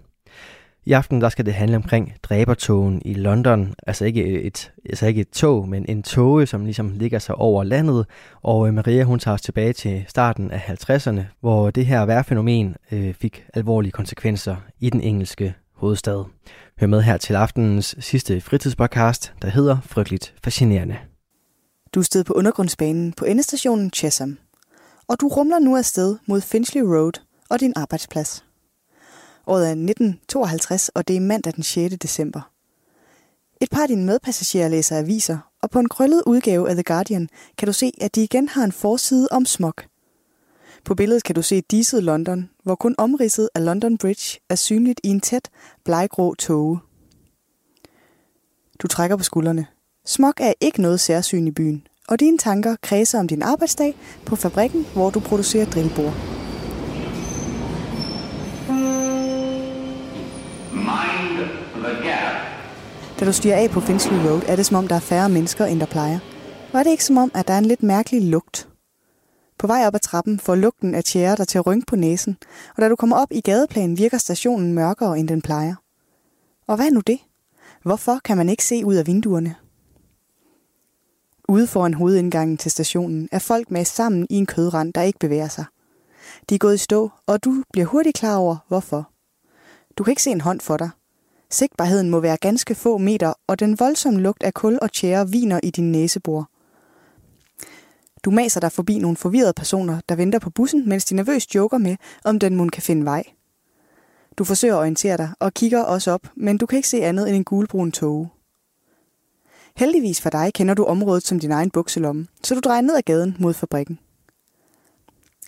I 0.88 0.91
aften 0.91 1.21
der 1.21 1.30
skal 1.30 1.45
det 1.45 1.54
handle 1.54 1.76
omkring 1.76 2.13
dræbertogen 2.24 3.02
i 3.06 3.13
London. 3.13 3.74
Altså 3.88 4.06
ikke 4.06 4.41
et, 4.41 4.71
altså 4.89 5.08
ikke 5.08 5.21
et 5.21 5.30
tog, 5.30 5.69
men 5.69 5.86
en 5.89 6.04
toge, 6.04 6.45
som 6.45 6.65
ligesom 6.65 6.91
ligger 6.91 7.19
sig 7.19 7.36
over 7.36 7.63
landet. 7.63 8.06
Og 8.41 8.67
øh, 8.67 8.74
Maria 8.74 9.04
hun 9.04 9.19
tager 9.19 9.36
os 9.36 9.41
tilbage 9.41 9.74
til 9.74 10.06
starten 10.08 10.52
af 10.52 10.60
50'erne, 10.60 11.21
hvor 11.39 11.71
det 11.71 11.86
her 11.86 12.06
vejrfænomen 12.06 12.76
øh, 12.91 13.13
fik 13.13 13.45
alvorlige 13.54 13.91
konsekvenser 13.91 14.56
i 14.80 14.89
den 14.89 15.02
engelske 15.02 15.54
hovedstad. 15.76 16.24
Hør 16.80 16.88
med 16.88 17.02
her 17.02 17.17
til 17.17 17.34
aftenens 17.34 17.95
sidste 18.00 18.41
fritidspodcast, 18.41 19.34
der 19.41 19.50
hedder 19.50 19.78
Frygteligt 19.86 20.34
Fascinerende. 20.43 20.98
Du 21.95 22.04
stod 22.04 22.24
på 22.24 22.34
undergrundsbanen 22.34 23.13
på 23.13 23.26
endestationen 23.26 23.91
Chesham, 23.91 24.38
og 25.08 25.21
du 25.21 25.28
rumler 25.28 25.60
nu 25.60 25.78
afsted 25.78 26.17
mod 26.28 26.41
Finchley 26.41 26.82
Road 26.82 27.21
og 27.50 27.60
din 27.60 27.74
arbejdsplads. 27.76 28.44
Året 29.47 29.65
er 29.65 29.71
1952, 29.71 30.89
og 30.89 31.08
det 31.08 31.15
er 31.15 31.19
mandag 31.19 31.53
den 31.53 31.63
6. 31.63 31.95
december. 32.01 32.51
Et 33.62 33.69
par 33.69 33.81
af 33.81 33.88
dine 33.88 34.05
medpassagerer 34.05 34.67
læser 34.67 34.97
aviser, 34.97 35.38
og 35.62 35.69
på 35.69 35.79
en 35.79 35.89
krøllet 35.89 36.23
udgave 36.25 36.69
af 36.69 36.75
The 36.75 36.84
Guardian 36.84 37.29
kan 37.58 37.65
du 37.65 37.73
se, 37.73 37.91
at 38.01 38.15
de 38.15 38.23
igen 38.23 38.49
har 38.49 38.63
en 38.63 38.71
forside 38.71 39.27
om 39.31 39.45
smog. 39.45 39.73
På 40.86 40.95
billedet 40.95 41.23
kan 41.23 41.36
du 41.36 41.41
se 41.41 41.62
diset 41.62 42.03
London, 42.03 42.49
hvor 42.63 42.75
kun 42.75 42.95
omridset 42.97 43.49
af 43.55 43.65
London 43.65 43.97
Bridge 43.97 44.39
er 44.49 44.55
synligt 44.55 45.01
i 45.03 45.08
en 45.08 45.21
tæt, 45.21 45.49
bleggrå 45.84 46.36
tåge. 46.36 46.79
Du 48.79 48.88
trækker 48.88 49.17
på 49.17 49.23
skuldrene. 49.23 49.67
Smog 50.05 50.34
er 50.38 50.53
ikke 50.62 50.81
noget 50.81 50.99
særsyn 50.99 51.47
i 51.47 51.51
byen, 51.51 51.88
og 52.08 52.19
dine 52.19 52.38
tanker 52.38 52.75
kredser 52.81 53.19
om 53.19 53.27
din 53.27 53.41
arbejdsdag 53.41 53.97
på 54.25 54.36
fabrikken, 54.36 54.86
hvor 54.93 55.10
du 55.10 55.19
producerer 55.19 55.65
drillbord. 55.65 56.13
Da 63.19 63.25
du 63.25 63.34
stiger 63.34 63.56
af 63.56 63.69
på 63.69 63.80
Finchley 63.80 64.17
Road, 64.17 64.41
er 64.47 64.56
det 64.56 64.65
som 64.65 64.78
om, 64.78 64.88
der 64.88 64.95
er 64.95 64.99
færre 64.99 65.30
mennesker, 65.30 65.65
end 65.65 65.80
der 65.80 65.86
plejer. 65.86 66.19
Og 66.73 66.80
er 66.80 66.84
det 66.84 66.91
ikke 66.91 67.04
som 67.04 67.17
om, 67.17 67.32
at 67.34 67.47
der 67.47 67.54
er 67.54 67.58
en 67.58 67.65
lidt 67.65 67.84
mærkelig 67.84 68.21
lugt? 68.21 68.69
På 69.60 69.67
vej 69.67 69.88
op 69.88 69.95
ad 69.95 69.99
trappen 69.99 70.39
får 70.39 70.56
lugten 70.56 70.95
af 70.95 71.04
tjære 71.04 71.36
dig 71.36 71.47
til 71.47 71.58
at 71.58 71.65
rynke 71.65 71.86
på 71.86 71.95
næsen, 71.95 72.38
og 72.75 72.82
da 72.82 72.89
du 72.89 72.95
kommer 72.95 73.15
op 73.15 73.28
i 73.32 73.41
gadeplanen, 73.41 73.97
virker 73.97 74.17
stationen 74.17 74.73
mørkere, 74.73 75.19
end 75.19 75.28
den 75.28 75.41
plejer. 75.41 75.75
Og 76.67 76.75
hvad 76.75 76.86
er 76.86 76.91
nu 76.91 76.99
det? 76.99 77.19
Hvorfor 77.84 78.19
kan 78.25 78.38
man 78.38 78.49
ikke 78.49 78.65
se 78.65 78.86
ud 78.86 78.95
af 78.95 79.08
vinduerne? 79.08 79.56
Ude 81.49 81.67
foran 81.67 81.93
hovedindgangen 81.93 82.58
til 82.58 82.71
stationen 82.71 83.30
er 83.32 83.39
folk 83.39 83.71
med 83.71 83.86
sammen 83.86 84.28
i 84.30 84.36
en 84.36 84.45
kødrand, 84.45 84.93
der 84.93 85.01
ikke 85.01 85.19
bevæger 85.19 85.47
sig. 85.47 85.65
De 86.49 86.56
er 86.56 86.60
gået 86.60 86.75
i 86.75 86.78
stå, 86.78 87.12
og 87.28 87.43
du 87.43 87.63
bliver 87.71 87.86
hurtigt 87.88 88.17
klar 88.17 88.38
over, 88.38 88.58
hvorfor. 88.67 89.10
Du 89.97 90.04
kan 90.04 90.12
ikke 90.12 90.23
se 90.23 90.32
en 90.32 90.41
hånd 90.41 90.60
for 90.60 90.78
dig. 90.78 90.89
Sigtbarheden 91.49 92.10
må 92.10 92.19
være 92.19 92.38
ganske 92.38 92.75
få 92.75 92.97
meter, 92.97 93.34
og 93.47 93.60
den 93.60 93.79
voldsomme 93.79 94.21
lugt 94.21 94.43
af 94.43 94.53
kul 94.53 94.79
og 94.81 94.91
tjære 94.91 95.29
viner 95.29 95.60
i 95.63 95.69
din 95.69 95.91
næsebor. 95.91 96.49
Du 98.23 98.31
maser 98.31 98.60
dig 98.60 98.71
forbi 98.71 98.99
nogle 98.99 99.17
forvirrede 99.17 99.53
personer, 99.53 99.99
der 100.10 100.15
venter 100.15 100.39
på 100.39 100.49
bussen, 100.49 100.89
mens 100.89 101.05
de 101.05 101.15
nervøst 101.15 101.55
joker 101.55 101.77
med, 101.77 101.95
om 102.23 102.39
den 102.39 102.55
mund 102.55 102.71
kan 102.71 102.84
finde 102.84 103.05
vej. 103.05 103.23
Du 104.38 104.43
forsøger 104.43 104.75
at 104.75 104.79
orientere 104.79 105.17
dig 105.17 105.29
og 105.39 105.53
kigger 105.53 105.84
også 105.84 106.12
op, 106.12 106.27
men 106.36 106.58
du 106.58 106.65
kan 106.65 106.77
ikke 106.77 106.89
se 106.89 107.03
andet 107.03 107.27
end 107.27 107.36
en 107.36 107.43
gulbrun 107.43 107.91
tåge. 107.91 108.29
Heldigvis 109.75 110.21
for 110.21 110.29
dig 110.29 110.53
kender 110.53 110.73
du 110.73 110.84
området 110.84 111.27
som 111.27 111.39
din 111.39 111.51
egen 111.51 111.71
bukselomme, 111.71 112.27
så 112.43 112.55
du 112.55 112.60
drejer 112.60 112.81
ned 112.81 112.95
ad 112.97 113.01
gaden 113.01 113.36
mod 113.39 113.53
fabrikken. 113.53 113.99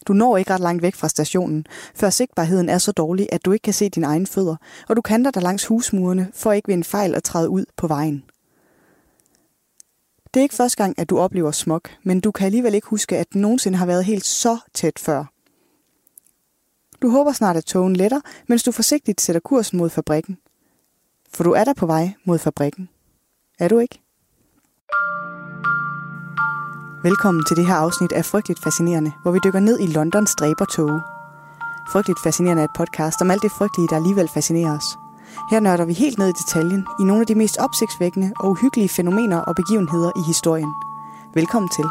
Du 0.06 0.14
når 0.14 0.38
ikke 0.38 0.54
ret 0.54 0.60
langt 0.60 0.82
væk 0.82 0.96
fra 0.96 1.10
stationen, 1.10 1.66
før 1.96 2.10
sigtbarheden 2.10 2.70
er 2.70 2.78
så 2.78 2.92
dårlig, 2.92 3.28
at 3.32 3.46
du 3.46 3.52
ikke 3.52 3.64
kan 3.64 3.74
se 3.74 3.90
dine 3.90 4.08
egne 4.08 4.28
fødder, 4.28 4.56
og 4.90 4.96
du 4.96 5.02
kanter 5.02 5.32
dig 5.32 5.44
langs 5.44 5.66
husmurene 5.66 6.32
for 6.34 6.52
ikke 6.52 6.68
ved 6.68 6.76
en 6.76 6.84
fejl 6.84 7.16
at 7.16 7.24
træde 7.24 7.50
ud 7.50 7.66
på 7.76 7.88
vejen. 7.88 8.24
Det 10.34 10.40
er 10.40 10.44
ikke 10.44 10.56
første 10.56 10.78
gang, 10.78 11.00
at 11.00 11.10
du 11.10 11.20
oplever 11.20 11.52
smog, 11.52 11.82
men 12.04 12.20
du 12.20 12.32
kan 12.32 12.46
alligevel 12.46 12.74
ikke 12.74 12.88
huske, 12.88 13.18
at 13.18 13.34
den 13.34 13.42
nogensinde 13.42 13.78
har 13.78 13.86
været 13.86 14.06
helt 14.06 14.26
så 14.26 14.58
tæt 14.74 15.00
før. 15.00 15.26
Du 17.02 17.10
håber 17.10 17.32
snart, 17.32 17.58
at 17.58 17.66
togen 17.66 17.96
letter, 17.96 18.22
mens 18.48 18.64
du 18.64 18.72
forsigtigt 18.72 19.22
sætter 19.22 19.40
kursen 19.40 19.78
mod 19.78 19.90
fabrikken. 19.90 20.38
For 21.34 21.44
du 21.44 21.52
er 21.52 21.64
der 21.64 21.74
på 21.74 21.86
vej 21.86 22.14
mod 22.24 22.40
fabrikken. 22.40 22.90
Er 23.60 23.68
du 23.68 23.80
ikke? 23.80 24.02
Velkommen 27.08 27.44
til 27.46 27.58
det 27.58 27.68
her 27.68 27.74
afsnit 27.74 28.12
af 28.12 28.26
Frygteligt 28.26 28.64
Fascinerende, 28.64 29.12
hvor 29.22 29.32
vi 29.32 29.40
dykker 29.44 29.60
ned 29.60 29.80
i 29.80 29.88
Londons 29.88 30.36
dræbertoge. 30.40 31.02
Frygteligt 31.92 32.20
Fascinerende 32.24 32.62
er 32.62 32.68
et 32.68 32.78
podcast 32.78 33.22
om 33.22 33.32
alt 33.32 33.42
det 33.42 33.52
frygtelige, 33.52 33.88
der 33.88 33.96
alligevel 33.96 34.28
fascinerer 34.28 34.78
os. 34.78 34.88
Her 35.52 35.60
nørder 35.60 35.86
vi 35.86 35.94
helt 35.94 36.18
ned 36.18 36.28
i 36.30 36.40
detaljen 36.42 36.86
i 37.00 37.04
nogle 37.04 37.22
af 37.22 37.28
de 37.28 37.36
mest 37.36 37.58
opsigtsvækkende 37.58 38.32
og 38.40 38.50
uhyggelige 38.50 38.90
fænomener 38.90 39.38
og 39.38 39.56
begivenheder 39.56 40.12
i 40.20 40.24
historien. 40.28 40.74
Velkommen 41.34 41.70
til. 41.78 41.86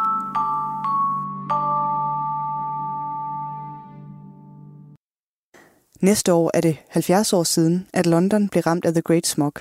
Næste 6.00 6.32
år 6.32 6.50
er 6.54 6.60
det 6.60 6.76
70 6.88 7.32
år 7.32 7.42
siden, 7.42 7.86
at 7.92 8.06
London 8.06 8.48
blev 8.48 8.62
ramt 8.62 8.84
af 8.84 8.92
The 8.92 9.02
Great 9.02 9.26
Smog. 9.26 9.52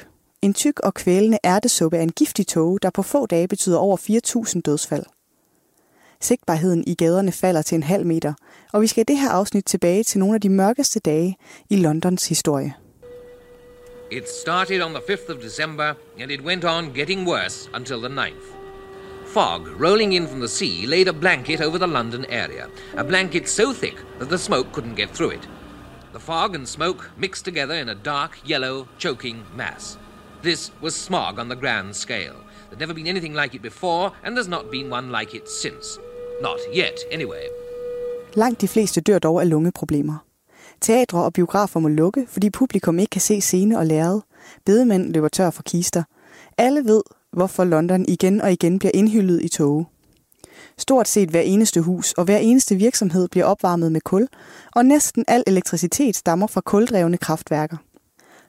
En 0.41 0.53
tyk 0.53 0.79
og 0.79 0.93
kvælende 0.93 1.37
ærtesuppe 1.45 1.97
af 1.97 2.03
en 2.03 2.11
giftig 2.11 2.47
tåge, 2.47 2.79
der 2.81 2.89
på 2.89 3.01
få 3.01 3.25
dage 3.25 3.47
betyder 3.47 3.77
over 3.77 3.97
4.000 3.97 4.61
dødsfald. 4.61 5.05
Sigtbarheden 6.21 6.83
i 6.87 6.95
gaderne 6.95 7.31
falder 7.31 7.61
til 7.61 7.75
en 7.75 7.83
halv 7.83 8.05
meter, 8.05 8.33
og 8.73 8.81
vi 8.81 8.87
skal 8.87 9.01
i 9.01 9.03
det 9.03 9.17
her 9.17 9.29
afsnit 9.29 9.65
tilbage 9.65 10.03
til 10.03 10.19
nogle 10.19 10.35
af 10.35 10.41
de 10.41 10.49
mørkeste 10.49 10.99
dage 10.99 11.37
i 11.69 11.75
Londons 11.75 12.27
historie. 12.27 12.73
It 14.11 14.29
started 14.41 14.81
on 14.81 14.93
the 14.93 15.13
5th 15.13 15.35
of 15.35 15.41
December 15.41 15.93
and 16.19 16.31
it 16.31 16.41
went 16.41 16.65
on 16.65 16.93
getting 16.93 17.27
worse 17.27 17.69
until 17.73 17.97
the 17.97 18.09
9th. 18.09 18.55
Fog 19.33 19.67
rolling 19.81 20.13
in 20.13 20.27
from 20.27 20.39
the 20.39 20.47
sea 20.47 20.85
laid 20.85 21.07
a 21.07 21.13
blanket 21.13 21.61
over 21.61 21.77
the 21.77 21.87
London 21.87 22.25
area, 22.29 22.67
a 22.97 23.03
blanket 23.03 23.47
so 23.47 23.73
thick 23.73 23.95
that 24.19 24.29
the 24.29 24.37
smoke 24.37 24.71
couldn't 24.71 24.95
get 24.95 25.09
through 25.09 25.31
it. 25.31 25.47
The 26.13 26.19
fog 26.19 26.55
and 26.55 26.67
smoke 26.67 27.11
mixed 27.17 27.43
together 27.43 27.73
in 27.73 27.89
a 27.89 27.95
dark, 27.95 28.39
yellow, 28.45 28.87
choking 28.97 29.43
mass. 29.55 29.97
This 30.41 30.71
was 30.81 30.95
smog 30.95 31.39
on 31.39 31.49
the 31.49 31.55
grand 31.55 31.95
scale. 31.95 32.44
There'd 32.67 32.79
never 32.79 32.93
been 32.93 33.07
anything 33.07 33.35
like 33.41 33.55
it 33.55 33.61
before, 33.61 34.11
and 34.23 34.37
there's 34.37 34.49
not 34.49 34.71
been 34.71 34.93
one 34.93 35.07
like 35.19 35.37
it 35.37 35.49
since. 35.61 35.99
Not 36.41 36.59
yet, 36.73 36.97
anyway. 37.11 37.43
Langt 38.33 38.61
de 38.61 38.67
fleste 38.67 39.01
dør 39.01 39.19
dog 39.19 39.41
af 39.41 39.49
lungeproblemer. 39.49 40.17
Teatre 40.81 41.23
og 41.23 41.33
biografer 41.33 41.79
må 41.79 41.87
lukke, 41.87 42.25
fordi 42.29 42.49
publikum 42.49 42.99
ikke 42.99 43.09
kan 43.09 43.21
se 43.21 43.41
scene 43.41 43.77
og 43.77 43.85
lærred. 43.85 44.21
Bedemænd 44.65 45.13
løber 45.13 45.27
tør 45.27 45.49
for 45.49 45.63
kister. 45.63 46.03
Alle 46.57 46.85
ved, 46.85 47.01
hvorfor 47.31 47.63
London 47.63 48.05
igen 48.07 48.41
og 48.41 48.51
igen 48.51 48.79
bliver 48.79 48.91
indhyllet 48.93 49.41
i 49.43 49.47
tåge. 49.47 49.85
Stort 50.77 51.07
set 51.07 51.29
hver 51.29 51.41
eneste 51.41 51.81
hus 51.81 52.13
og 52.13 52.25
hver 52.25 52.37
eneste 52.37 52.75
virksomhed 52.75 53.27
bliver 53.27 53.45
opvarmet 53.45 53.91
med 53.91 54.01
kul, 54.01 54.27
og 54.75 54.85
næsten 54.85 55.25
al 55.27 55.43
elektricitet 55.47 56.15
stammer 56.15 56.47
fra 56.47 56.61
kuldrevne 56.61 57.17
kraftværker. 57.17 57.77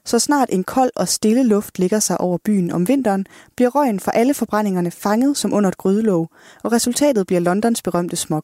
Så 0.07 0.19
snart 0.19 0.49
en 0.51 0.63
kold 0.63 0.91
og 0.95 1.07
stille 1.07 1.43
luft 1.43 1.79
ligger 1.79 1.99
sig 1.99 2.21
over 2.21 2.37
byen 2.37 2.71
om 2.71 2.87
vinteren, 2.87 3.25
bliver 3.55 3.69
røgen 3.69 3.99
fra 3.99 4.11
alle 4.15 4.33
forbrændingerne 4.33 4.91
fanget 4.91 5.37
som 5.37 5.53
under 5.53 5.69
et 5.69 5.77
grydelåg, 5.77 6.29
og 6.63 6.71
resultatet 6.71 7.27
bliver 7.27 7.39
Londons 7.39 7.81
berømte 7.81 8.15
smog. 8.15 8.43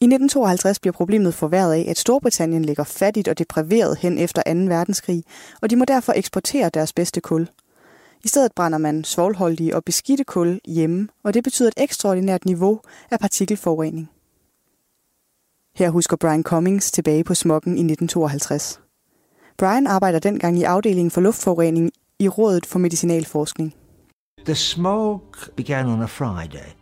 I 0.00 0.04
1952 0.04 0.78
bliver 0.78 0.92
problemet 0.92 1.34
forværret 1.34 1.72
af, 1.72 1.84
at 1.88 1.98
Storbritannien 1.98 2.64
ligger 2.64 2.84
fattigt 2.84 3.28
og 3.28 3.38
depriveret 3.38 3.98
hen 3.98 4.18
efter 4.18 4.42
2. 4.42 4.50
verdenskrig, 4.50 5.24
og 5.60 5.70
de 5.70 5.76
må 5.76 5.84
derfor 5.84 6.12
eksportere 6.16 6.70
deres 6.74 6.92
bedste 6.92 7.20
kul. 7.20 7.48
I 8.24 8.28
stedet 8.28 8.52
brænder 8.52 8.78
man 8.78 9.04
svovlholdige 9.04 9.76
og 9.76 9.84
beskidte 9.84 10.24
kul 10.24 10.60
hjemme, 10.64 11.08
og 11.24 11.34
det 11.34 11.44
betyder 11.44 11.68
et 11.68 11.82
ekstraordinært 11.82 12.44
niveau 12.44 12.80
af 13.10 13.18
partikelforurening. 13.20 14.10
Her 15.74 15.90
husker 15.90 16.16
Brian 16.16 16.42
Cummings 16.42 16.90
tilbage 16.90 17.24
på 17.24 17.34
smokken 17.34 17.72
i 17.72 17.80
1952. 17.80 18.80
Brian 19.58 19.86
arbejder 19.86 20.18
dengang 20.18 20.58
i 20.58 20.62
afdelingen 20.62 21.10
for 21.10 21.20
luftforurening 21.20 21.90
i 22.18 22.28
Rådet 22.28 22.66
for 22.66 22.78
Medicinalforskning. 22.78 23.74
The 24.44 24.54
smoke 24.54 25.50
began 25.56 25.86
on 25.86 26.02
a 26.02 26.06
Friday 26.06 26.74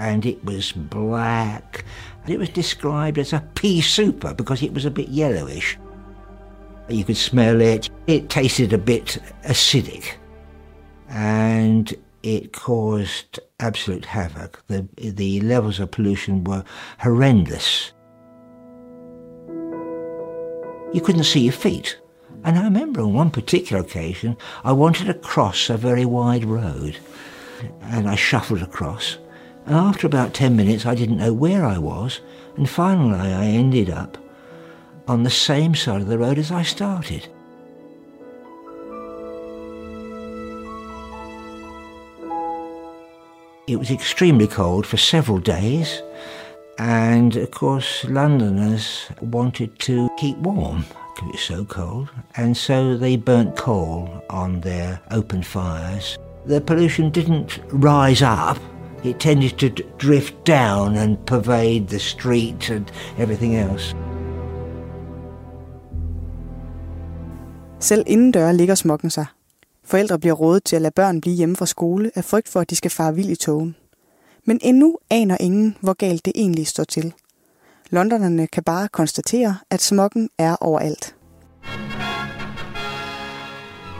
and 0.00 0.24
it 0.24 0.38
was 0.44 0.72
black. 0.90 1.84
And 2.22 2.34
it 2.34 2.38
was 2.38 2.48
described 2.48 3.18
as 3.18 3.32
a 3.32 3.42
pea 3.54 3.80
super 3.80 4.34
because 4.34 4.66
it 4.66 4.74
was 4.74 4.84
a 4.84 4.90
bit 4.90 5.08
yellowish. 5.08 5.78
You 6.90 7.04
could 7.04 7.16
smell 7.16 7.60
it. 7.60 7.90
It 8.06 8.28
tasted 8.28 8.72
a 8.72 8.78
bit 8.78 9.18
acidic 9.48 10.04
and 11.08 11.94
it 12.22 12.52
caused 12.52 13.38
absolute 13.60 14.04
havoc. 14.04 14.62
The, 14.66 14.86
the 14.98 15.40
levels 15.40 15.80
of 15.80 15.90
pollution 15.90 16.44
were 16.44 16.64
horrendous. 16.98 17.92
You 20.94 21.00
couldn't 21.00 21.24
see 21.24 21.40
your 21.40 21.52
feet. 21.52 21.98
And 22.44 22.58
I 22.58 22.64
remember 22.64 23.00
on 23.00 23.14
one 23.14 23.30
particular 23.30 23.82
occasion, 23.82 24.36
I 24.62 24.72
wanted 24.72 25.06
to 25.06 25.14
cross 25.14 25.70
a 25.70 25.78
very 25.78 26.04
wide 26.04 26.44
road. 26.44 26.98
And 27.82 28.08
I 28.08 28.14
shuffled 28.14 28.62
across. 28.62 29.16
And 29.64 29.74
after 29.74 30.06
about 30.06 30.34
10 30.34 30.54
minutes, 30.54 30.84
I 30.84 30.94
didn't 30.94 31.16
know 31.16 31.32
where 31.32 31.64
I 31.64 31.78
was. 31.78 32.20
And 32.56 32.68
finally, 32.68 33.32
I 33.32 33.46
ended 33.46 33.88
up 33.88 34.18
on 35.08 35.22
the 35.22 35.30
same 35.30 35.74
side 35.74 36.02
of 36.02 36.06
the 36.06 36.18
road 36.18 36.38
as 36.38 36.52
I 36.52 36.62
started. 36.62 37.28
It 43.66 43.76
was 43.76 43.90
extremely 43.90 44.46
cold 44.46 44.86
for 44.86 44.98
several 44.98 45.38
days, 45.38 46.02
and 46.78 47.34
of 47.34 47.50
course, 47.50 48.04
Londoners 48.04 49.06
wanted 49.22 49.78
to 49.80 50.10
keep 50.18 50.36
warm. 50.36 50.84
It 51.18 51.32
was 51.32 51.40
so 51.40 51.64
cold, 51.64 52.08
and 52.36 52.54
so 52.54 52.98
they 52.98 53.16
burnt 53.16 53.56
coal 53.56 54.08
on 54.28 54.60
their 54.60 54.98
open 55.10 55.42
fires. 55.42 56.18
The 56.48 56.60
pollution 56.60 57.10
didn't 57.10 57.60
rise 57.72 58.22
up, 58.22 58.58
it 59.04 59.20
tended 59.20 59.50
to 59.58 59.68
d- 59.68 59.82
drift 59.98 60.34
down 60.46 60.96
and 60.96 61.16
pervade 61.26 61.88
the 61.88 61.98
street 61.98 62.70
and 62.70 62.84
everything 63.18 63.54
else. 63.54 63.96
Selv 67.80 68.04
indendør 68.06 68.52
ligger 68.52 68.74
smokken 68.74 69.10
sig. 69.10 69.26
Forældre 69.84 70.18
bliver 70.18 70.34
rådet 70.34 70.64
til 70.64 70.76
at 70.76 70.82
lade 70.82 70.92
børn 70.96 71.20
blive 71.20 71.36
hjemme 71.36 71.56
fra 71.56 71.66
skole 71.66 72.10
af 72.14 72.24
frygt 72.24 72.48
for, 72.48 72.60
at 72.60 72.70
de 72.70 72.76
skal 72.76 72.90
fare 72.90 73.14
vild 73.14 73.30
i 73.30 73.36
togen. 73.36 73.76
Men 74.46 74.58
endnu 74.62 74.98
aner 75.10 75.36
ingen, 75.40 75.76
hvor 75.80 75.92
galt 75.92 76.24
det 76.24 76.32
egentlig 76.36 76.66
står 76.66 76.84
til. 76.84 77.12
Londonerne 77.90 78.46
kan 78.46 78.62
bare 78.62 78.88
konstatere, 78.88 79.56
at 79.70 79.82
smokken 79.82 80.28
er 80.38 80.56
overalt. 80.60 81.14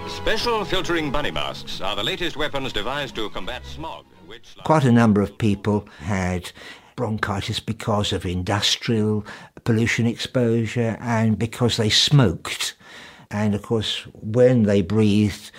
Special 0.09 0.65
filtering 0.65 1.13
bunny 1.13 1.31
masks 1.31 1.81
are 1.81 1.95
the 1.95 2.03
latest 2.03 2.37
weapons 2.37 2.73
devised 2.73 3.15
to 3.15 3.29
combat 3.29 3.63
smog, 3.67 4.05
which... 4.27 4.57
Quite 4.65 4.89
a 4.89 4.93
number 4.93 5.23
of 5.23 5.39
people 5.39 5.81
had 5.99 6.53
bronchitis 6.97 7.61
because 7.61 8.17
of 8.17 8.25
industrial 8.25 9.25
pollution 9.65 10.07
exposure 10.07 10.97
and 11.01 11.39
because 11.39 11.77
they 11.77 11.91
smoked. 11.91 12.77
And 13.31 13.55
of 13.55 13.63
course, 13.63 14.07
when 14.13 14.63
they 14.63 14.83
breathed 14.83 15.51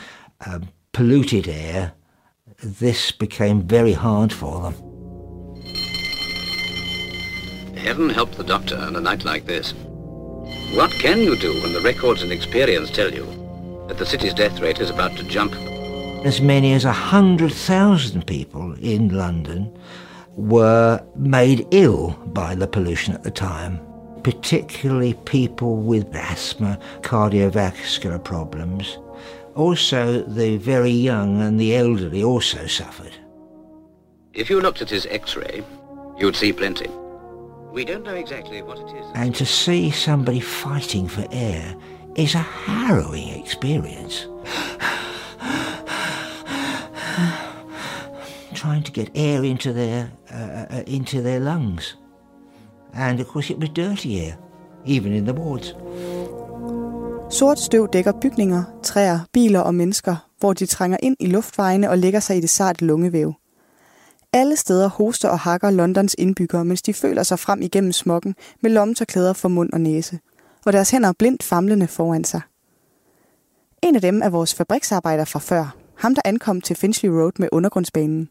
um, 0.47 0.69
polluted 0.93 1.47
air, 1.47 1.91
this 2.63 3.11
became 3.11 3.61
very 3.61 3.93
hard 3.93 4.33
for 4.33 4.61
them. 4.61 4.84
Heaven 7.85 8.09
help 8.09 8.31
the 8.31 8.43
doctor 8.43 8.75
on 8.75 8.95
a 8.95 8.99
night 8.99 9.25
like 9.25 9.45
this. 9.45 9.75
What 10.73 10.89
can 10.89 11.19
you 11.19 11.37
do 11.37 11.53
when 11.61 11.71
the 11.71 11.81
records 11.81 12.23
and 12.23 12.31
experience 12.31 12.89
tell 12.89 13.13
you 13.13 13.25
that 13.87 13.99
the 13.99 14.07
city's 14.07 14.33
death 14.33 14.59
rate 14.59 14.79
is 14.79 14.89
about 14.89 15.15
to 15.17 15.23
jump? 15.23 15.53
As 16.25 16.41
many 16.41 16.73
as 16.73 16.83
100,000 16.83 18.25
people 18.25 18.73
in 18.81 19.09
London 19.09 19.71
were 20.31 20.99
made 21.15 21.67
ill 21.69 22.19
by 22.33 22.55
the 22.55 22.65
pollution 22.65 23.13
at 23.13 23.21
the 23.21 23.29
time, 23.29 23.79
particularly 24.23 25.13
people 25.25 25.75
with 25.75 26.11
asthma, 26.15 26.79
cardiovascular 27.01 28.21
problems. 28.23 28.97
Also, 29.53 30.23
the 30.23 30.57
very 30.57 30.89
young 30.89 31.39
and 31.39 31.59
the 31.59 31.75
elderly 31.75 32.23
also 32.23 32.65
suffered. 32.65 33.13
If 34.33 34.49
you 34.49 34.59
looked 34.59 34.81
at 34.81 34.89
his 34.89 35.05
x-ray, 35.05 35.63
you'd 36.17 36.35
see 36.35 36.51
plenty. 36.51 36.89
We 37.75 37.83
don't 37.83 38.03
know 38.03 38.15
exactly 38.15 38.61
what 38.61 38.79
it 38.79 38.89
is. 38.99 39.05
And 39.15 39.35
to 39.35 39.45
see 39.45 39.91
somebody 39.91 40.39
fighting 40.39 41.09
for 41.09 41.25
air 41.31 41.75
is 42.15 42.35
a 42.35 42.45
harrowing 42.67 43.29
experience. 43.41 44.27
Trying 48.53 48.83
to 48.83 48.91
get 48.93 49.09
air 49.13 49.43
into 49.43 49.73
their 49.73 50.09
uh, 50.31 50.65
uh, 50.75 50.83
into 50.87 51.21
their 51.21 51.39
lungs, 51.39 51.97
and 52.93 53.19
of 53.19 53.27
course 53.27 53.49
it 53.49 53.59
was 53.59 53.69
dirty 53.69 54.21
air, 54.25 54.37
even 54.85 55.13
in 55.13 55.25
the 55.25 55.33
wards. 55.33 55.75
Sort 57.29 57.59
støv 57.59 57.87
dækker 57.93 58.11
bygninger, 58.21 58.63
træer, 58.83 59.19
biler 59.33 59.59
og 59.59 59.75
mennesker, 59.75 60.15
hvor 60.39 60.53
de 60.53 60.65
trænger 60.65 60.97
ind 61.03 61.15
i 61.19 61.25
luftvejene 61.25 61.89
og 61.89 61.97
lægger 61.97 62.19
sig 62.19 62.37
i 62.37 62.41
det 62.41 62.49
sarte 62.49 62.85
lungevæv. 62.85 63.33
Alle 64.35 64.55
steder 64.55 64.87
hoster 64.87 65.29
og 65.29 65.39
hakker 65.39 65.69
Londons 65.69 66.15
indbyggere, 66.17 66.65
mens 66.65 66.81
de 66.81 66.93
føler 66.93 67.23
sig 67.23 67.39
frem 67.39 67.61
igennem 67.61 67.91
smokken 67.91 68.35
med 68.61 68.71
lommetørklæder 68.71 69.33
for 69.33 69.49
mund 69.49 69.73
og 69.73 69.81
næse, 69.81 70.19
og 70.65 70.73
deres 70.73 70.91
hænder 70.91 71.13
blindt 71.19 71.43
famlende 71.43 71.87
foran 71.87 72.23
sig. 72.23 72.41
En 73.81 73.95
af 73.95 74.01
dem 74.01 74.21
er 74.21 74.29
vores 74.29 74.53
fabriksarbejder 74.53 75.25
fra 75.25 75.39
før, 75.39 75.75
ham 75.97 76.15
der 76.15 76.21
ankom 76.25 76.61
til 76.61 76.75
Finchley 76.75 77.09
Road 77.09 77.31
med 77.39 77.49
undergrundsbanen. 77.51 78.29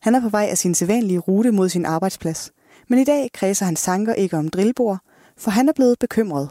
Han 0.00 0.14
er 0.14 0.20
på 0.20 0.28
vej 0.28 0.46
af 0.50 0.58
sin 0.58 0.74
sædvanlige 0.74 1.18
rute 1.18 1.50
mod 1.50 1.68
sin 1.68 1.86
arbejdsplads, 1.86 2.52
men 2.88 2.98
i 2.98 3.04
dag 3.04 3.30
kredser 3.34 3.64
hans 3.64 3.82
tanker 3.82 4.14
ikke 4.14 4.36
om 4.36 4.48
drillbord, 4.48 4.98
for 5.36 5.50
han 5.50 5.68
er 5.68 5.72
blevet 5.72 5.98
bekymret. 5.98 6.48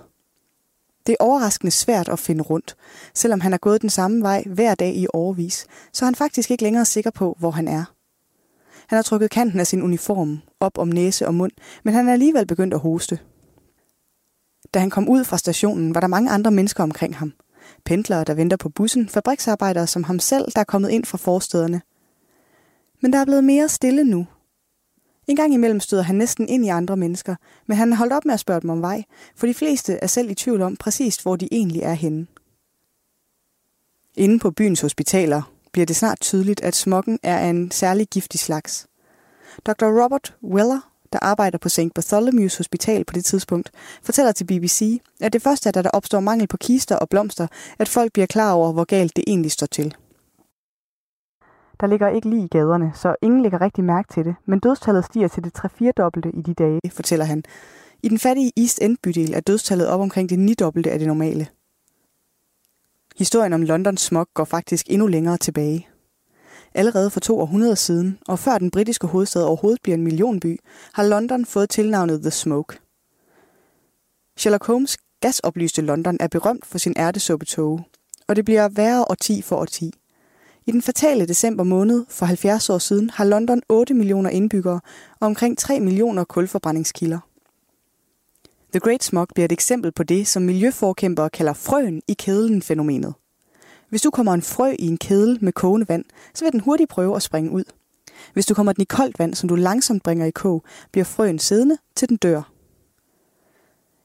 Det 1.07 1.13
er 1.19 1.23
overraskende 1.23 1.71
svært 1.71 2.09
at 2.09 2.19
finde 2.19 2.43
rundt. 2.43 2.75
Selvom 3.13 3.41
han 3.41 3.51
har 3.51 3.59
gået 3.59 3.81
den 3.81 3.89
samme 3.89 4.21
vej 4.21 4.43
hver 4.45 4.75
dag 4.75 4.95
i 4.95 5.07
overvis, 5.13 5.65
så 5.91 6.05
han 6.05 6.15
faktisk 6.15 6.51
ikke 6.51 6.63
længere 6.63 6.85
sikker 6.85 7.11
på, 7.11 7.35
hvor 7.39 7.51
han 7.51 7.67
er. 7.67 7.85
Han 8.93 8.97
har 8.97 9.03
trukket 9.03 9.29
kanten 9.29 9.59
af 9.59 9.67
sin 9.67 9.81
uniform 9.81 10.41
op 10.59 10.77
om 10.77 10.87
næse 10.87 11.27
og 11.27 11.33
mund, 11.33 11.51
men 11.83 11.93
han 11.93 12.07
er 12.07 12.13
alligevel 12.13 12.47
begyndt 12.47 12.73
at 12.73 12.79
hoste. 12.79 13.19
Da 14.73 14.79
han 14.79 14.89
kom 14.89 15.09
ud 15.09 15.23
fra 15.23 15.37
stationen, 15.37 15.95
var 15.95 16.01
der 16.01 16.07
mange 16.07 16.29
andre 16.29 16.51
mennesker 16.51 16.83
omkring 16.83 17.15
ham. 17.15 17.33
Pendlere, 17.85 18.23
der 18.23 18.33
venter 18.33 18.57
på 18.57 18.69
bussen, 18.69 19.09
fabriksarbejdere 19.09 19.87
som 19.87 20.03
ham 20.03 20.19
selv, 20.19 20.45
der 20.55 20.59
er 20.59 20.63
kommet 20.63 20.89
ind 20.89 21.05
fra 21.05 21.17
forstederne. 21.17 21.81
Men 23.01 23.13
der 23.13 23.19
er 23.19 23.25
blevet 23.25 23.43
mere 23.43 23.69
stille 23.69 24.03
nu. 24.03 24.27
En 25.27 25.35
gang 25.35 25.53
imellem 25.53 25.79
støder 25.79 26.03
han 26.03 26.15
næsten 26.15 26.49
ind 26.49 26.65
i 26.65 26.69
andre 26.69 26.97
mennesker, 26.97 27.35
men 27.67 27.77
han 27.77 27.91
har 27.91 27.97
holdt 27.97 28.13
op 28.13 28.25
med 28.25 28.33
at 28.33 28.39
spørge 28.39 28.61
dem 28.61 28.69
om 28.69 28.81
vej, 28.81 29.03
for 29.35 29.47
de 29.47 29.53
fleste 29.53 29.93
er 29.93 30.07
selv 30.07 30.29
i 30.29 30.35
tvivl 30.35 30.61
om 30.61 30.75
præcis, 30.75 31.15
hvor 31.15 31.35
de 31.35 31.47
egentlig 31.51 31.81
er 31.81 31.93
henne. 31.93 32.27
Inde 34.15 34.39
på 34.39 34.51
byens 34.51 34.81
hospitaler 34.81 35.52
bliver 35.73 35.85
det 35.85 35.95
snart 35.95 36.19
tydeligt, 36.19 36.61
at 36.61 36.75
smokken 36.75 37.19
er 37.23 37.37
af 37.37 37.45
en 37.47 37.71
særlig 37.71 38.07
giftig 38.07 38.39
slags. 38.39 38.87
Dr. 39.65 40.03
Robert 40.03 40.35
Weller, 40.43 40.79
der 41.13 41.19
arbejder 41.21 41.57
på 41.57 41.69
St. 41.69 41.79
Bartholomew's 41.99 42.57
Hospital 42.57 43.05
på 43.05 43.13
det 43.13 43.25
tidspunkt, 43.25 43.71
fortæller 44.03 44.31
til 44.31 44.45
BBC, 44.45 45.01
at 45.21 45.33
det 45.33 45.41
første 45.41 45.69
er, 45.69 45.71
da 45.71 45.81
der 45.81 45.89
opstår 45.89 46.19
mangel 46.19 46.47
på 46.47 46.57
kister 46.57 46.95
og 46.95 47.09
blomster, 47.09 47.47
at 47.79 47.89
folk 47.89 48.13
bliver 48.13 48.25
klar 48.25 48.53
over, 48.53 48.71
hvor 48.71 48.83
galt 48.83 49.15
det 49.15 49.23
egentlig 49.27 49.51
står 49.51 49.67
til. 49.67 49.95
Der 51.79 51.87
ligger 51.87 52.09
ikke 52.09 52.29
lige 52.29 52.45
i 52.45 52.47
gaderne, 52.47 52.91
så 52.95 53.15
ingen 53.21 53.41
lægger 53.41 53.61
rigtig 53.61 53.83
mærke 53.83 54.13
til 54.13 54.25
det, 54.25 54.35
men 54.45 54.59
dødstallet 54.59 55.05
stiger 55.05 55.27
til 55.27 55.43
det 55.43 55.59
3-4 55.59 55.91
dobbelte 55.97 56.31
i 56.31 56.41
de 56.41 56.53
dage, 56.53 56.79
fortæller 56.91 57.25
han. 57.25 57.43
I 58.03 58.09
den 58.09 58.19
fattige 58.19 58.51
East 58.57 58.79
End 58.81 58.97
bydel 59.03 59.33
er 59.33 59.39
dødstallet 59.39 59.87
op 59.87 59.99
omkring 59.99 60.29
det 60.29 60.39
9 60.39 60.53
dobbelte 60.53 60.91
af 60.91 60.99
det 60.99 61.07
normale. 61.07 61.47
Historien 63.17 63.53
om 63.53 63.61
Londons 63.61 64.01
smog 64.01 64.27
går 64.33 64.45
faktisk 64.45 64.85
endnu 64.89 65.07
længere 65.07 65.37
tilbage. 65.37 65.87
Allerede 66.73 67.09
for 67.09 67.19
to 67.19 67.39
århundreder 67.39 67.75
siden, 67.75 68.19
og 68.27 68.39
før 68.39 68.57
den 68.57 68.71
britiske 68.71 69.07
hovedstad 69.07 69.43
overhovedet 69.43 69.81
bliver 69.81 69.97
en 69.97 70.03
millionby, 70.03 70.59
har 70.93 71.03
London 71.03 71.45
fået 71.45 71.69
tilnavnet 71.69 72.21
The 72.21 72.31
Smoke. 72.31 72.79
Sherlock 74.37 74.65
Holmes 74.65 74.97
gasoplyste 75.21 75.81
London 75.81 76.17
er 76.19 76.27
berømt 76.27 76.65
for 76.65 76.77
sin 76.77 76.93
ærtesuppetoge, 76.97 77.83
og 78.27 78.35
det 78.35 78.45
bliver 78.45 78.69
værre 78.69 79.05
årti 79.09 79.41
for 79.41 79.55
årti. 79.55 79.91
I 80.65 80.71
den 80.71 80.81
fatale 80.81 81.25
december 81.25 81.63
måned 81.63 82.05
for 82.09 82.25
70 82.25 82.69
år 82.69 82.77
siden 82.77 83.09
har 83.09 83.25
London 83.25 83.61
8 83.69 83.93
millioner 83.93 84.29
indbyggere 84.29 84.79
og 85.19 85.27
omkring 85.27 85.57
3 85.57 85.79
millioner 85.79 86.23
kulforbrændingskilder. 86.23 87.19
The 88.73 88.79
Great 88.79 89.03
Smog 89.03 89.27
bliver 89.35 89.45
et 89.45 89.51
eksempel 89.51 89.91
på 89.91 90.03
det, 90.03 90.27
som 90.27 90.43
miljøforkæmpere 90.43 91.29
kalder 91.29 91.53
frøen 91.53 92.01
i 92.07 92.13
kedlen-fænomenet. 92.13 93.13
Hvis 93.89 94.01
du 94.01 94.09
kommer 94.11 94.33
en 94.33 94.41
frø 94.41 94.75
i 94.79 94.87
en 94.87 94.97
kedel 94.97 95.37
med 95.41 95.53
kogende 95.53 95.89
vand, 95.89 96.05
så 96.33 96.45
vil 96.45 96.51
den 96.51 96.59
hurtigt 96.59 96.89
prøve 96.89 97.15
at 97.15 97.21
springe 97.21 97.51
ud. 97.51 97.63
Hvis 98.33 98.45
du 98.45 98.53
kommer 98.53 98.73
den 98.73 98.81
i 98.81 98.85
koldt 98.85 99.19
vand, 99.19 99.33
som 99.33 99.49
du 99.49 99.55
langsomt 99.55 100.03
bringer 100.03 100.25
i 100.25 100.31
kog, 100.31 100.63
bliver 100.91 101.05
frøen 101.05 101.39
siddende, 101.39 101.77
til 101.95 102.09
den 102.09 102.17
dør. 102.17 102.51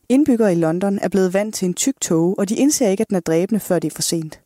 Indbyggere 0.09 0.53
i 0.53 0.57
London 0.57 0.99
er 0.99 1.09
blevet 1.09 1.35
vant 1.35 1.55
til 1.55 1.67
en 1.67 1.75
tyk 1.75 2.01
tåge, 2.01 2.39
og 2.39 2.49
de 2.49 2.57
indser 2.57 2.89
ikke, 2.89 3.01
at 3.01 3.09
den 3.09 3.17
er 3.17 3.21
dræbende, 3.21 3.61
før 3.61 3.79
det 3.79 3.91
er 3.91 3.95
for 3.95 4.03
sent. 4.03 4.41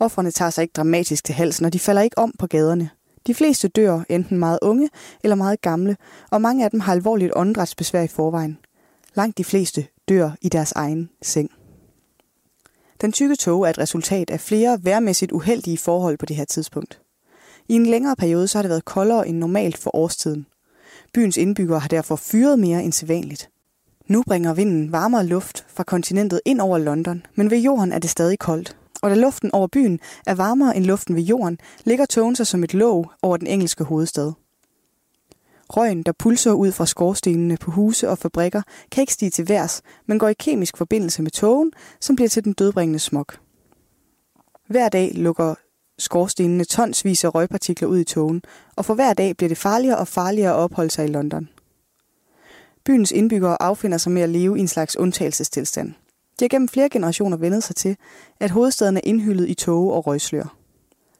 Offrene 0.00 0.30
tager 0.30 0.50
sig 0.50 0.62
ikke 0.62 0.72
dramatisk 0.72 1.24
til 1.24 1.34
halsen, 1.34 1.66
og 1.66 1.72
de 1.72 1.78
falder 1.78 2.02
ikke 2.02 2.18
om 2.18 2.32
på 2.38 2.46
gaderne. 2.46 2.90
De 3.26 3.34
fleste 3.34 3.68
dør 3.68 4.00
enten 4.08 4.38
meget 4.38 4.58
unge 4.62 4.90
eller 5.24 5.34
meget 5.34 5.60
gamle, 5.60 5.96
og 6.30 6.40
mange 6.40 6.64
af 6.64 6.70
dem 6.70 6.80
har 6.80 6.92
alvorligt 6.92 7.32
åndedrætsbesvær 7.36 8.02
i 8.02 8.08
forvejen. 8.08 8.58
Langt 9.14 9.38
de 9.38 9.44
fleste 9.44 9.86
dør 10.08 10.30
i 10.40 10.48
deres 10.48 10.72
egen 10.72 11.10
seng. 11.22 11.50
Den 13.00 13.12
tykke 13.12 13.36
tåge 13.36 13.66
er 13.66 13.70
et 13.70 13.78
resultat 13.78 14.30
af 14.30 14.40
flere 14.40 14.84
værmæssigt 14.84 15.32
uheldige 15.32 15.78
forhold 15.78 16.18
på 16.18 16.26
det 16.26 16.36
her 16.36 16.44
tidspunkt. 16.44 17.00
I 17.68 17.74
en 17.74 17.86
længere 17.86 18.16
periode 18.16 18.48
så 18.48 18.58
har 18.58 18.62
det 18.62 18.70
været 18.70 18.84
koldere 18.84 19.28
end 19.28 19.38
normalt 19.38 19.76
for 19.76 19.96
årstiden. 19.96 20.46
Byens 21.14 21.36
indbyggere 21.36 21.78
har 21.78 21.88
derfor 21.88 22.16
fyret 22.16 22.58
mere 22.58 22.84
end 22.84 22.92
sædvanligt. 22.92 23.50
Nu 24.06 24.22
bringer 24.26 24.54
vinden 24.54 24.92
varmere 24.92 25.26
luft 25.26 25.66
fra 25.68 25.82
kontinentet 25.82 26.40
ind 26.44 26.60
over 26.60 26.78
London, 26.78 27.26
men 27.34 27.50
ved 27.50 27.58
jorden 27.58 27.92
er 27.92 27.98
det 27.98 28.10
stadig 28.10 28.38
koldt. 28.38 28.76
Og 29.02 29.10
da 29.10 29.14
luften 29.14 29.52
over 29.52 29.66
byen 29.66 30.00
er 30.26 30.34
varmere 30.34 30.76
end 30.76 30.84
luften 30.84 31.16
ved 31.16 31.22
jorden, 31.22 31.58
ligger 31.84 32.06
tågen 32.06 32.36
sig 32.36 32.46
som 32.46 32.64
et 32.64 32.74
låg 32.74 33.10
over 33.22 33.36
den 33.36 33.46
engelske 33.46 33.84
hovedstad. 33.84 34.32
Røgen, 35.76 36.02
der 36.02 36.12
pulser 36.12 36.52
ud 36.52 36.72
fra 36.72 36.86
skorstenene 36.86 37.56
på 37.56 37.70
huse 37.70 38.08
og 38.08 38.18
fabrikker, 38.18 38.62
kan 38.90 39.02
ikke 39.02 39.12
stige 39.12 39.30
til 39.30 39.48
værs, 39.48 39.82
men 40.06 40.18
går 40.18 40.28
i 40.28 40.34
kemisk 40.38 40.76
forbindelse 40.76 41.22
med 41.22 41.30
tågen, 41.30 41.72
som 42.00 42.16
bliver 42.16 42.28
til 42.28 42.44
den 42.44 42.52
dødbringende 42.52 42.98
smog. 42.98 43.26
Hver 44.68 44.88
dag 44.88 45.12
lukker 45.14 45.54
skorstenene 45.98 46.64
tonsvis 46.64 47.24
af 47.24 47.34
røgpartikler 47.34 47.88
ud 47.88 47.98
i 47.98 48.04
togen, 48.04 48.42
og 48.76 48.84
for 48.84 48.94
hver 48.94 49.12
dag 49.12 49.36
bliver 49.36 49.48
det 49.48 49.58
farligere 49.58 49.98
og 49.98 50.08
farligere 50.08 50.52
at 50.52 50.56
opholde 50.56 50.90
sig 50.90 51.04
i 51.04 51.08
London. 51.08 51.48
Byens 52.84 53.12
indbyggere 53.12 53.62
affinder 53.62 53.98
sig 53.98 54.12
med 54.12 54.22
at 54.22 54.28
leve 54.28 54.58
i 54.58 54.60
en 54.60 54.68
slags 54.68 54.96
undtagelsestilstand. 54.96 55.88
De 56.38 56.44
har 56.44 56.48
gennem 56.48 56.68
flere 56.68 56.88
generationer 56.88 57.36
vendet 57.36 57.62
sig 57.64 57.76
til, 57.76 57.96
at 58.40 58.50
hovedstaden 58.50 58.96
er 58.96 59.00
indhyllet 59.04 59.48
i 59.48 59.54
tåge 59.54 59.92
og 59.92 60.06
røgslør. 60.06 60.56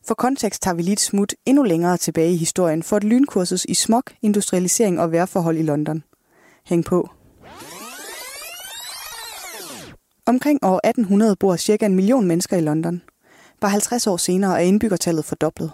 For 0.07 0.15
kontekst 0.15 0.63
tager 0.63 0.75
vi 0.75 0.83
lige 0.83 0.93
et 0.93 1.01
smut 1.01 1.35
endnu 1.47 1.63
længere 1.63 1.97
tilbage 1.97 2.33
i 2.33 2.37
historien 2.37 2.83
for 2.83 2.97
et 2.97 3.05
lynkursus 3.05 3.65
i 3.65 3.75
smog, 3.75 4.03
industrialisering 4.23 5.01
og 5.01 5.13
vejrforhold 5.13 5.59
i 5.59 5.63
London. 5.63 6.05
Hæng 6.65 6.85
på. 6.85 7.09
Omkring 10.27 10.59
år 10.63 10.81
1800 10.85 11.37
bor 11.37 11.57
cirka 11.57 11.87
en 11.87 11.95
million 11.95 12.27
mennesker 12.27 12.57
i 12.57 12.61
London. 12.61 13.03
Bare 13.61 13.71
50 13.71 14.07
år 14.07 14.17
senere 14.17 14.63
er 14.63 14.65
indbyggertallet 14.65 15.25
fordoblet. 15.25 15.73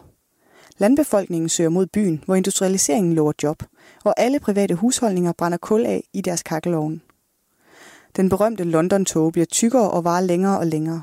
Landbefolkningen 0.78 1.48
søger 1.48 1.70
mod 1.70 1.86
byen, 1.86 2.22
hvor 2.24 2.34
industrialiseringen 2.34 3.14
lover 3.14 3.32
job, 3.42 3.62
og 4.04 4.14
alle 4.16 4.40
private 4.40 4.74
husholdninger 4.74 5.32
brænder 5.32 5.58
kul 5.58 5.86
af 5.86 6.04
i 6.12 6.20
deres 6.20 6.42
kakkelovn. 6.42 7.02
Den 8.16 8.28
berømte 8.28 8.64
London-tog 8.64 9.32
bliver 9.32 9.46
tykkere 9.46 9.90
og 9.90 10.04
varer 10.04 10.20
længere 10.20 10.58
og 10.58 10.66
længere. 10.66 11.02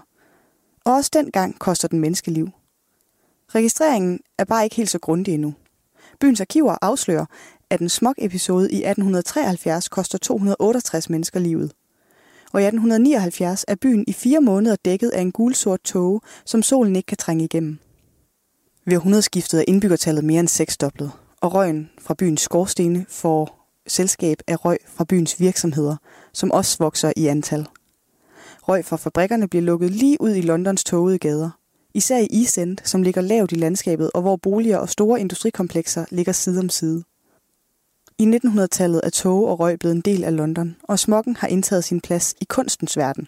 Og 0.86 0.94
også 0.94 1.12
dengang 1.14 1.60
koster 1.60 1.88
den 1.88 2.00
menneskeliv. 2.00 2.50
Registreringen 3.50 4.20
er 4.38 4.44
bare 4.44 4.64
ikke 4.64 4.76
helt 4.76 4.90
så 4.90 5.00
grundig 5.00 5.34
endnu. 5.34 5.54
Byens 6.20 6.42
arkiver 6.42 6.78
afslører, 6.82 7.26
at 7.70 7.80
en 7.80 7.90
smog-episode 7.90 8.72
i 8.72 8.76
1873 8.76 9.90
koster 9.90 10.18
268 10.18 11.10
mennesker 11.10 11.40
livet. 11.40 11.72
Og 12.54 12.62
i 12.62 12.66
1879 12.66 13.66
er 13.68 13.76
byen 13.76 14.04
i 14.08 14.14
fire 14.14 14.42
måneder 14.42 14.76
dækket 14.86 15.10
af 15.10 15.22
en 15.22 15.32
gulsort 15.32 15.82
tåge, 15.84 16.22
som 16.46 16.64
solen 16.64 16.96
ikke 16.96 17.08
kan 17.08 17.18
trænge 17.18 17.44
igennem. 17.44 17.80
Ved 18.86 18.98
århundredeskiftet 18.98 19.60
er 19.60 19.66
indbyggertallet 19.68 20.24
mere 20.24 20.40
end 20.40 20.48
seksdoblet, 20.48 21.12
og 21.42 21.54
røgen 21.54 21.90
fra 22.02 22.14
byens 22.14 22.42
skorstene 22.42 23.06
får 23.10 23.70
selskab 23.88 24.38
af 24.48 24.66
røg 24.66 24.78
fra 24.88 25.04
byens 25.04 25.40
virksomheder, 25.40 25.96
som 26.34 26.52
også 26.52 26.78
vokser 26.80 27.14
i 27.16 27.28
antal. 27.28 27.68
Røg 28.68 28.86
fra 28.86 28.98
fabrikkerne 28.98 29.48
bliver 29.48 29.64
lukket 29.64 29.92
lige 29.92 30.22
ud 30.22 30.36
i 30.36 30.42
Londons 30.42 30.84
tågede 30.84 31.18
gader. 31.18 31.50
Især 31.96 32.18
i 32.18 32.28
Isend, 32.30 32.78
som 32.84 33.04
ligger 33.04 33.22
lavt 33.22 33.52
i 33.52 33.56
landskabet, 33.56 34.12
og 34.14 34.22
hvor 34.22 34.36
boliger 34.36 34.78
og 34.78 34.90
store 34.90 35.20
industrikomplekser 35.20 36.06
ligger 36.12 36.32
side 36.34 36.60
om 36.60 36.70
side. 36.70 37.04
I 38.20 38.24
1900-tallet 38.24 39.02
er 39.04 39.10
tåge 39.10 39.48
og 39.48 39.60
røg 39.60 39.80
blevet 39.80 39.96
en 39.96 40.02
del 40.02 40.24
af 40.24 40.36
London, 40.36 40.76
og 40.84 41.00
smokken 41.00 41.36
har 41.36 41.48
indtaget 41.48 41.84
sin 41.84 42.02
plads 42.02 42.36
i 42.42 42.46
kunstens 42.50 42.98
verden. 42.98 43.28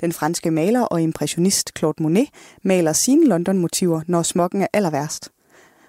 Den 0.00 0.12
franske 0.12 0.50
maler 0.50 0.80
og 0.80 1.02
impressionist 1.02 1.70
Claude 1.78 2.02
Monet 2.02 2.28
maler 2.62 2.92
sine 2.92 3.26
London-motiver, 3.26 4.00
når 4.06 4.22
smokken 4.22 4.62
er 4.62 4.66
aller 4.72 4.90
værst. 4.90 5.30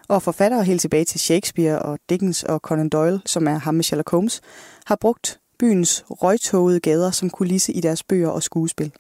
Og 0.08 0.22
forfattere 0.22 0.64
helt 0.64 0.82
tilbage 0.82 1.06
til 1.06 1.20
Shakespeare 1.20 1.80
og 1.80 2.00
Dickens 2.10 2.44
og 2.44 2.60
Conan 2.60 2.90
Doyle, 2.90 3.22
som 3.26 3.48
er 3.48 3.58
ham 3.58 3.76
med 3.76 3.84
Sherlock 3.84 4.12
Holmes, 4.12 4.42
har 4.86 4.96
brugt 4.96 5.40
byens 5.60 6.04
røgtogede 6.10 6.80
gader 6.80 7.12
som 7.12 7.30
kulisse 7.30 7.74
i 7.74 7.82
deres 7.82 8.04
bøger 8.04 8.30
og 8.30 8.44
skuespil. 8.44 8.92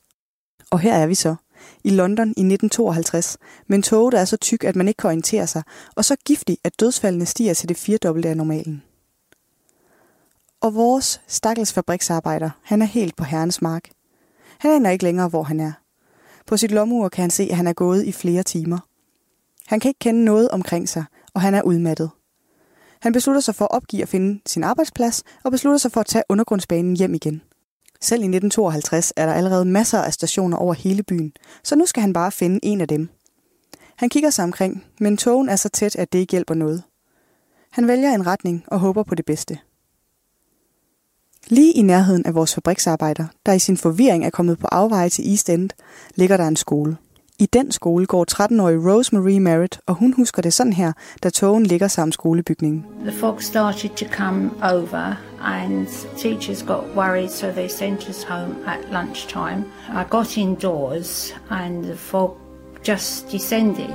Og 0.71 0.79
her 0.79 0.93
er 0.93 1.07
vi 1.07 1.15
så, 1.15 1.35
i 1.83 1.89
London 1.89 2.27
i 2.27 2.29
1952, 2.29 3.37
med 3.67 3.77
en 3.77 4.11
der 4.11 4.19
er 4.19 4.25
så 4.25 4.37
tyk, 4.37 4.63
at 4.63 4.75
man 4.75 4.87
ikke 4.87 4.97
kan 4.97 5.07
orientere 5.07 5.47
sig, 5.47 5.63
og 5.95 6.05
så 6.05 6.15
giftig, 6.25 6.57
at 6.63 6.79
dødsfaldene 6.79 7.25
stiger 7.25 7.53
til 7.53 7.69
det 7.69 7.77
firedobbelte 7.77 8.29
af 8.29 8.37
normalen. 8.37 8.83
Og 10.61 10.75
vores 10.75 11.21
stakkels 11.27 11.73
fabriksarbejder, 11.73 12.49
han 12.63 12.81
er 12.81 12.85
helt 12.85 13.15
på 13.15 13.23
herrens 13.23 13.61
mark. 13.61 13.89
Han 14.57 14.71
aner 14.71 14.89
ikke 14.89 15.03
længere, 15.03 15.27
hvor 15.27 15.43
han 15.43 15.59
er. 15.59 15.71
På 16.45 16.57
sit 16.57 16.71
lommeur 16.71 17.09
kan 17.09 17.21
han 17.21 17.31
se, 17.31 17.43
at 17.43 17.57
han 17.57 17.67
er 17.67 17.73
gået 17.73 18.05
i 18.05 18.11
flere 18.11 18.43
timer. 18.43 18.79
Han 19.67 19.79
kan 19.79 19.89
ikke 19.89 19.99
kende 19.99 20.23
noget 20.23 20.49
omkring 20.49 20.89
sig, 20.89 21.05
og 21.33 21.41
han 21.41 21.53
er 21.53 21.61
udmattet. 21.61 22.09
Han 23.01 23.13
beslutter 23.13 23.41
sig 23.41 23.55
for 23.55 23.65
at 23.65 23.71
opgive 23.71 24.01
at 24.01 24.09
finde 24.09 24.41
sin 24.45 24.63
arbejdsplads, 24.63 25.23
og 25.43 25.51
beslutter 25.51 25.77
sig 25.77 25.91
for 25.91 25.99
at 25.99 26.05
tage 26.05 26.23
undergrundsbanen 26.29 26.97
hjem 26.97 27.13
igen. 27.13 27.41
Selv 28.01 28.21
i 28.21 28.25
1952 28.25 29.13
er 29.15 29.25
der 29.25 29.33
allerede 29.33 29.65
masser 29.65 30.01
af 30.01 30.13
stationer 30.13 30.57
over 30.57 30.73
hele 30.73 31.03
byen, 31.03 31.33
så 31.63 31.75
nu 31.75 31.85
skal 31.85 32.01
han 32.01 32.13
bare 32.13 32.31
finde 32.31 32.59
en 32.63 32.81
af 32.81 32.87
dem. 32.87 33.09
Han 33.95 34.09
kigger 34.09 34.29
sig 34.29 34.43
omkring, 34.43 34.85
men 34.99 35.17
togen 35.17 35.49
er 35.49 35.55
så 35.55 35.69
tæt, 35.69 35.95
at 35.95 36.13
det 36.13 36.19
ikke 36.19 36.31
hjælper 36.31 36.53
noget. 36.53 36.83
Han 37.71 37.87
vælger 37.87 38.11
en 38.11 38.27
retning 38.27 38.63
og 38.67 38.79
håber 38.79 39.03
på 39.03 39.15
det 39.15 39.25
bedste. 39.25 39.59
Lige 41.47 41.73
i 41.73 41.81
nærheden 41.81 42.25
af 42.25 42.35
vores 42.35 42.53
fabriksarbejder, 42.55 43.27
der 43.45 43.53
i 43.53 43.59
sin 43.59 43.77
forvirring 43.77 44.25
er 44.25 44.29
kommet 44.29 44.59
på 44.59 44.67
afveje 44.71 45.09
til 45.09 45.29
East 45.29 45.49
End, 45.49 45.69
ligger 46.15 46.37
der 46.37 46.47
en 46.47 46.55
skole. 46.55 46.97
I 47.39 47.45
den 47.45 47.71
skole 47.71 48.05
går 48.05 48.25
13-årige 48.31 48.91
Rosemary 48.91 49.37
Merritt, 49.37 49.79
og 49.85 49.95
hun 49.95 50.13
husker 50.13 50.41
det 50.41 50.53
sådan 50.53 50.73
her, 50.73 50.93
da 51.23 51.29
togen 51.29 51.65
ligger 51.65 51.87
sammen 51.87 52.11
skolebygningen. 52.11 52.85
The 53.01 53.11
fog 53.11 53.41
started 53.41 53.89
to 53.89 54.05
come 54.05 54.51
over 54.63 55.13
and 55.41 55.87
teachers 56.17 56.63
got 56.63 56.83
worried 56.95 57.29
so 57.29 57.51
they 57.51 57.69
sent 57.69 58.09
us 58.09 58.23
home 58.23 58.55
at 58.67 58.79
lunchtime. 58.91 59.65
I 59.89 60.03
got 60.09 60.37
indoors 60.37 61.35
and 61.49 61.83
the 61.83 61.95
fog 61.95 62.37
just 62.87 63.31
descended. 63.31 63.89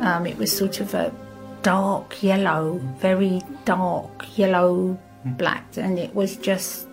Um, 0.00 0.26
it 0.26 0.38
was 0.38 0.50
sort 0.58 0.80
of 0.80 0.94
a 0.94 1.10
dark 1.62 2.22
yellow, 2.22 2.80
very 3.00 3.40
dark 3.64 4.38
yellow 4.38 4.96
black, 5.24 5.64
and 5.76 5.98
it 5.98 6.14
was 6.14 6.36
just 6.36 6.86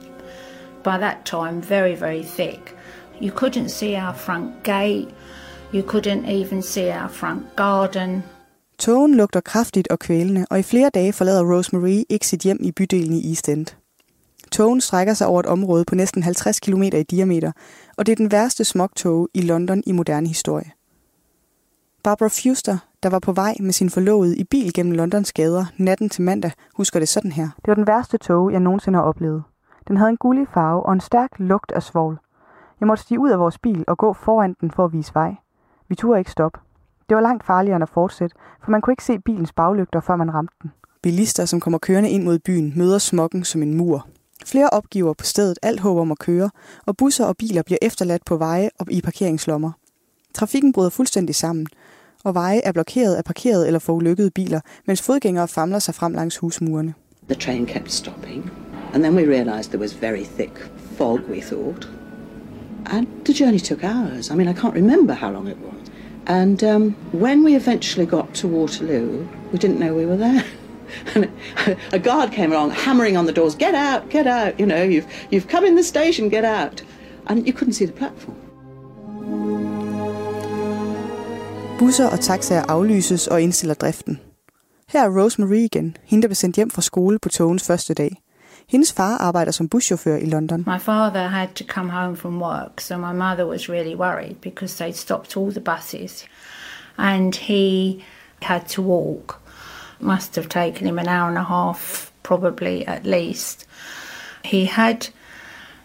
by 0.84 0.97
that 0.99 1.17
time 1.25 1.63
very, 1.69 1.99
very 1.99 2.23
thick. 2.23 2.75
You 3.21 3.31
couldn't 3.31 3.69
see 3.69 3.95
our 3.95 4.13
front 4.13 4.63
gate, 4.63 5.07
you 5.73 5.81
couldn't 5.91 6.29
even 6.29 6.61
see 6.61 6.91
our 6.91 7.09
front 7.09 7.55
garden. 7.55 8.23
Togen 8.79 9.15
lugter 9.15 9.39
kraftigt 9.39 9.88
og 9.88 9.99
kvælende, 9.99 10.45
og 10.49 10.59
i 10.59 10.63
flere 10.63 10.89
dage 10.93 11.13
forlader 11.13 11.55
Rosemary 11.55 12.03
ikke 12.09 12.27
sit 12.27 12.41
hjem 12.41 12.57
i 12.61 12.71
bydelen 12.71 13.13
i 13.13 13.29
East 13.29 13.49
End. 13.49 13.65
Togen 14.51 14.81
strækker 14.81 15.13
sig 15.13 15.27
over 15.27 15.39
et 15.39 15.45
område 15.45 15.86
på 15.86 15.95
næsten 15.95 16.23
50 16.23 16.59
km 16.59 16.84
i 16.84 17.03
diameter, 17.03 17.51
og 17.97 18.05
det 18.05 18.11
er 18.11 18.15
den 18.15 18.31
værste 18.31 18.63
smogtog 18.63 19.29
i 19.34 19.41
London 19.41 19.84
i 19.86 19.91
moderne 19.91 20.27
historie. 20.27 20.71
Barbara 22.03 22.29
Fuster, 22.29 22.77
der 23.03 23.09
var 23.09 23.19
på 23.19 23.31
vej 23.31 23.55
med 23.59 23.71
sin 23.71 23.89
forlovede 23.89 24.38
i 24.38 24.43
bil 24.43 24.73
gennem 24.73 24.93
Londons 24.93 25.34
gader 25.34 25.65
natten 25.77 26.09
til 26.09 26.21
mandag, 26.21 26.51
husker 26.75 26.99
det 26.99 27.09
sådan 27.09 27.31
her. 27.31 27.49
Det 27.55 27.67
var 27.67 27.75
den 27.75 27.88
værste 27.88 28.17
tog, 28.17 28.51
jeg 28.51 28.59
nogensinde 28.59 28.97
har 28.97 29.03
oplevet. 29.03 29.43
Den 29.88 29.97
havde 29.97 30.09
en 30.09 30.17
gullig 30.17 30.47
farve 30.53 30.86
og 30.86 30.93
en 30.93 30.99
stærk 30.99 31.29
lugt 31.38 31.71
af 31.71 31.84
svovl. 31.84 32.19
Jeg 32.79 32.88
måtte 32.88 33.03
stige 33.03 33.19
ud 33.19 33.29
af 33.29 33.39
vores 33.39 33.57
bil 33.57 33.84
og 33.88 33.97
gå 33.97 34.13
foran 34.13 34.55
den 34.61 34.71
for 34.71 34.86
at 34.86 34.93
vise 34.93 35.11
vej. 35.13 35.36
Vi 35.88 35.95
turde 35.95 36.19
ikke 36.19 36.31
stoppe. 36.31 36.59
Det 37.09 37.15
var 37.15 37.21
langt 37.21 37.45
farligere 37.45 37.75
end 37.75 37.84
at 37.84 37.89
fortsætte, 37.89 38.36
for 38.63 38.71
man 38.71 38.81
kunne 38.81 38.93
ikke 38.93 39.03
se 39.03 39.19
bilens 39.19 39.53
baglygter, 39.53 40.01
før 40.01 40.15
man 40.15 40.34
ramte 40.34 40.55
den. 40.61 40.71
Bilister, 41.01 41.45
som 41.45 41.59
kommer 41.59 41.79
kørende 41.79 42.09
ind 42.09 42.23
mod 42.23 42.39
byen, 42.39 42.73
møder 42.75 42.97
smokken 42.97 43.43
som 43.43 43.61
en 43.61 43.73
mur. 43.73 44.07
Flere 44.45 44.69
opgiver 44.69 45.13
på 45.13 45.25
stedet 45.25 45.59
alt 45.61 45.79
håb 45.79 45.97
om 45.97 46.11
at 46.11 46.19
køre, 46.19 46.49
og 46.86 46.97
busser 46.97 47.25
og 47.25 47.38
biler 47.38 47.63
bliver 47.63 47.77
efterladt 47.81 48.25
på 48.25 48.38
veje 48.38 48.69
og 48.79 48.91
i 48.91 49.01
parkeringslommer. 49.01 49.71
Trafikken 50.34 50.73
bryder 50.73 50.89
fuldstændig 50.89 51.36
sammen, 51.36 51.67
og 52.23 52.34
veje 52.34 52.61
er 52.63 52.71
blokeret 52.71 53.15
af 53.15 53.23
parkerede 53.23 53.67
eller 53.67 53.79
forulykkede 53.79 54.31
biler, 54.31 54.59
mens 54.88 55.01
fodgængere 55.01 55.47
famler 55.47 55.79
sig 55.79 55.95
frem 55.95 56.13
langs 56.13 56.38
husmurene. 56.38 56.93
The 57.29 57.36
train 57.36 57.65
kept 57.65 57.91
stopping, 57.91 58.51
and 58.93 59.03
then 59.03 59.15
we 59.15 59.25
realized 59.25 59.71
there 59.71 59.79
was 59.79 59.93
very 59.93 60.23
thick 60.23 60.55
fog, 60.97 61.27
we 61.27 61.41
thought. 61.41 61.87
And 62.85 63.07
the 63.25 63.33
journey 63.33 63.59
took 63.59 63.83
hours. 63.83 64.29
I 64.29 64.35
mean, 64.35 64.47
I 64.47 64.53
can't 64.53 64.75
remember 64.75 65.13
how 65.13 65.31
long 65.31 65.47
it 65.47 65.57
was. 65.57 65.89
And 66.27 66.63
um, 66.63 66.91
when 67.11 67.43
we 67.43 67.55
eventually 67.55 68.05
got 68.05 68.33
to 68.35 68.47
Waterloo, 68.47 69.27
we 69.51 69.57
didn't 69.59 69.79
know 69.79 69.93
we 69.93 70.05
were 70.05 70.17
there. 70.17 70.45
and 71.15 71.29
a 71.91 71.99
guard 71.99 72.31
came 72.31 72.51
along, 72.51 72.71
hammering 72.71 73.17
on 73.17 73.25
the 73.25 73.33
doors, 73.33 73.55
"Get 73.55 73.73
out! 73.73 74.09
Get 74.09 74.27
out! 74.27 74.59
You 74.59 74.65
know, 74.65 74.83
you've 74.83 75.07
you've 75.31 75.47
come 75.47 75.65
in 75.65 75.75
the 75.75 75.83
station. 75.83 76.29
Get 76.29 76.45
out!" 76.45 76.83
And 77.27 77.47
you 77.47 77.53
couldn't 77.53 77.73
see 77.73 77.85
the 77.85 77.93
platform. 77.93 78.37
Busser 81.79 82.07
og 82.07 82.19
taxaer 82.19 82.61
aflyses 82.61 83.27
og 83.27 83.41
indstiller 83.41 83.73
driften. 83.73 84.19
Her 84.87 85.01
er 85.01 85.21
Rosemary 85.21 85.55
igen, 85.55 85.97
hende 86.03 86.21
der 86.21 86.27
blev 86.27 86.35
sendt 86.35 86.55
hjem 86.55 86.69
fra 86.69 86.81
skole 86.81 87.19
på 87.19 87.29
togens 87.29 87.63
første 87.63 87.93
dag. 87.93 88.22
Hendes 88.68 88.93
far 88.93 89.18
arbejder 89.18 89.51
som 89.51 89.68
buschauffør 89.68 90.16
i 90.16 90.26
London. 90.26 90.64
My 90.68 90.80
father 90.80 91.28
had 91.28 91.47
to 91.55 91.64
come 91.64 91.91
home 91.91 92.18
from 92.18 92.41
work, 92.41 92.82
so 92.82 92.97
my 92.97 93.14
mother 93.14 93.45
was 93.45 93.70
really 93.70 93.95
worried 93.95 94.36
because 94.41 94.84
they'd 94.84 94.97
stopped 94.97 95.38
all 95.38 95.51
the 95.51 95.59
buses. 95.59 96.26
And 96.97 97.36
he 97.36 98.03
had 98.41 98.61
to 98.70 98.82
walk. 98.82 99.39
Must 99.99 100.36
have 100.36 100.49
taken 100.49 100.88
him 100.88 100.99
an 100.99 101.07
hour 101.07 101.30
and 101.30 101.38
a 101.38 101.43
half, 101.43 102.11
probably 102.24 102.88
at 102.88 103.05
least. 103.05 103.66
He 104.43 104.66
had 104.66 105.07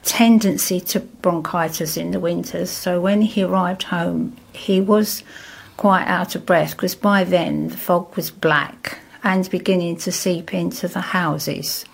tendency 0.03 0.81
to 0.81 1.01
bronchitis 1.01 1.97
in 1.97 2.11
the 2.11 2.21
winters, 2.21 2.71
so 2.71 3.01
when 3.01 3.23
he 3.23 3.43
arrived 3.43 3.83
home, 3.83 4.33
he 4.53 4.81
was 4.81 5.23
quite 5.77 6.07
out 6.07 6.35
of 6.35 6.45
breath 6.45 6.73
because 6.73 6.95
by 6.97 7.25
then 7.25 7.69
the 7.69 7.77
fog 7.77 8.17
was 8.17 8.31
black 8.31 8.99
and 9.23 9.49
beginning 9.51 9.97
to 9.97 10.13
seep 10.13 10.55
into 10.55 10.89
the 10.89 11.01
houses. 11.01 11.85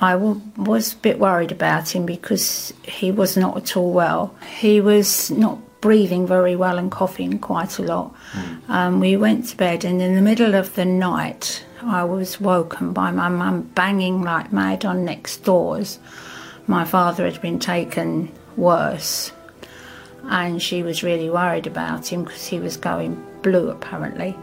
I 0.00 0.12
w- 0.12 0.40
was 0.56 0.92
a 0.92 0.96
bit 0.96 1.18
worried 1.18 1.52
about 1.52 1.94
him 1.94 2.06
because 2.06 2.72
he 2.82 3.10
was 3.10 3.36
not 3.36 3.56
at 3.56 3.76
all 3.76 3.92
well. 3.92 4.34
He 4.60 4.80
was 4.80 5.30
not 5.30 5.58
breathing 5.80 6.26
very 6.26 6.56
well 6.56 6.78
and 6.78 6.90
coughing 6.90 7.38
quite 7.38 7.78
a 7.78 7.82
lot. 7.82 8.14
Um, 8.68 9.00
we 9.00 9.16
went 9.16 9.46
to 9.48 9.56
bed, 9.56 9.84
and 9.84 10.00
in 10.00 10.14
the 10.14 10.22
middle 10.22 10.54
of 10.54 10.74
the 10.74 10.84
night, 10.84 11.64
I 11.82 12.04
was 12.04 12.40
woken 12.40 12.92
by 12.92 13.10
my 13.10 13.28
mum 13.28 13.62
banging 13.74 14.22
like 14.22 14.52
mad 14.52 14.84
on 14.84 15.04
next 15.04 15.44
doors. 15.44 15.98
My 16.66 16.84
father 16.84 17.24
had 17.24 17.40
been 17.40 17.58
taken 17.58 18.30
worse, 18.56 19.32
and 20.24 20.60
she 20.60 20.82
was 20.82 21.02
really 21.02 21.30
worried 21.30 21.66
about 21.66 22.12
him 22.12 22.24
because 22.24 22.46
he 22.46 22.58
was 22.60 22.76
going 22.76 23.24
blue 23.42 23.70
apparently. 23.70 24.36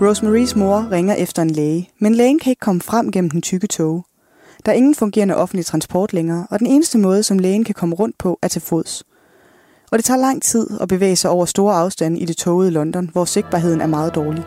Rosemaries 0.00 0.56
mor 0.56 0.88
ringer 0.92 1.14
efter 1.14 1.42
en 1.42 1.50
læge, 1.50 1.90
men 1.98 2.14
lægen 2.14 2.38
kan 2.38 2.50
ikke 2.50 2.60
komme 2.60 2.80
frem 2.80 3.12
gennem 3.12 3.30
den 3.30 3.42
tykke 3.42 3.66
tog. 3.66 4.04
Der 4.66 4.72
er 4.72 4.76
ingen 4.76 4.94
fungerende 4.94 5.36
offentlig 5.36 5.66
transport 5.66 6.12
længere, 6.12 6.46
og 6.50 6.58
den 6.58 6.66
eneste 6.66 6.98
måde, 6.98 7.22
som 7.22 7.38
lægen 7.38 7.64
kan 7.64 7.74
komme 7.74 7.94
rundt 7.94 8.18
på, 8.18 8.38
er 8.42 8.48
til 8.48 8.62
fods. 8.62 9.04
Og 9.92 9.98
det 9.98 10.04
tager 10.04 10.20
lang 10.20 10.42
tid 10.42 10.66
at 10.80 10.88
bevæge 10.88 11.16
sig 11.16 11.30
over 11.30 11.44
store 11.44 11.74
afstande 11.74 12.20
i 12.20 12.24
det 12.24 12.36
togede 12.36 12.70
London, 12.70 13.10
hvor 13.12 13.24
sigtbarheden 13.24 13.80
er 13.80 13.86
meget 13.86 14.14
dårlig. 14.14 14.44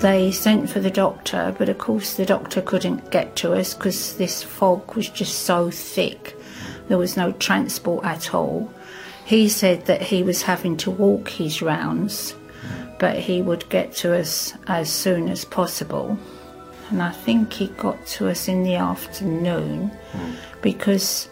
They 0.00 0.30
sent 0.30 0.70
for 0.70 0.80
the 0.80 0.90
doctor, 0.90 1.50
but 1.58 1.68
of 1.68 1.76
course 1.76 2.22
the 2.22 2.34
doctor 2.34 2.60
couldn't 2.60 3.10
get 3.10 3.26
to 3.36 3.54
us 3.54 3.74
because 3.74 4.16
this 4.16 4.44
fog 4.44 4.96
was 4.96 5.20
just 5.20 5.44
so 5.46 5.70
thick. 5.70 6.36
There 6.86 6.98
was 6.98 7.16
no 7.16 7.32
transport 7.40 8.04
at 8.04 8.34
all. 8.34 8.68
He 9.26 9.48
said 9.48 9.78
that 9.78 10.02
he 10.02 10.24
was 10.24 10.42
having 10.42 10.78
to 10.78 10.90
walk 10.90 11.28
his 11.28 11.62
rounds, 11.62 12.36
but 13.00 13.18
he 13.18 13.40
would 13.40 13.66
get 13.70 13.92
to 13.96 14.14
us 14.14 14.52
as 14.66 14.92
soon 14.92 15.28
as 15.28 15.44
possible. 15.44 16.16
And 16.90 17.02
I 17.02 17.10
think 17.10 17.54
he 17.54 17.68
got 17.68 18.06
to 18.08 18.28
us 18.28 18.46
in 18.46 18.62
the 18.62 18.74
afternoon 18.74 19.88
hmm. 20.12 20.32
because 20.60 21.28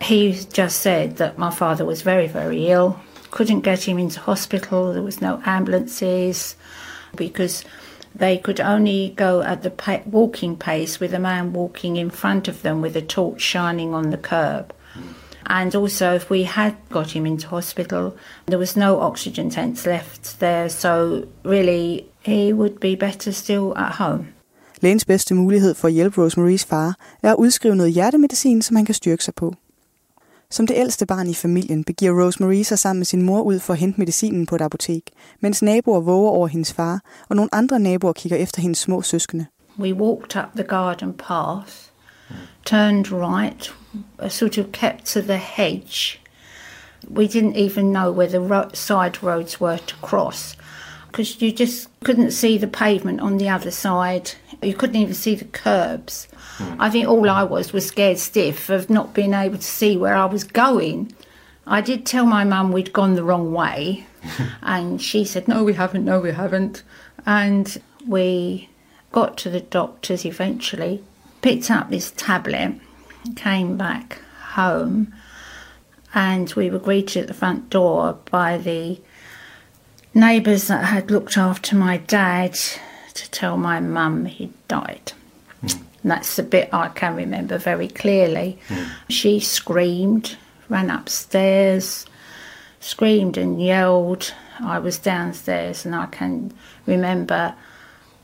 he 0.00 0.32
just 0.52 0.80
said 0.80 1.16
that 1.16 1.36
my 1.36 1.50
father 1.50 1.84
was 1.84 2.02
very, 2.02 2.28
very 2.28 2.68
ill. 2.68 2.98
Couldn't 3.32 3.62
get 3.62 3.88
him 3.88 3.98
into 3.98 4.20
hospital. 4.20 4.92
There 4.92 5.02
was 5.02 5.20
no 5.20 5.42
ambulances 5.44 6.54
because 7.16 7.64
they 8.14 8.38
could 8.38 8.60
only 8.60 9.12
go 9.16 9.42
at 9.42 9.62
the 9.62 9.70
pa- 9.70 10.02
walking 10.06 10.56
pace 10.56 11.00
with 11.00 11.12
a 11.12 11.18
man 11.18 11.52
walking 11.52 11.96
in 11.96 12.10
front 12.10 12.46
of 12.46 12.62
them 12.62 12.80
with 12.80 12.96
a 12.96 13.02
torch 13.02 13.40
shining 13.40 13.94
on 13.94 14.10
the 14.10 14.18
curb. 14.18 14.72
And 15.52 15.74
also, 15.74 16.14
if 16.14 16.30
we 16.30 16.44
had 16.44 16.72
got 16.90 17.10
him 17.10 17.26
into 17.26 17.48
hospital, 17.48 18.12
there 18.46 18.58
was 18.58 18.76
no 18.76 19.00
oxygen 19.00 19.50
tents 19.50 19.86
left 19.86 20.38
there, 20.38 20.68
so 20.68 21.22
really 21.44 22.04
he 22.20 22.54
would 22.54 22.78
be 22.80 22.96
better 22.96 23.32
still 23.32 23.72
at 23.76 23.92
home. 23.92 24.26
Lægens 24.80 25.04
bedste 25.04 25.34
mulighed 25.34 25.74
for 25.74 25.88
at 25.88 25.94
hjælpe 25.94 26.22
Rosemaries 26.22 26.64
far 26.64 26.94
er 27.22 27.32
at 27.32 27.36
udskrive 27.38 27.76
noget 27.76 27.92
hjertemedicin, 27.92 28.62
som 28.62 28.76
han 28.76 28.84
kan 28.84 28.94
styrke 28.94 29.24
sig 29.24 29.34
på. 29.34 29.54
Som 30.50 30.66
det 30.66 30.76
ældste 30.76 31.06
barn 31.06 31.28
i 31.28 31.34
familien 31.34 31.84
begiver 31.84 32.24
Rosemary 32.24 32.62
sig 32.62 32.78
sammen 32.78 32.98
med 32.98 33.06
sin 33.06 33.22
mor 33.22 33.42
ud 33.42 33.58
for 33.58 33.72
at 33.72 33.78
hente 33.78 34.00
medicinen 34.00 34.46
på 34.46 34.54
et 34.54 34.60
apotek, 34.60 35.02
mens 35.40 35.62
naboer 35.62 36.00
våger 36.00 36.30
over 36.30 36.46
hendes 36.46 36.72
far, 36.72 37.00
og 37.28 37.36
nogle 37.36 37.54
andre 37.54 37.80
naboer 37.80 38.12
kigger 38.12 38.38
efter 38.38 38.62
hendes 38.62 38.78
små 38.78 39.02
søskende. 39.02 39.46
We 39.78 39.94
walked 39.94 40.36
up 40.42 40.50
the 40.54 40.64
garden 40.64 41.12
path, 41.12 41.89
turned 42.64 43.10
right, 43.10 43.70
uh, 44.18 44.28
sort 44.28 44.58
of 44.58 44.72
kept 44.72 45.06
to 45.06 45.22
the 45.22 45.38
hedge. 45.38 46.20
We 47.08 47.26
didn't 47.26 47.56
even 47.56 47.92
know 47.92 48.12
where 48.12 48.28
the 48.28 48.40
ro- 48.40 48.70
side 48.72 49.22
roads 49.22 49.60
were 49.60 49.78
to 49.78 49.94
cross 49.96 50.56
because 51.10 51.42
you 51.42 51.50
just 51.50 51.88
couldn't 52.04 52.30
see 52.30 52.56
the 52.56 52.68
pavement 52.68 53.20
on 53.20 53.38
the 53.38 53.48
other 53.48 53.70
side. 53.70 54.32
You 54.62 54.74
couldn't 54.74 54.96
even 54.96 55.14
see 55.14 55.34
the 55.34 55.46
curbs. 55.46 56.28
I 56.78 56.90
think 56.90 57.08
all 57.08 57.28
I 57.28 57.42
was 57.42 57.72
was 57.72 57.86
scared 57.86 58.18
stiff 58.18 58.68
of 58.68 58.90
not 58.90 59.14
being 59.14 59.34
able 59.34 59.56
to 59.56 59.62
see 59.62 59.96
where 59.96 60.14
I 60.14 60.26
was 60.26 60.44
going. 60.44 61.12
I 61.66 61.80
did 61.80 62.04
tell 62.04 62.26
my 62.26 62.44
mum 62.44 62.70
we'd 62.70 62.92
gone 62.92 63.14
the 63.14 63.24
wrong 63.24 63.52
way, 63.52 64.06
and 64.62 65.00
she 65.00 65.24
said, 65.24 65.48
No, 65.48 65.64
we 65.64 65.72
haven't, 65.72 66.04
no, 66.04 66.20
we 66.20 66.32
haven't. 66.32 66.82
And 67.26 67.80
we 68.06 68.68
got 69.12 69.36
to 69.38 69.50
the 69.50 69.60
doctors 69.60 70.24
eventually, 70.24 71.02
picked 71.42 71.70
up 71.70 71.90
this 71.90 72.10
tablet, 72.12 72.74
came 73.36 73.76
back 73.76 74.20
home, 74.52 75.12
and 76.14 76.52
we 76.54 76.70
were 76.70 76.78
greeted 76.78 77.22
at 77.22 77.28
the 77.28 77.34
front 77.34 77.70
door 77.70 78.18
by 78.30 78.58
the 78.58 79.00
neighbours 80.14 80.68
that 80.68 80.84
had 80.84 81.10
looked 81.10 81.36
after 81.36 81.76
my 81.76 81.96
dad 81.98 82.54
to 83.14 83.30
tell 83.30 83.56
my 83.56 83.80
mum 83.80 84.24
he'd 84.24 84.52
died. 84.68 85.12
And 86.02 86.10
that's 86.10 86.36
the 86.36 86.42
bit 86.42 86.72
I 86.72 86.88
can 86.88 87.14
remember 87.14 87.58
very 87.58 87.88
clearly. 87.88 88.58
Hmm. 88.68 88.84
She 89.08 89.38
screamed, 89.40 90.36
ran 90.68 90.90
upstairs, 90.90 92.06
screamed 92.80 93.36
and 93.36 93.62
yelled. 93.62 94.32
I 94.60 94.78
was 94.78 94.98
downstairs 94.98 95.84
and 95.84 95.94
I 95.94 96.06
can 96.06 96.52
remember 96.86 97.54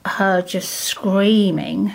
her 0.06 0.42
just 0.42 0.70
screaming. 0.70 1.92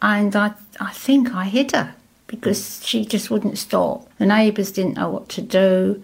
And 0.00 0.36
I, 0.36 0.52
I 0.80 0.92
think 0.92 1.34
I 1.34 1.44
hit 1.44 1.72
her 1.72 1.94
because 2.26 2.80
she 2.84 3.04
just 3.04 3.30
wouldn't 3.30 3.58
stop. 3.58 4.08
The 4.18 4.26
neighbours 4.26 4.72
didn't 4.72 4.94
know 4.94 5.10
what 5.10 5.28
to 5.28 5.42
do. 5.42 6.02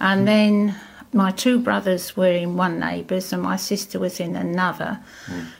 And 0.00 0.26
then 0.26 0.74
my 1.12 1.30
two 1.30 1.58
brothers 1.60 2.16
were 2.16 2.32
in 2.32 2.58
one 2.58 2.78
neighbour's 2.78 3.32
and 3.32 3.42
my 3.42 3.56
sister 3.56 3.98
was 3.98 4.20
in 4.20 4.36
another. 4.36 4.96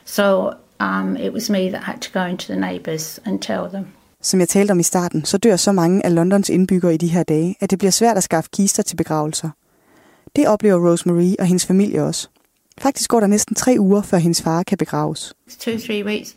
So 0.05 0.53
um, 0.79 1.17
it 1.17 1.33
was 1.33 1.49
me 1.49 1.69
that 1.69 1.83
had 1.83 2.01
to 2.01 2.11
go 2.11 2.25
into 2.25 2.47
the 2.53 2.59
neighbours 2.59 3.19
and 3.25 3.41
tell 3.41 3.69
them. 3.69 3.85
Som 4.21 4.39
jeg 4.39 4.49
talte 4.49 4.71
om 4.71 4.79
i 4.79 4.83
starten, 4.83 5.25
så 5.25 5.37
dør 5.37 5.55
så 5.55 5.71
mange 5.71 6.05
af 6.05 6.15
Londons 6.15 6.49
indbyggere 6.49 6.93
i 6.93 6.97
de 6.97 7.07
her 7.07 7.23
dage, 7.23 7.55
at 7.59 7.69
det 7.71 7.79
bliver 7.79 7.91
svært 7.91 8.17
at 8.17 8.23
skaffe 8.23 8.49
kister 8.53 8.83
til 8.83 8.95
begravelser. 8.95 9.49
Det 10.35 10.47
oplever 10.47 10.89
Rosemary 10.89 11.35
og 11.39 11.45
hendes 11.45 11.65
familie 11.65 12.03
også. 12.03 12.27
Faktisk 12.81 13.09
går 13.09 13.19
der 13.19 13.27
næsten 13.27 13.55
tre 13.55 13.75
uger, 13.79 14.01
før 14.01 14.17
hendes 14.17 14.41
far 14.41 14.63
kan 14.63 14.77
begraves. 14.77 15.33
two, 15.59 15.77
three 15.77 16.05
weeks. 16.05 16.35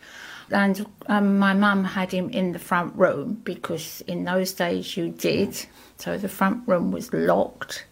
And 0.52 0.86
um, 1.06 1.38
my 1.38 1.54
mum 1.54 1.84
had 1.84 2.12
him 2.12 2.30
in 2.30 2.52
the 2.52 2.58
front 2.58 2.94
room 2.94 3.40
because 3.44 4.02
in 4.02 4.24
those 4.24 4.52
days 4.52 4.96
you 4.96 5.08
did. 5.08 5.66
So 5.98 6.18
the 6.18 6.28
front 6.28 6.66
room 6.66 6.92
was 6.92 7.12
locked. 7.12 7.84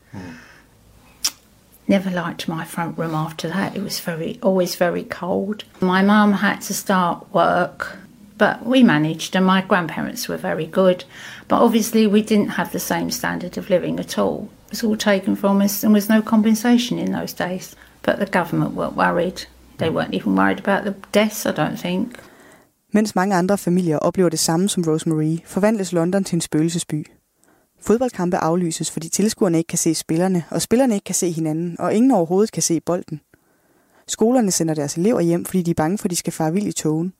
Never 1.89 2.11
liked 2.11 2.47
my 2.47 2.65
front 2.65 2.99
room 2.99 3.15
after 3.15 3.49
that. 3.49 3.77
It 3.77 3.83
was 3.83 3.99
very, 3.99 4.39
always 4.43 4.77
very 4.77 5.05
cold. 5.05 5.65
My 5.81 6.03
mum 6.03 6.35
had 6.35 6.61
to 6.63 6.75
start 6.75 7.33
work, 7.33 7.97
but 8.39 8.65
we 8.65 8.83
managed, 8.85 9.35
and 9.35 9.45
my 9.45 9.61
grandparents 9.61 10.29
were 10.29 10.37
very 10.37 10.67
good. 10.67 11.05
But 11.49 11.63
obviously, 11.63 12.07
we 12.07 12.23
didn't 12.23 12.51
have 12.51 12.71
the 12.71 12.79
same 12.79 13.11
standard 13.11 13.59
of 13.59 13.71
living 13.71 13.99
at 13.99 14.19
all. 14.19 14.51
It 14.67 14.71
was 14.71 14.85
all 14.85 14.97
taken 14.97 15.35
from 15.35 15.61
us, 15.61 15.83
and 15.83 15.93
was 15.93 16.09
no 16.09 16.23
compensation 16.23 16.99
in 16.99 17.11
those 17.11 17.33
days. 17.33 17.75
But 18.03 18.21
the 18.21 18.27
government 18.27 18.75
weren't 18.75 18.95
worried. 18.95 19.47
They 19.79 19.91
weren't 19.91 20.15
even 20.15 20.37
worried 20.37 20.61
about 20.61 20.85
the 20.85 20.93
deaths, 21.11 21.45
I 21.45 21.51
don't 21.53 21.77
think. 21.77 22.17
Mens 22.93 23.15
mange 23.15 23.35
andre 23.37 23.59
familier 23.59 23.99
oplever 23.99 24.29
det 24.29 24.39
samme 24.39 24.69
som 24.69 24.85
Rosemary, 24.87 25.37
forvandles 25.45 25.93
London 25.93 26.25
til 26.25 26.37
en 26.37 26.41
spøgelsesby. 26.41 27.07
Fodboldkampe 27.81 28.37
aflyses, 28.37 28.91
fordi 28.91 29.09
tilskuerne 29.09 29.59
ikke 29.59 29.69
kan 29.69 29.79
se 29.79 29.95
spillerne, 29.95 30.45
og 30.51 30.63
spillerne 30.63 30.95
ikke 30.95 31.05
kan 31.05 31.15
se 31.15 31.31
hinanden, 31.31 31.77
og 31.81 31.95
ingen 31.95 32.11
overhovedet 32.11 32.53
kan 32.53 32.63
se 32.63 32.81
bolden. 32.81 33.21
Skolerne 34.09 34.51
sender 34.51 34.75
deres 34.75 34.97
elever 34.97 35.21
hjem, 35.21 35.45
fordi 35.45 35.63
de 35.63 35.71
er 35.71 35.75
bange 35.75 35.99
for, 35.99 36.05
at 36.05 36.11
de 36.11 36.17
skal 36.17 36.33
fare 36.33 36.53
vild 36.53 36.67
i 36.67 36.73
togen. 36.73 37.13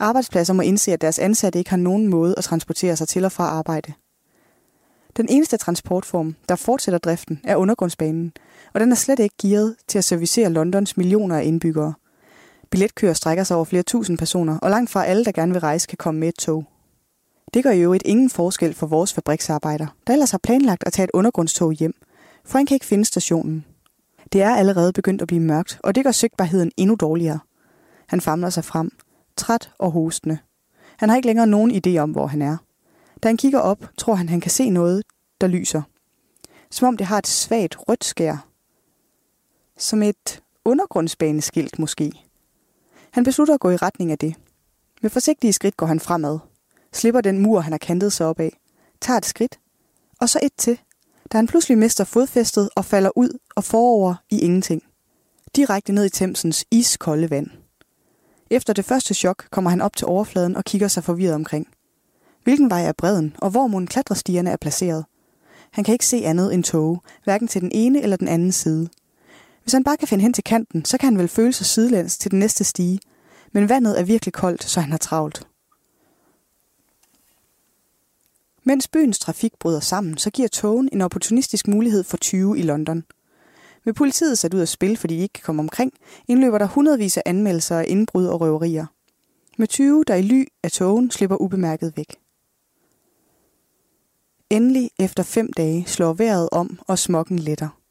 Arbejdspladser 0.00 0.54
må 0.54 0.62
indse, 0.62 0.92
at 0.92 1.00
deres 1.00 1.18
ansatte 1.18 1.58
ikke 1.58 1.70
har 1.70 1.76
nogen 1.76 2.08
måde 2.08 2.34
at 2.38 2.44
transportere 2.44 2.96
sig 2.96 3.08
til 3.08 3.24
og 3.24 3.32
fra 3.32 3.44
arbejde. 3.44 3.92
Den 5.16 5.26
eneste 5.28 5.56
transportform, 5.56 6.34
der 6.48 6.56
fortsætter 6.56 6.98
driften, 6.98 7.40
er 7.44 7.56
undergrundsbanen, 7.56 8.32
og 8.74 8.80
den 8.80 8.92
er 8.92 8.96
slet 8.96 9.18
ikke 9.18 9.34
gearet 9.42 9.76
til 9.88 9.98
at 9.98 10.04
servicere 10.04 10.50
Londons 10.50 10.96
millioner 10.96 11.36
af 11.36 11.44
indbyggere. 11.44 11.94
Billetkøer 12.72 13.12
strækker 13.12 13.44
sig 13.44 13.56
over 13.56 13.64
flere 13.64 13.82
tusind 13.82 14.18
personer, 14.18 14.58
og 14.58 14.70
langt 14.70 14.90
fra 14.90 15.04
alle, 15.04 15.24
der 15.24 15.32
gerne 15.32 15.52
vil 15.52 15.60
rejse, 15.60 15.86
kan 15.86 15.98
komme 15.98 16.20
med 16.20 16.28
et 16.28 16.34
tog. 16.34 16.64
Det 17.54 17.62
gør 17.64 17.70
i 17.70 17.80
øvrigt 17.80 18.02
ingen 18.06 18.30
forskel 18.30 18.74
for 18.74 18.86
vores 18.86 19.12
fabriksarbejder, 19.12 19.86
der 20.06 20.12
ellers 20.12 20.30
har 20.30 20.38
planlagt 20.38 20.84
at 20.86 20.92
tage 20.92 21.04
et 21.04 21.10
undergrundstog 21.14 21.72
hjem, 21.72 21.94
for 22.44 22.58
han 22.58 22.66
kan 22.66 22.74
ikke 22.74 22.86
finde 22.86 23.04
stationen. 23.04 23.64
Det 24.32 24.42
er 24.42 24.54
allerede 24.54 24.92
begyndt 24.92 25.22
at 25.22 25.28
blive 25.28 25.40
mørkt, 25.40 25.80
og 25.84 25.94
det 25.94 26.04
gør 26.04 26.10
sigtbarheden 26.10 26.72
endnu 26.76 26.94
dårligere. 26.94 27.38
Han 28.06 28.20
famler 28.20 28.50
sig 28.50 28.64
frem, 28.64 28.90
træt 29.36 29.72
og 29.78 29.90
hostende. 29.90 30.38
Han 30.96 31.08
har 31.08 31.16
ikke 31.16 31.28
længere 31.28 31.46
nogen 31.46 31.70
idé 31.86 31.98
om, 31.98 32.10
hvor 32.10 32.26
han 32.26 32.42
er. 32.42 32.56
Da 33.22 33.28
han 33.28 33.36
kigger 33.36 33.58
op, 33.58 33.88
tror 33.98 34.14
han, 34.14 34.28
han 34.28 34.40
kan 34.40 34.50
se 34.50 34.70
noget, 34.70 35.02
der 35.40 35.46
lyser. 35.46 35.82
Som 36.70 36.88
om 36.88 36.96
det 36.96 37.06
har 37.06 37.18
et 37.18 37.26
svagt 37.26 37.76
rødt 37.88 38.04
skær. 38.04 38.46
Som 39.78 40.02
et 40.02 40.42
undergrundsbaneskilt 40.64 41.78
måske. 41.78 42.12
Han 43.12 43.24
beslutter 43.24 43.54
at 43.54 43.60
gå 43.60 43.70
i 43.70 43.76
retning 43.76 44.12
af 44.12 44.18
det. 44.18 44.34
Med 45.02 45.10
forsigtige 45.10 45.52
skridt 45.52 45.76
går 45.76 45.86
han 45.86 46.00
fremad. 46.00 46.38
Slipper 46.92 47.20
den 47.20 47.38
mur, 47.38 47.60
han 47.60 47.72
har 47.72 47.78
kantet 47.78 48.12
sig 48.12 48.26
op 48.26 48.40
af. 48.40 48.58
Tager 49.00 49.16
et 49.16 49.26
skridt. 49.26 49.58
Og 50.20 50.28
så 50.28 50.40
et 50.42 50.52
til. 50.58 50.78
Da 51.32 51.38
han 51.38 51.46
pludselig 51.46 51.78
mister 51.78 52.04
fodfæstet 52.04 52.68
og 52.76 52.84
falder 52.84 53.10
ud 53.16 53.38
og 53.56 53.64
forover 53.64 54.14
i 54.30 54.40
ingenting. 54.40 54.82
Direkte 55.56 55.92
ned 55.92 56.04
i 56.04 56.08
Thamesens 56.08 56.64
iskolde 56.70 57.30
vand. 57.30 57.46
Efter 58.50 58.72
det 58.72 58.84
første 58.84 59.14
chok 59.14 59.44
kommer 59.50 59.70
han 59.70 59.80
op 59.80 59.96
til 59.96 60.06
overfladen 60.06 60.56
og 60.56 60.64
kigger 60.64 60.88
sig 60.88 61.04
forvirret 61.04 61.34
omkring. 61.34 61.68
Hvilken 62.44 62.70
vej 62.70 62.84
er 62.84 62.92
bredden, 62.92 63.36
og 63.38 63.50
hvor 63.50 63.66
mon 63.66 63.86
klatrestierne 63.86 64.50
er 64.50 64.56
placeret? 64.56 65.04
Han 65.70 65.84
kan 65.84 65.92
ikke 65.92 66.06
se 66.06 66.16
andet 66.16 66.54
end 66.54 66.64
tåge, 66.64 67.00
hverken 67.24 67.48
til 67.48 67.60
den 67.60 67.70
ene 67.72 68.02
eller 68.02 68.16
den 68.16 68.28
anden 68.28 68.52
side. 68.52 68.88
Hvis 69.62 69.72
han 69.72 69.84
bare 69.84 69.96
kan 69.96 70.08
finde 70.08 70.22
hen 70.22 70.32
til 70.32 70.44
kanten, 70.44 70.84
så 70.84 70.98
kan 70.98 71.06
han 71.06 71.18
vel 71.18 71.28
føle 71.28 71.52
sig 71.52 71.66
sidelæns 71.66 72.18
til 72.18 72.30
den 72.30 72.38
næste 72.38 72.64
stige. 72.64 73.00
Men 73.52 73.68
vandet 73.68 74.00
er 74.00 74.04
virkelig 74.04 74.32
koldt, 74.32 74.64
så 74.64 74.80
han 74.80 74.90
har 74.90 74.98
travlt. 74.98 75.46
Mens 78.64 78.88
byens 78.88 79.18
trafik 79.18 79.52
bryder 79.60 79.80
sammen, 79.80 80.18
så 80.18 80.30
giver 80.30 80.48
togen 80.48 80.88
en 80.92 81.00
opportunistisk 81.00 81.68
mulighed 81.68 82.04
for 82.04 82.16
20 82.16 82.58
i 82.58 82.62
London. 82.62 83.04
Med 83.84 83.94
politiet 83.94 84.38
sat 84.38 84.54
ud 84.54 84.60
af 84.60 84.68
spil, 84.68 84.96
fordi 84.96 85.16
de 85.16 85.22
ikke 85.22 85.32
kan 85.32 85.42
komme 85.42 85.62
omkring, 85.62 85.92
indløber 86.28 86.58
der 86.58 86.66
hundredvis 86.66 87.16
af 87.16 87.22
anmeldelser 87.26 87.78
af 87.78 87.84
indbrud 87.88 88.26
og 88.26 88.40
røverier. 88.40 88.86
Med 89.58 89.68
20, 89.68 90.04
der 90.06 90.14
i 90.14 90.22
ly 90.22 90.44
af 90.62 90.72
togen 90.72 91.10
slipper 91.10 91.36
ubemærket 91.36 91.92
væk. 91.96 92.16
Endelig 94.50 94.90
efter 94.98 95.22
fem 95.22 95.52
dage 95.52 95.84
slår 95.86 96.12
vejret 96.12 96.48
om, 96.52 96.78
og 96.86 96.98
smokken 96.98 97.38
letter. 97.38 97.81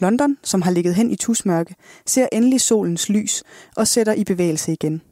London, 0.00 0.36
som 0.42 0.62
har 0.62 0.70
ligget 0.70 0.94
hen 0.94 1.10
i 1.10 1.16
tusmørke, 1.16 1.74
ser 2.06 2.28
endelig 2.32 2.60
solens 2.60 3.08
lys 3.08 3.42
og 3.76 3.88
sætter 3.88 4.12
i 4.12 4.24
bevægelse 4.24 4.72
igen. 4.72 5.02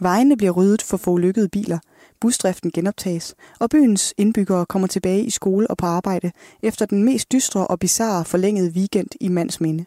Vejene 0.00 0.36
bliver 0.36 0.52
ryddet 0.52 0.82
for 0.82 0.96
få 0.96 1.18
lykkede 1.18 1.48
biler, 1.48 1.78
busdriften 2.20 2.70
genoptages, 2.70 3.34
og 3.60 3.70
byens 3.70 4.14
indbyggere 4.16 4.66
kommer 4.66 4.88
tilbage 4.88 5.24
i 5.24 5.30
skole 5.30 5.70
og 5.70 5.76
på 5.76 5.86
arbejde 5.86 6.32
efter 6.62 6.86
den 6.86 7.04
mest 7.04 7.32
dystre 7.32 7.66
og 7.66 7.78
bizarre 7.78 8.24
forlængede 8.24 8.70
weekend 8.70 9.08
i 9.20 9.28
mands 9.28 9.60
minde. 9.60 9.84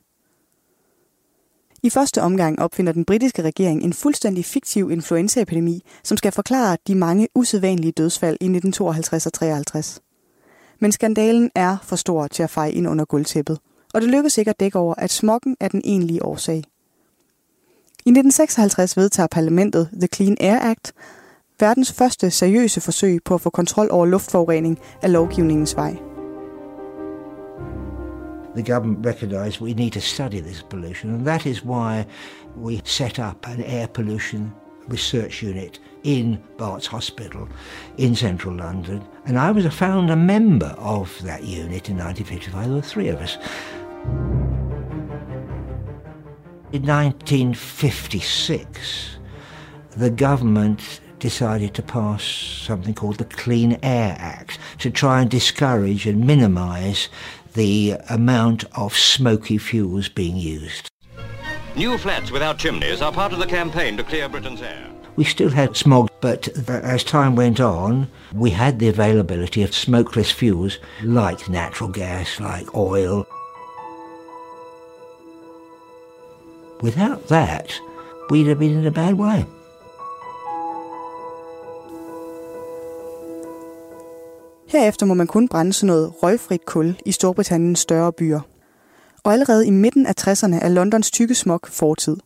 I 1.83 1.89
første 1.89 2.21
omgang 2.21 2.59
opfinder 2.59 2.93
den 2.93 3.05
britiske 3.05 3.41
regering 3.41 3.83
en 3.83 3.93
fuldstændig 3.93 4.45
fiktiv 4.45 4.91
influenzaepidemi, 4.91 5.81
som 6.03 6.17
skal 6.17 6.31
forklare 6.31 6.77
de 6.87 6.95
mange 6.95 7.27
usædvanlige 7.35 7.91
dødsfald 7.91 8.37
i 8.41 8.45
1952 8.45 9.25
og 9.25 9.33
53. 9.33 10.01
Men 10.79 10.91
skandalen 10.91 11.51
er 11.55 11.77
for 11.83 11.95
stor 11.95 12.27
til 12.27 12.43
at 12.43 12.49
feje 12.49 12.71
ind 12.71 12.87
under 12.87 13.05
gulvtæppet, 13.05 13.59
og 13.93 14.01
det 14.01 14.09
lykkes 14.09 14.37
ikke 14.37 14.49
at 14.49 14.59
dække 14.59 14.79
over, 14.79 14.93
at 14.97 15.11
smokken 15.11 15.57
er 15.59 15.67
den 15.67 15.81
egentlige 15.85 16.25
årsag. 16.25 16.63
I 18.05 18.09
1956 18.09 18.97
vedtager 18.97 19.27
parlamentet 19.27 19.89
The 19.93 20.07
Clean 20.07 20.37
Air 20.39 20.59
Act, 20.59 20.93
verdens 21.59 21.91
første 21.91 22.31
seriøse 22.31 22.81
forsøg 22.81 23.19
på 23.25 23.33
at 23.33 23.41
få 23.41 23.49
kontrol 23.49 23.87
over 23.91 24.05
luftforurening 24.05 24.79
af 25.01 25.11
lovgivningens 25.11 25.75
vej. 25.75 25.95
The 28.55 28.73
government 28.73 29.05
recognised 29.05 29.61
we 29.61 29.73
need 29.73 29.91
to 29.91 29.99
study 29.99 30.41
this 30.41 30.65
pollution, 30.69 31.13
and 31.13 31.25
that 31.25 31.45
is 31.45 31.65
why 31.65 32.03
we 32.57 32.81
set 32.83 33.19
up 33.19 33.47
an 33.47 33.63
air 33.63 33.87
pollution 33.87 34.51
research 34.89 35.43
unit 35.43 35.79
in 36.03 36.39
Barts 36.57 36.87
Hospital 36.87 37.47
in 37.97 38.15
central 38.15 38.55
London. 38.55 39.01
And 39.25 39.37
I 39.37 39.51
was 39.51 39.65
a 39.65 39.71
founder 39.71 40.15
member 40.15 40.75
of 40.77 41.21
that 41.23 41.43
unit 41.43 41.89
in 41.89 41.97
1955. 41.97 42.65
There 42.65 42.75
were 42.75 42.81
three 42.81 43.09
of 43.09 43.21
us. 43.21 43.37
In 46.71 46.85
1956, 46.85 49.17
the 49.97 50.11
government 50.11 51.01
decided 51.17 51.73
to 51.73 51.81
pass 51.81 52.23
something 52.23 52.93
called 52.93 53.17
the 53.17 53.25
Clean 53.25 53.79
Air 53.83 54.15
Act 54.19 54.59
to 54.77 54.91
try 54.91 55.21
and 55.21 55.29
discourage 55.29 56.05
and 56.05 56.25
minimise 56.25 57.09
the 57.53 57.97
amount 58.09 58.63
of 58.77 58.95
smoky 58.95 59.57
fuels 59.57 60.07
being 60.09 60.37
used. 60.37 60.89
New 61.75 61.97
flats 61.97 62.31
without 62.31 62.57
chimneys 62.57 63.01
are 63.01 63.11
part 63.11 63.33
of 63.33 63.39
the 63.39 63.47
campaign 63.47 63.97
to 63.97 64.03
clear 64.03 64.29
Britain's 64.29 64.61
air. 64.61 64.87
We 65.15 65.25
still 65.25 65.49
had 65.49 65.75
smog, 65.75 66.09
but 66.21 66.47
as 66.69 67.03
time 67.03 67.35
went 67.35 67.59
on, 67.59 68.07
we 68.33 68.51
had 68.51 68.79
the 68.79 68.87
availability 68.87 69.63
of 69.63 69.75
smokeless 69.75 70.31
fuels 70.31 70.77
like 71.03 71.49
natural 71.49 71.89
gas, 71.89 72.39
like 72.39 72.73
oil. 72.75 73.27
Without 76.83 77.27
that, 77.27 77.81
we'd 78.31 78.47
have 78.47 78.59
been 78.59 78.77
in 78.79 78.85
a 78.85 78.91
bad 78.91 79.13
way. 79.13 79.43
Herefter 84.67 85.05
må 85.05 85.13
man 85.13 85.27
kun 85.27 85.47
brænde 85.47 85.73
sådan 85.73 85.87
noget 85.87 86.13
røgfrit 86.23 86.65
kul 86.65 86.95
i 87.05 87.11
Storbritanniens 87.11 87.79
større 87.79 88.13
byer. 88.13 88.39
Og 89.23 89.33
allerede 89.33 89.67
i 89.67 89.69
midten 89.69 90.05
af 90.05 90.13
60'erne 90.21 90.55
er 90.55 90.69
Londons 90.69 91.11
tykke 91.11 91.35
smog 91.35 91.59
fortid. 91.63 92.17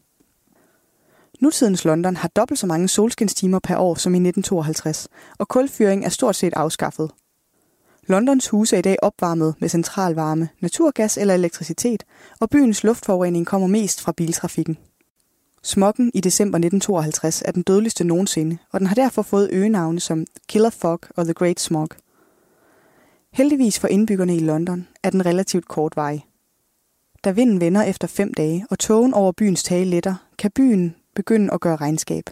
Nutidens 1.41 1.85
London 1.85 2.15
har 2.15 2.27
dobbelt 2.27 2.59
så 2.59 2.67
mange 2.67 2.87
solskinstimer 2.87 3.59
per 3.59 3.77
år 3.77 3.95
som 3.95 4.13
i 4.13 4.17
1952, 4.17 5.07
og 5.39 5.47
kulfyring 5.47 6.05
er 6.05 6.09
stort 6.09 6.35
set 6.35 6.53
afskaffet. 6.53 7.11
Londons 8.07 8.47
huse 8.47 8.75
er 8.75 8.79
i 8.79 8.81
dag 8.81 8.97
opvarmet 9.01 9.55
med 9.59 9.69
centralvarme, 9.69 10.49
naturgas 10.59 11.17
eller 11.17 11.33
elektricitet, 11.33 12.03
og 12.39 12.49
byens 12.49 12.83
luftforurening 12.83 13.45
kommer 13.45 13.67
mest 13.67 14.01
fra 14.01 14.11
biltrafikken. 14.11 14.77
Smokken 15.63 16.11
i 16.13 16.21
december 16.21 16.57
1952 16.57 17.43
er 17.45 17.51
den 17.51 17.63
dødeligste 17.63 18.03
nogensinde, 18.03 18.57
og 18.71 18.79
den 18.79 18.87
har 18.87 18.95
derfor 18.95 19.21
fået 19.21 19.49
øgenavne 19.51 19.99
som 19.99 20.25
Killer 20.47 20.69
Fog 20.69 20.99
og 21.15 21.25
The 21.25 21.33
Great 21.33 21.59
Smog. 21.59 21.89
Heldigvis 23.33 23.79
for 23.79 23.87
indbyggerne 23.87 24.35
i 24.35 24.39
London 24.39 24.87
er 25.03 25.09
den 25.09 25.25
relativt 25.25 25.67
kort 25.67 25.95
vej. 25.95 26.19
Da 27.23 27.31
vinden 27.31 27.61
vender 27.61 27.83
efter 27.83 28.07
fem 28.07 28.33
dage, 28.33 28.65
og 28.69 28.79
togen 28.79 29.13
over 29.13 29.31
byens 29.31 29.63
tage 29.63 29.85
letter, 29.85 30.15
kan 30.37 30.51
byen 30.51 30.95
begynde 31.15 31.53
at 31.53 31.61
gøre 31.61 31.75
regnskab. 31.75 32.29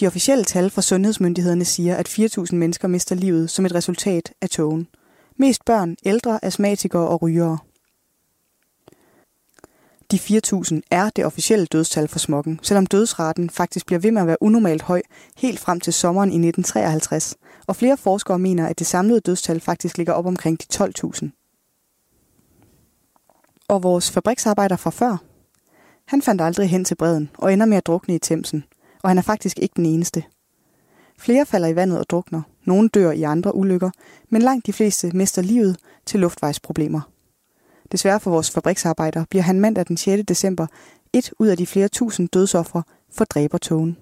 De 0.00 0.06
officielle 0.06 0.44
tal 0.44 0.70
fra 0.70 0.82
sundhedsmyndighederne 0.82 1.64
siger, 1.64 1.96
at 1.96 2.08
4.000 2.08 2.54
mennesker 2.54 2.88
mister 2.88 3.14
livet 3.14 3.50
som 3.50 3.66
et 3.66 3.74
resultat 3.74 4.32
af 4.40 4.50
togen. 4.50 4.88
Mest 5.36 5.64
børn, 5.64 5.96
ældre, 6.04 6.44
astmatikere 6.44 7.08
og 7.08 7.22
rygere. 7.22 7.58
De 10.10 10.16
4.000 10.16 10.80
er 10.90 11.10
det 11.10 11.24
officielle 11.24 11.66
dødstal 11.66 12.08
for 12.08 12.18
smokken, 12.18 12.60
selvom 12.62 12.86
dødsraten 12.86 13.50
faktisk 13.50 13.86
bliver 13.86 14.00
ved 14.00 14.10
med 14.10 14.20
at 14.20 14.26
være 14.26 14.42
unormalt 14.42 14.82
høj 14.82 15.02
helt 15.36 15.60
frem 15.60 15.80
til 15.80 15.92
sommeren 15.92 16.28
i 16.28 16.48
1953, 16.48 17.36
og 17.66 17.76
flere 17.76 17.96
forskere 17.96 18.38
mener, 18.38 18.66
at 18.66 18.78
det 18.78 18.86
samlede 18.86 19.20
dødstal 19.20 19.60
faktisk 19.60 19.96
ligger 19.96 20.12
op 20.12 20.26
omkring 20.26 20.60
de 20.60 20.84
12.000. 20.84 21.28
Og 23.68 23.82
vores 23.82 24.10
fabriksarbejder 24.10 24.76
fra 24.76 24.90
før? 24.90 25.16
Han 26.06 26.22
fandt 26.22 26.42
aldrig 26.42 26.68
hen 26.68 26.84
til 26.84 26.94
bredden 26.94 27.30
og 27.38 27.52
ender 27.52 27.66
med 27.66 27.76
at 27.76 27.86
drukne 27.86 28.14
i 28.14 28.18
Thamesen, 28.18 28.64
og 29.06 29.10
han 29.10 29.18
er 29.18 29.22
faktisk 29.22 29.58
ikke 29.58 29.72
den 29.76 29.86
eneste. 29.86 30.24
Flere 31.18 31.46
falder 31.46 31.68
i 31.68 31.76
vandet 31.76 31.98
og 31.98 32.10
drukner, 32.10 32.42
nogle 32.64 32.88
dør 32.88 33.10
i 33.10 33.22
andre 33.22 33.54
ulykker, 33.54 33.90
men 34.30 34.42
langt 34.42 34.66
de 34.66 34.72
fleste 34.72 35.10
mister 35.14 35.42
livet 35.42 35.76
til 36.06 36.20
luftvejsproblemer. 36.20 37.00
Desværre 37.92 38.20
for 38.20 38.30
vores 38.30 38.50
fabriksarbejder 38.50 39.24
bliver 39.30 39.42
han 39.42 39.60
mandag 39.60 39.86
den 39.88 39.96
6. 39.96 40.22
december 40.28 40.66
et 41.12 41.32
ud 41.38 41.48
af 41.48 41.56
de 41.56 41.66
flere 41.66 41.88
tusind 41.88 42.28
dødsoffre 42.28 42.82
for 43.12 43.24
dræbertogen. 43.24 43.96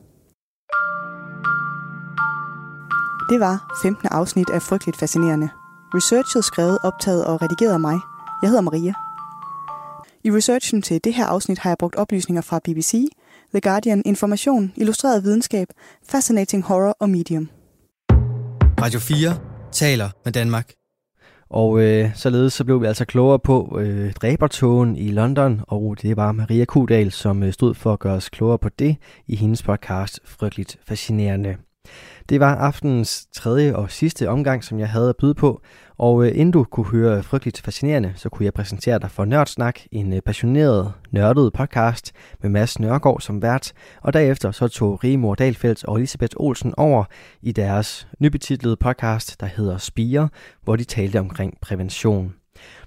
Det 3.31 3.41
var 3.41 3.81
15. 3.83 4.09
afsnit 4.11 4.51
af 4.51 4.63
Frygteligt 4.63 4.99
Fascinerende. 4.99 5.49
Researchet 5.95 6.45
skrevet, 6.45 6.79
optaget 6.83 7.25
og 7.25 7.43
redigeret 7.43 7.73
af 7.73 7.81
mig. 7.81 7.99
Jeg 8.43 8.51
hedder 8.51 8.63
Maria. 8.63 8.95
I 10.25 10.31
researchen 10.31 10.83
til 10.83 11.05
det 11.05 11.15
her 11.15 11.27
afsnit 11.27 11.59
har 11.59 11.71
jeg 11.71 11.79
brugt 11.79 11.97
oplysninger 11.97 12.43
fra 12.43 12.61
BBC, 12.65 13.09
The 13.55 13.61
Guardian, 13.61 14.03
Information, 14.05 14.73
Illustreret 14.77 15.25
Videnskab, 15.25 15.69
Fascinating 16.09 16.65
Horror 16.65 16.97
og 17.01 17.11
Medium. 17.11 17.49
Radio 18.81 19.01
4 19.01 19.39
taler 19.73 20.11
med 20.25 20.33
Danmark. 20.33 20.73
Og 21.51 21.81
øh, 21.81 22.11
således 22.15 22.53
så 22.53 22.65
blev 22.65 22.83
vi 22.83 22.87
altså 22.87 23.05
klogere 23.05 23.39
på 23.39 23.79
øh, 23.81 24.13
dræbertogen 24.13 24.97
i 24.97 25.09
London, 25.09 25.61
og 25.69 25.97
det 26.03 26.17
var 26.17 26.33
Maria 26.33 26.65
Kudal, 26.65 27.13
som 27.13 27.43
øh, 27.43 27.53
stod 27.53 27.75
for 27.75 27.93
at 27.93 27.99
gøre 27.99 28.15
os 28.15 28.29
klogere 28.29 28.59
på 28.59 28.69
det 28.69 28.97
i 29.27 29.37
hendes 29.37 29.63
podcast 29.63 30.21
Frygteligt 30.25 30.79
Fascinerende. 30.87 31.57
Det 32.29 32.41
var 32.41 32.55
aftenens 32.55 33.27
tredje 33.33 33.77
og 33.77 33.91
sidste 33.91 34.29
omgang, 34.29 34.65
som 34.65 34.79
jeg 34.79 34.89
havde 34.89 35.09
at 35.09 35.17
byde 35.17 35.35
på, 35.35 35.63
og 35.99 36.27
øh, 36.27 36.33
inden 36.35 36.51
du 36.51 36.65
kunne 36.65 36.87
høre 36.87 37.23
frygteligt 37.23 37.61
fascinerende, 37.61 38.13
så 38.17 38.29
kunne 38.29 38.45
jeg 38.45 38.55
præsentere 38.55 38.99
dig 38.99 39.11
for 39.11 39.25
Nørdsnak, 39.25 39.81
en 39.93 40.13
øh, 40.13 40.21
passioneret, 40.21 40.93
nørdet 41.11 41.53
podcast 41.53 42.13
med 42.43 42.51
Mads 42.51 42.79
Nørgaard 42.79 43.21
som 43.21 43.43
vært, 43.43 43.73
og 44.03 44.13
derefter 44.13 44.51
så 44.51 44.69
tog 44.69 45.05
Rigmor 45.05 45.35
Dalfeldt 45.35 45.85
og 45.85 45.97
Elisabeth 45.97 46.37
Olsen 46.37 46.75
over 46.77 47.05
i 47.43 47.53
deres 47.53 48.09
nybetitlede 48.19 48.77
podcast, 48.77 49.41
der 49.41 49.47
hedder 49.47 49.79
Spire, 49.79 50.29
hvor 50.63 50.77
de 50.77 50.85
talte 50.85 51.21
omkring 51.21 51.59
prævention. 51.61 52.35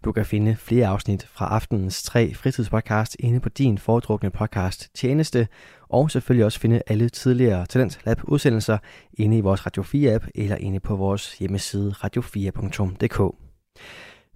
Du 0.06 0.12
kan 0.12 0.26
finde 0.26 0.56
flere 0.56 0.88
afsnit 0.88 1.28
fra 1.34 1.48
aftenens 1.48 2.04
tre 2.04 2.34
fritidspodcast 2.34 3.16
inde 3.20 3.40
på 3.40 3.50
din 3.50 3.78
foretrukne 3.78 4.30
podcast 4.30 4.90
tjeneste, 4.96 5.48
og 5.90 6.12
selvfølgelig 6.12 6.46
også 6.46 6.60
finde 6.60 6.82
alle 6.88 7.10
tidligere 7.10 7.66
Talent 7.66 8.00
Lab 8.06 8.22
udsendelser 8.24 8.78
inde 9.14 9.38
i 9.38 9.42
vores 9.42 9.66
Radio 9.66 9.84
4 9.84 10.14
app 10.14 10.26
eller 10.36 10.56
inde 10.56 10.80
på 10.80 10.96
vores 10.96 11.38
hjemmeside 11.38 11.94
radio4.dk. 11.98 13.36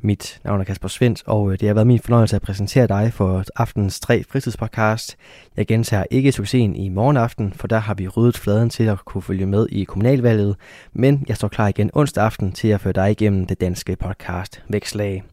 Mit 0.04 0.40
navn 0.44 0.60
er 0.60 0.64
Kasper 0.64 0.88
Svendt, 0.88 1.24
og 1.26 1.52
øh, 1.52 1.60
det 1.60 1.68
har 1.68 1.74
været 1.74 1.88
min 1.88 2.00
fornøjelse 2.00 2.36
at 2.36 2.42
præsentere 2.42 2.88
dig 2.88 3.14
for 3.14 3.44
aftens 3.56 4.00
tre 4.00 4.24
fritidspodcast. 4.24 5.18
Jeg 5.58 5.68
gentager 5.68 6.04
ikke 6.12 6.32
succesen 6.32 6.76
i 6.76 6.90
morgen 6.90 7.18
aften, 7.18 7.54
for 7.54 7.68
der 7.68 7.78
har 7.78 7.94
vi 7.94 8.08
ryddet 8.08 8.38
fladen 8.38 8.70
til 8.70 8.84
at 8.84 9.06
kunne 9.06 9.22
følge 9.22 9.46
med 9.46 9.68
i 9.70 9.84
kommunalvalget, 9.84 10.56
men 10.94 11.26
jeg 11.28 11.38
står 11.38 11.48
klar 11.48 11.68
igen 11.68 11.90
onsdag 11.94 12.24
aften 12.24 12.52
til 12.52 12.68
at 12.68 12.82
føre 12.82 12.94
dig 12.94 13.12
igennem 13.12 13.46
det 13.46 13.62
danske 13.62 13.96
podcast 13.96 14.64
Vækslag. 14.70 15.24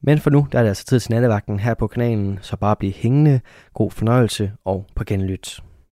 Men 0.00 0.18
for 0.18 0.30
nu 0.30 0.46
der 0.52 0.58
er 0.58 0.62
det 0.62 0.68
altså 0.68 0.84
tid 0.84 1.00
til 1.00 1.12
nattevagten 1.12 1.60
her 1.60 1.74
på 1.74 1.86
kanalen, 1.86 2.38
så 2.42 2.56
bare 2.56 2.76
bliv 2.76 2.92
hængende, 2.92 3.40
god 3.74 3.90
fornøjelse 3.90 4.52
og 4.64 4.86
på 4.94 5.04
genlyt. 5.04 5.60